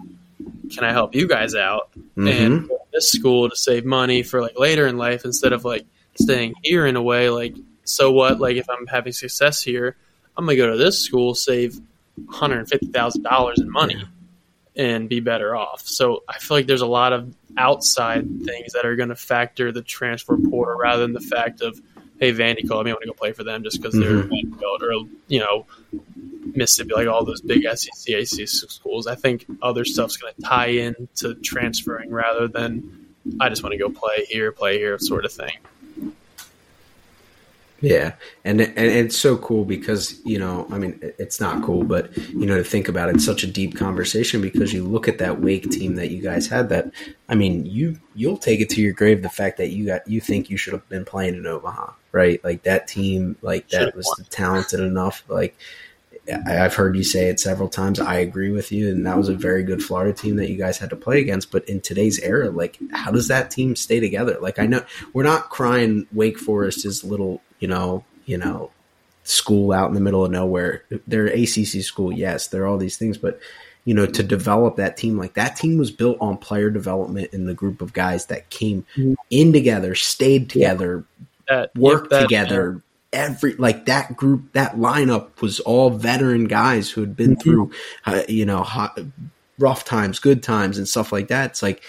[0.70, 1.90] can I help you guys out?
[2.16, 2.28] Mm-hmm.
[2.28, 5.86] And this school to save money for like later in life instead of like
[6.20, 7.30] staying here in a way.
[7.30, 7.54] Like,
[7.84, 8.40] so what?
[8.40, 9.96] Like, if I'm having success here,
[10.36, 11.78] I'm gonna go to this school, save
[12.16, 14.02] one hundred fifty thousand dollars in money,
[14.76, 15.82] and be better off.
[15.86, 19.72] So I feel like there's a lot of outside things that are going to factor
[19.72, 21.80] the transfer portal rather than the fact of
[22.20, 24.28] hey, Vandy called me, I want to go play for them just because they're mm-hmm.
[24.28, 24.92] Vanderbilt or
[25.28, 25.66] you know
[26.54, 29.06] Mississippi, like all those big SEC, ACC schools.
[29.06, 33.06] I think other stuff's going to tie in to transferring rather than
[33.38, 35.52] I just want to go play here, play here, sort of thing.
[37.82, 38.12] Yeah,
[38.44, 42.44] and and it's so cool because you know, I mean, it's not cool, but you
[42.44, 45.40] know, to think about it, it's such a deep conversation because you look at that
[45.40, 46.68] Wake team that you guys had.
[46.68, 46.92] That
[47.28, 50.20] I mean, you you'll take it to your grave the fact that you got you
[50.20, 52.42] think you should have been playing in Omaha, right?
[52.44, 55.56] Like that team, like that was talented enough, like
[56.46, 58.00] I've heard you say it several times.
[58.00, 60.78] I agree with you, and that was a very good Florida team that you guys
[60.78, 61.50] had to play against.
[61.50, 64.38] But in today's era, like, how does that team stay together?
[64.40, 68.70] Like, I know we're not crying Wake Forest is little, you know, you know,
[69.24, 70.84] school out in the middle of nowhere.
[71.06, 73.40] They're ACC school, yes, they're all these things, but
[73.84, 77.46] you know, to develop that team, like that team was built on player development in
[77.46, 79.14] the group of guys that came mm-hmm.
[79.30, 81.04] in together, stayed together,
[81.48, 82.82] that, worked that, together
[83.12, 87.40] every like that group that lineup was all veteran guys who had been mm-hmm.
[87.40, 87.70] through
[88.06, 88.98] uh, you know hot,
[89.58, 91.82] rough times good times and stuff like that it's like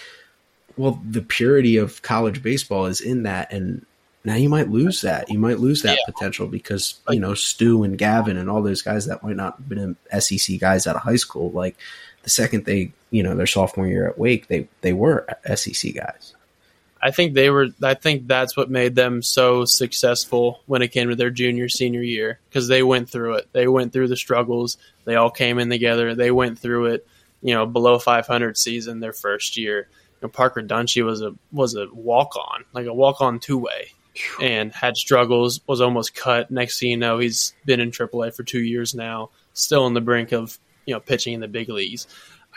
[0.78, 3.86] well the purity of college baseball is in that and
[4.24, 6.12] now you might lose that you might lose that yeah.
[6.12, 9.70] potential because you know stu and gavin and all those guys that might not have
[9.70, 11.78] been sec guys out of high school like
[12.24, 16.34] the second they you know their sophomore year at wake they they were sec guys
[17.02, 17.70] I think they were.
[17.82, 22.04] I think that's what made them so successful when it came to their junior senior
[22.04, 23.50] year because they went through it.
[23.54, 24.78] They went through the struggles.
[25.06, 26.14] They all came in together.
[26.14, 27.08] They went through it.
[27.42, 29.88] You know, below 500 season their first year.
[30.22, 33.58] You know, Parker Dunshee was a was a walk on, like a walk on two
[33.58, 33.94] way,
[34.40, 35.60] and had struggles.
[35.66, 36.52] Was almost cut.
[36.52, 40.02] Next thing you know, he's been in AAA for two years now, still on the
[40.02, 42.08] brink of you know pitching in the big leagues.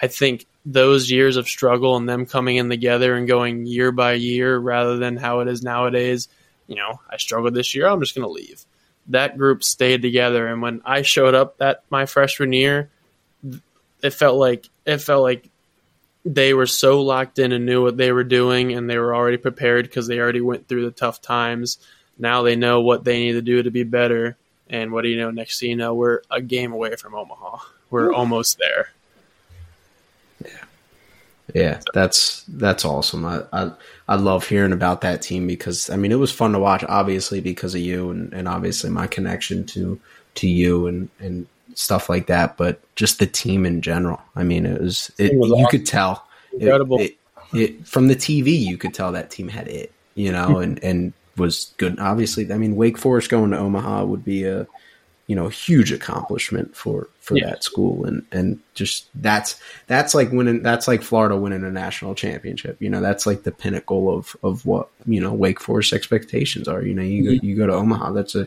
[0.02, 4.14] I think those years of struggle and them coming in together and going year by
[4.14, 6.28] year rather than how it is nowadays,
[6.66, 8.64] you know, I struggled this year, I'm just going to leave.
[9.08, 12.90] That group stayed together and when I showed up that my freshman year,
[14.02, 15.50] it felt like it felt like
[16.24, 19.36] they were so locked in and knew what they were doing and they were already
[19.36, 21.78] prepared because they already went through the tough times.
[22.18, 24.36] Now they know what they need to do to be better.
[24.70, 25.30] And what do you know?
[25.30, 27.58] Next thing you know, we're a game away from Omaha.
[27.90, 28.14] We're Ooh.
[28.14, 28.92] almost there.
[31.54, 33.24] Yeah, that's that's awesome.
[33.24, 33.70] I, I,
[34.08, 37.40] I love hearing about that team because I mean it was fun to watch, obviously
[37.40, 39.98] because of you and, and obviously my connection to
[40.34, 42.56] to you and and stuff like that.
[42.56, 44.20] But just the team in general.
[44.34, 45.70] I mean, it was it, it was you awesome.
[45.70, 47.00] could tell incredible.
[47.00, 47.16] It,
[47.52, 50.62] it, from the TV, you could tell that team had it, you know, hmm.
[50.62, 52.00] and and was good.
[52.00, 54.66] Obviously, I mean, Wake Forest going to Omaha would be a
[55.26, 57.46] you know huge accomplishment for for yeah.
[57.46, 62.14] that school and and just that's that's like winning that's like Florida winning a national
[62.14, 66.68] championship you know that's like the pinnacle of of what you know Wake Forest expectations
[66.68, 67.36] are you know you mm-hmm.
[67.40, 68.46] go you go to Omaha that's a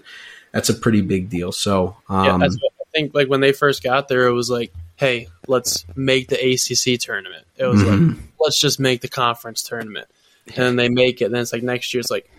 [0.51, 3.53] that's a pretty big deal so um, yeah that's what I think like when they
[3.53, 8.09] first got there it was like hey let's make the ACC tournament it was mm-hmm.
[8.09, 10.07] like let's just make the conference tournament
[10.45, 12.29] and then they make it and then it's like next year it's like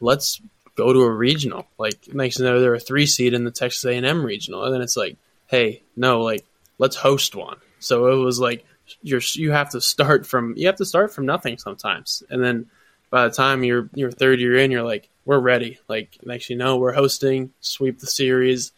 [0.00, 0.40] let's
[0.78, 1.66] go to a regional.
[1.76, 4.24] Like next thing you know, they're a three seed in the Texas A and M
[4.24, 5.16] regional, and then it's like,
[5.48, 6.46] hey, no, like
[6.78, 7.58] let's host one.
[7.80, 8.64] So it was like
[9.02, 12.66] you're you have to start from you have to start from nothing sometimes, and then
[13.10, 15.78] by the time you're your third year in, you're like, we're ready.
[15.88, 18.70] Like next you know, we're hosting, sweep the series,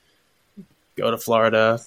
[0.96, 1.80] go to Florida,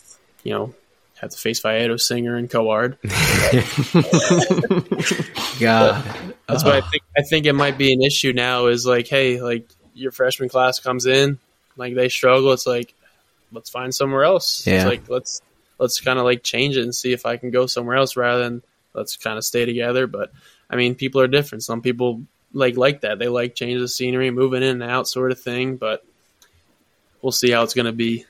[0.44, 0.76] you know,
[1.16, 2.98] have to face Faedo Singer and Kowar.
[5.60, 6.06] God,
[6.48, 8.68] That's why I think I think it might be an issue now.
[8.68, 11.40] Is like, hey, like your freshman class comes in,
[11.78, 12.52] like they struggle.
[12.52, 12.94] It's like,
[13.52, 14.66] let's find somewhere else.
[14.66, 14.76] Yeah.
[14.76, 15.42] It's like let's
[15.80, 18.44] let's kind of like change it and see if I can go somewhere else rather
[18.44, 18.64] than
[18.94, 20.08] let's kind of stay together.
[20.08, 20.32] But
[20.70, 21.64] I mean, people are different.
[21.64, 23.20] Some people like like that.
[23.20, 25.78] They like change the scenery, moving in and out, sort of thing.
[25.78, 26.06] But
[27.22, 28.26] we'll see how it's going to be.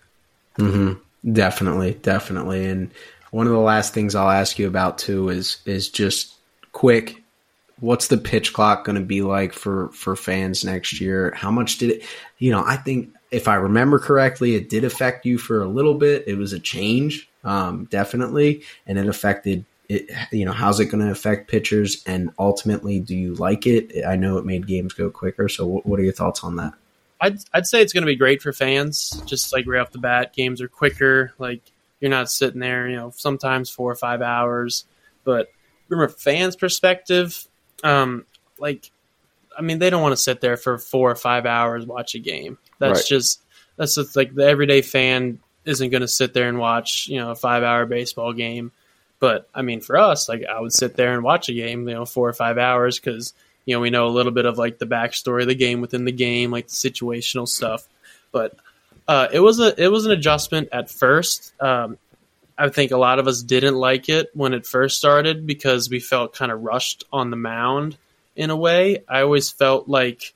[0.57, 1.31] Mm-hmm.
[1.33, 2.65] Definitely, definitely.
[2.65, 2.91] And
[3.31, 6.35] one of the last things I'll ask you about too is is just
[6.71, 7.22] quick.
[7.79, 11.33] What's the pitch clock going to be like for for fans next year?
[11.35, 12.03] How much did it?
[12.37, 15.95] You know, I think if I remember correctly, it did affect you for a little
[15.95, 16.23] bit.
[16.27, 19.65] It was a change, um, definitely, and it affected.
[19.89, 22.03] It, you know, how's it going to affect pitchers?
[22.05, 24.05] And ultimately, do you like it?
[24.07, 25.49] I know it made games go quicker.
[25.49, 26.73] So, what, what are your thoughts on that?
[27.19, 29.21] I'd I'd say it's going to be great for fans.
[29.25, 31.33] Just like right off the bat, games are quicker.
[31.37, 31.61] Like
[31.99, 34.85] you're not sitting there, you know, sometimes four or five hours.
[35.23, 35.47] But
[35.87, 37.47] from a fan's perspective,
[37.83, 38.25] um,
[38.57, 38.89] like
[39.57, 42.19] I mean, they don't want to sit there for four or five hours watch a
[42.19, 42.57] game.
[42.79, 43.07] That's Right.
[43.07, 43.41] just
[43.77, 47.31] that's just like the everyday fan isn't going to sit there and watch you know
[47.31, 48.71] a five hour baseball game.
[49.19, 51.93] But I mean, for us, like I would sit there and watch a game, you
[51.93, 53.33] know, four or five hours because
[53.65, 56.03] you know we know a little bit of like the backstory of the game within
[56.05, 57.87] the game, like the situational stuff.
[58.31, 58.57] But
[59.07, 61.53] uh, it was a it was an adjustment at first.
[61.61, 61.97] Um,
[62.57, 65.99] I think a lot of us didn't like it when it first started because we
[65.99, 67.97] felt kind of rushed on the mound
[68.35, 69.03] in a way.
[69.07, 70.33] I always felt like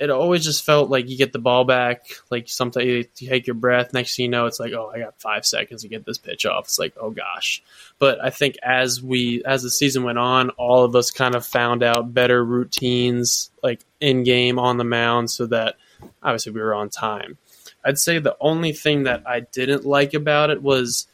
[0.00, 3.54] it always just felt like you get the ball back, like sometimes you take your
[3.54, 3.92] breath.
[3.92, 6.46] Next thing you know, it's like, oh, I got five seconds to get this pitch
[6.46, 6.64] off.
[6.64, 7.62] It's like, oh gosh.
[7.98, 11.44] But I think as we as the season went on, all of us kind of
[11.44, 15.76] found out better routines, like in game on the mound, so that
[16.22, 17.36] obviously we were on time.
[17.84, 21.08] I'd say the only thing that I didn't like about it was,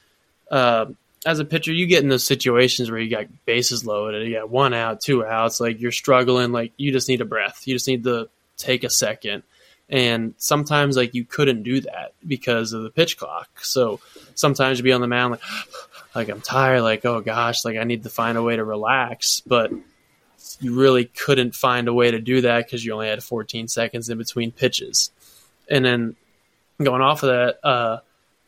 [0.50, 0.86] uh,
[1.24, 4.48] as a pitcher, you get in those situations where you got bases loaded, you got
[4.48, 7.88] one out, two outs, like you're struggling, like you just need a breath, you just
[7.88, 9.42] need to take a second.
[9.88, 13.48] And sometimes, like you couldn't do that because of the pitch clock.
[13.60, 14.00] So
[14.34, 15.40] sometimes you'd be on the mound, like,
[16.14, 19.40] like I'm tired, like oh gosh, like I need to find a way to relax,
[19.40, 19.72] but
[20.60, 24.08] you really couldn't find a way to do that because you only had 14 seconds
[24.08, 25.10] in between pitches.
[25.68, 26.16] And then
[26.82, 27.98] going off of that, uh,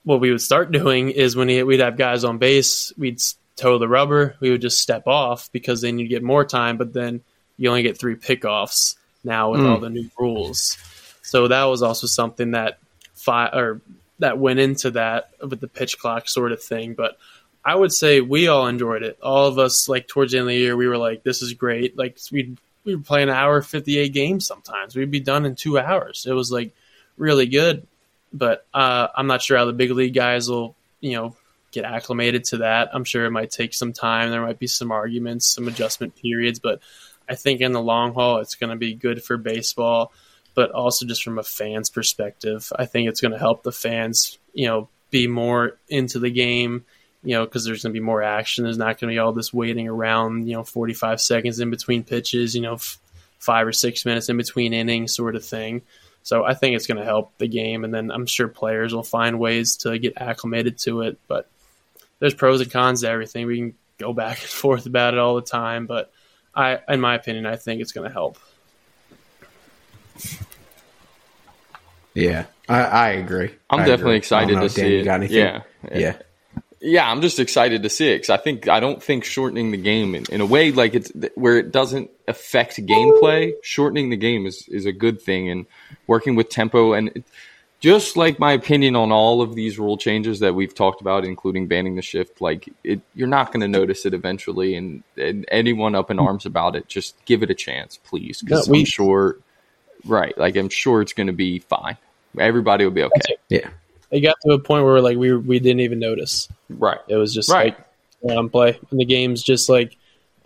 [0.08, 3.20] what we would start doing is when he, we'd have guys on base, we'd
[3.56, 4.36] toe the rubber.
[4.40, 7.20] We would just step off because then you'd get more time, but then
[7.58, 9.68] you only get three pickoffs now with Mm.
[9.68, 10.78] all the new rules.
[11.20, 12.78] So that was also something that
[13.14, 13.82] fi- or
[14.20, 16.94] that went into that with the pitch clock sort of thing.
[16.94, 17.18] But
[17.62, 19.18] I would say we all enjoyed it.
[19.22, 21.52] All of us, like towards the end of the year, we were like, "This is
[21.52, 24.46] great." Like we we were playing an hour fifty eight games.
[24.46, 26.24] Sometimes we'd be done in two hours.
[26.26, 26.70] It was like
[27.18, 27.86] really good.
[28.32, 31.36] But uh, I'm not sure how the big league guys will, you know,
[31.72, 32.90] get acclimated to that.
[32.92, 34.30] I'm sure it might take some time.
[34.30, 36.80] There might be some arguments, some adjustment periods, but
[37.28, 40.12] I think in the long haul, it's going to be good for baseball.
[40.54, 44.38] But also just from a fan's perspective, I think it's going to help the fans,
[44.52, 46.84] you know, be more into the game
[47.22, 48.64] you know, because there's going to be more action.
[48.64, 52.04] There's not going to be all this waiting around, you know, 45 seconds in between
[52.04, 52.98] pitches, you know, f-
[53.38, 55.82] five or six minutes in between innings, sort of thing.
[56.28, 59.02] So I think it's going to help the game, and then I'm sure players will
[59.02, 61.18] find ways to get acclimated to it.
[61.26, 61.48] But
[62.18, 63.46] there's pros and cons to everything.
[63.46, 66.12] We can go back and forth about it all the time, but
[66.54, 68.36] I, in my opinion, I think it's going to help.
[72.12, 73.54] Yeah, I, I agree.
[73.70, 74.16] I'm I definitely agree.
[74.18, 75.04] excited I don't know, to see you it.
[75.04, 75.30] Got?
[75.30, 75.62] Yeah,
[75.94, 76.16] yeah.
[76.80, 79.76] Yeah, I'm just excited to see it because I think I don't think shortening the
[79.76, 83.52] game in, in a way like it's where it doesn't affect gameplay.
[83.62, 85.66] Shortening the game is is a good thing, and
[86.06, 87.24] working with tempo and it-
[87.80, 91.68] just like my opinion on all of these rule changes that we've talked about, including
[91.68, 92.40] banning the shift.
[92.40, 96.44] Like it, you're not going to notice it eventually, and, and anyone up in arms
[96.44, 99.36] about it, just give it a chance, please, because No, we- I'm sure,
[100.04, 100.36] right?
[100.36, 101.96] Like I'm sure it's going to be fine.
[102.36, 103.36] Everybody will be okay.
[103.48, 103.68] Yeah.
[104.10, 106.48] It got to a point where like we we didn't even notice.
[106.68, 106.98] Right.
[107.08, 107.76] It was just Right.
[108.22, 109.96] like on play, and the games just like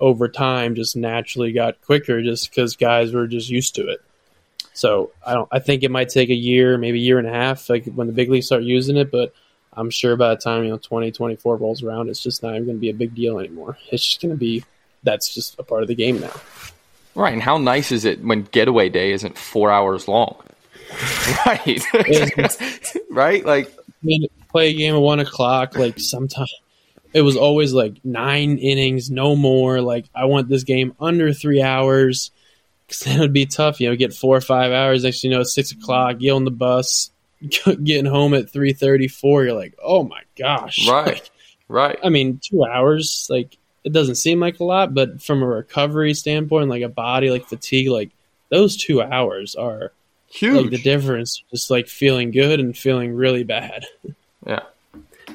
[0.01, 4.01] over time just naturally got quicker, just because guys were just used to it.
[4.75, 5.49] So I don't.
[5.53, 8.07] I think it might take a year, maybe a year and a half, like when
[8.09, 9.11] the big leagues start using it.
[9.13, 9.33] But
[9.75, 12.77] I'm sure by the time you know 2024 rolls around, it's just not even going
[12.77, 13.79] to be a big deal anymore.
[13.91, 14.65] It's just going to be
[15.03, 16.33] that's just a part of the game now.
[17.15, 20.37] Right, and how nice is it when getaway day isn't four hours long?
[21.47, 21.81] right,
[23.11, 23.45] right.
[23.45, 23.73] Like,
[24.49, 25.77] play a game at one o'clock.
[25.77, 26.53] Like sometimes
[27.13, 29.81] it was always like nine innings, no more.
[29.81, 32.31] Like I want this game under three hours
[32.87, 33.81] because then it'd be tough.
[33.81, 35.05] You know, get four or five hours.
[35.05, 36.19] Next, thing you know, six o'clock.
[36.19, 37.11] Get on the bus,
[37.41, 39.45] getting home at three thirty four.
[39.45, 41.07] You're like, oh my gosh, Right.
[41.07, 41.31] Like,
[41.69, 41.99] Right.
[42.05, 46.13] I mean, two hours, like it doesn't seem like a lot, but from a recovery
[46.13, 48.11] standpoint, like a body, like fatigue, like
[48.51, 49.93] those two hours are
[50.33, 50.63] Huge.
[50.63, 51.43] like the difference.
[51.51, 53.85] Just like feeling good and feeling really bad.
[54.47, 54.61] yeah,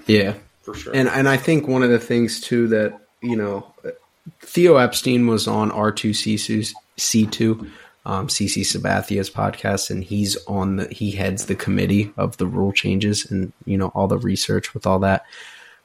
[0.07, 0.33] Yeah.
[0.63, 0.93] for sure.
[0.95, 3.73] And and I think one of the things too that you know,
[4.41, 6.37] Theo Epstein was on R two C
[7.25, 7.67] two,
[8.05, 12.71] um, CC Sabathia's podcast, and he's on the he heads the committee of the rule
[12.71, 15.25] changes and you know all the research with all that.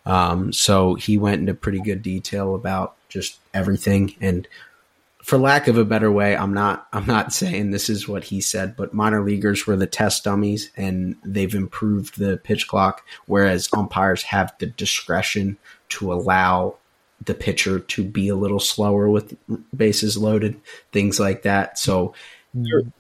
[0.05, 4.49] Um, so he went into pretty good detail about just everything and
[5.23, 8.41] for lack of a better way, I'm not I'm not saying this is what he
[8.41, 13.69] said, but minor leaguers were the test dummies and they've improved the pitch clock, whereas
[13.73, 15.57] umpires have the discretion
[15.91, 16.77] to allow
[17.25, 19.37] the pitcher to be a little slower with
[19.77, 20.61] bases loaded,
[20.93, 21.79] things like that.
[21.79, 22.15] So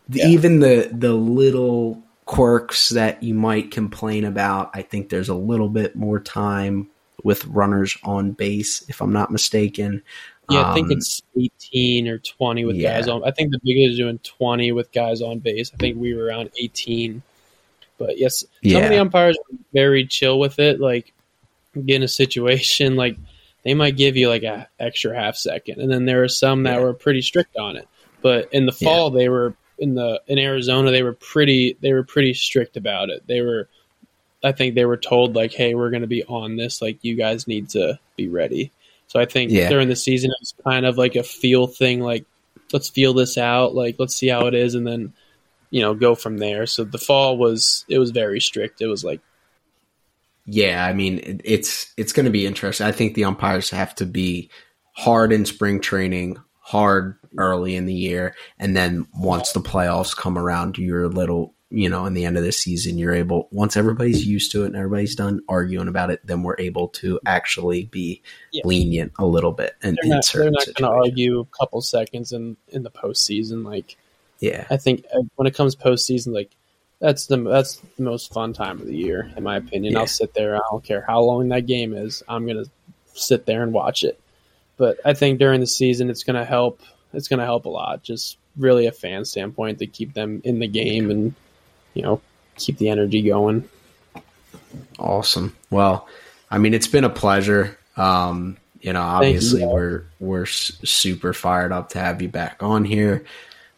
[0.08, 0.26] Yeah.
[0.28, 5.68] even the the little quirks that you might complain about, I think there's a little
[5.68, 6.88] bit more time
[7.24, 10.02] with runners on base, if I'm not mistaken.
[10.50, 12.94] Yeah, I think Um, it's 18 or 20 with yeah.
[12.98, 13.22] guys on.
[13.24, 15.70] I think the biggest is doing 20 with guys on base.
[15.72, 17.22] I think we were around 18.
[17.98, 18.78] But yes, some Yeah.
[18.78, 20.80] of the umpires are very chill with it.
[20.80, 21.12] Like,
[21.74, 23.16] get in a situation, like,
[23.64, 25.80] they might give you like a extra half second.
[25.80, 26.80] And then there are some that Yeah.
[26.80, 27.86] were pretty strict on it.
[28.20, 32.02] But in the fall, they were in the in Arizona, they were pretty they were
[32.04, 33.22] pretty strict about it.
[33.26, 33.68] They were
[34.44, 36.82] I think they were told like, "Hey, we're going to be on this.
[36.82, 38.72] Like, you guys need to be ready."
[39.12, 39.68] So I think Yeah.
[39.68, 42.24] during the season it was kind of like a feel thing, like
[42.72, 45.12] let's feel this out, like let's see how it is, and then
[45.68, 46.64] you know go from there.
[46.64, 48.80] So the fall was it was very strict.
[48.80, 49.20] It was like
[50.46, 52.86] Yeah, I mean it's it's going to be interesting.
[52.86, 54.48] I think the umpires have to be
[54.94, 60.38] hard in spring training, hard early in the year, and then once the playoffs come
[60.38, 63.76] around, you're a little, you know, in the end of the season, you're able once
[63.76, 67.84] everybody's used to it and everybody's done arguing about it, then we're able to actually
[67.86, 68.20] be
[68.50, 68.62] Yeah.
[68.66, 69.74] lenient a little bit.
[69.82, 73.64] And they're not they're not going to argue a couple seconds in in the postseason.
[73.64, 73.96] Like
[74.40, 76.50] Yeah, I think uh, when it comes postseason, like
[77.00, 79.94] that's the that's the most fun time of the year, in my opinion.
[79.94, 80.00] Yeah.
[80.00, 80.54] I'll sit there.
[80.56, 82.22] I don't care how long that game is.
[82.28, 82.66] I'm gonna
[83.14, 84.20] sit there and watch it.
[84.76, 86.80] But I think during the season, it's gonna help.
[87.14, 88.02] It's gonna help a lot.
[88.02, 91.34] Just really a fan standpoint to keep them in the game and
[91.94, 92.20] you know
[92.56, 93.68] keep the energy going.
[94.98, 95.56] Awesome.
[95.70, 96.08] Well,
[96.50, 97.78] I mean, it's been a pleasure.
[97.96, 99.06] Um, you know, you.
[99.06, 103.24] obviously we're we're super fired up to have you back on here.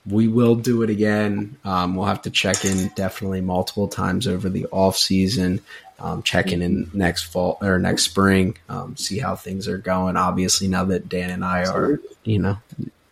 [0.07, 1.57] We will do it again.
[1.65, 5.61] Um, we'll have to check in definitely multiple times over the off season.
[6.01, 10.16] Um, checking in next fall or next spring, um, see how things are going.
[10.16, 12.59] Obviously, now that Dan and I are, you know,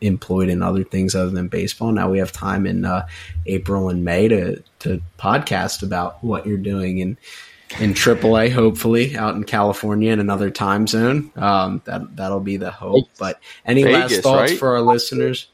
[0.03, 3.07] employed in other things other than baseball, now we have time in uh,
[3.47, 7.17] April and May to to podcast about what you're doing in
[7.81, 11.31] in AAA, hopefully out in California in another time zone.
[11.37, 13.09] Um, that that'll be the hope.
[13.19, 14.59] But any last thoughts right?
[14.59, 15.49] for our listeners?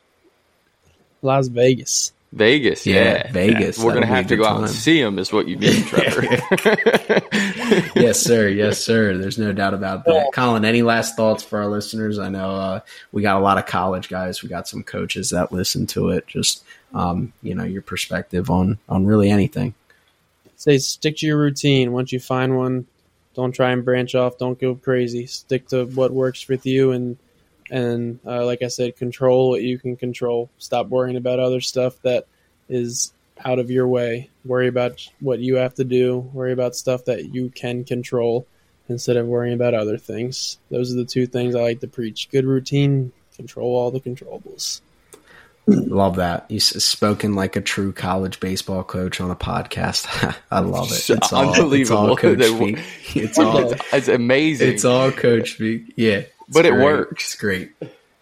[1.23, 2.13] Las Vegas.
[2.33, 3.79] Vegas, Yeah, yeah, Vegas.
[3.79, 3.85] Yeah.
[3.85, 6.23] We're gonna have to good go out and see him, is what you mean, Trevor.
[7.99, 8.49] yes, sir.
[8.49, 9.17] Yes, sir.
[9.17, 10.33] There's no doubt about that.
[10.35, 12.19] Colin, any last thoughts for our listeners?
[12.19, 12.81] I know uh,
[13.13, 14.43] we got a lot of college guys.
[14.43, 16.27] We got some coaches that listen to it.
[16.27, 19.75] Just um, you know, your perspective on on really anything.
[20.57, 21.93] say stick to your routine.
[21.93, 22.87] Once you find one,
[23.35, 24.37] don't try and branch off.
[24.37, 25.27] Don't go crazy.
[25.27, 27.17] Stick to what works with you, and
[27.71, 30.51] and uh, like I said, control what you can control.
[30.59, 32.27] Stop worrying about other stuff that
[32.69, 33.13] is
[33.45, 34.31] out of your way.
[34.45, 36.19] Worry about what you have to do.
[36.33, 38.47] Worry about stuff that you can control
[38.89, 40.59] instead of worrying about other things.
[40.71, 42.31] Those are the two things I like to preach.
[42.31, 44.81] Good routine, control all the controllables.
[45.67, 46.51] Love that.
[46.51, 50.07] You s- spoken like a true college baseball coach on a podcast.
[50.51, 51.11] I love it.
[51.11, 51.19] It's all,
[51.75, 52.17] It's all Unbelievable.
[52.17, 52.79] coach speak.
[53.15, 54.71] It's all it's, it's amazing.
[54.73, 55.93] It's all coach speak.
[55.97, 56.23] Yeah.
[56.49, 57.25] It's But it works.
[57.25, 57.73] It's great.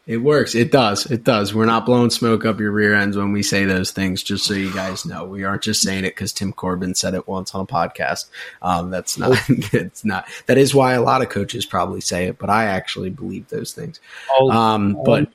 [0.07, 0.55] It works.
[0.55, 1.07] It does.
[1.07, 1.53] It does.
[1.53, 4.55] We're not blowing smoke up your rear ends when we say those things, just so
[4.55, 5.25] you guys know.
[5.25, 8.27] We aren't just saying it because Tim Corbin said it once on a podcast.
[8.63, 12.39] Um, that's not, it's not, that is why a lot of coaches probably say it,
[12.39, 13.99] but I actually believe those things.
[14.39, 15.29] All, Um, but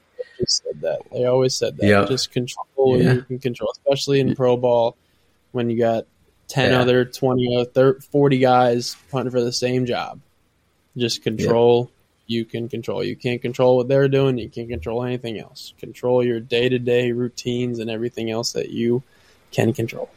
[0.48, 1.02] said that.
[1.12, 1.86] They always said that.
[1.86, 2.06] Yeah.
[2.06, 3.14] Just control what Yeah.
[3.14, 4.96] you can control, especially in pro ball
[5.52, 6.06] when you got
[6.48, 6.80] 10 Yeah.
[6.82, 10.20] other, 20 other, 30, 40 guys punting for the same job.
[10.98, 11.92] Just control
[12.32, 13.04] you can control.
[13.04, 14.38] You can't control what they're doing.
[14.38, 15.74] You can't control anything else.
[15.80, 19.04] Control your day to day routines and everything else that you
[19.52, 20.10] can control.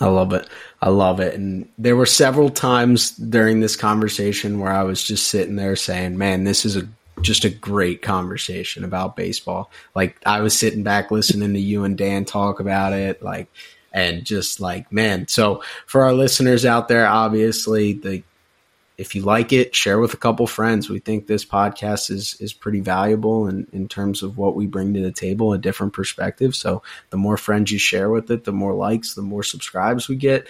[0.00, 0.48] I love it.
[0.80, 1.34] I love it.
[1.34, 6.16] And there were several times during this conversation where I was just sitting there saying,
[6.18, 6.88] man, this is a
[7.20, 9.70] just a great conversation about baseball.
[9.94, 13.48] Like I was sitting back listening to you and Dan talk about it, like,
[13.92, 15.28] and just like, man.
[15.28, 18.24] So for our listeners out there, obviously the
[18.96, 20.88] if you like it, share with a couple friends.
[20.88, 24.94] We think this podcast is is pretty valuable in, in terms of what we bring
[24.94, 26.54] to the table, a different perspective.
[26.54, 30.16] So the more friends you share with it, the more likes, the more subscribes we
[30.16, 30.46] get,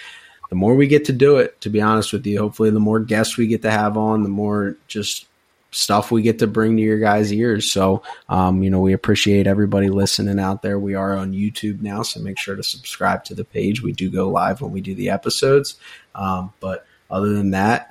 [0.51, 2.39] the more we get to do it, to be honest with you.
[2.39, 5.27] Hopefully the more guests we get to have on, the more just
[5.71, 7.71] stuff we get to bring to your guys' ears.
[7.71, 10.79] So, um, you know, we appreciate everybody listening out there.
[10.79, 13.83] We are on YouTube now, so make sure to subscribe to the page.
[13.83, 15.77] We do go live when we do the episodes.
[16.15, 17.91] Um, but other than that,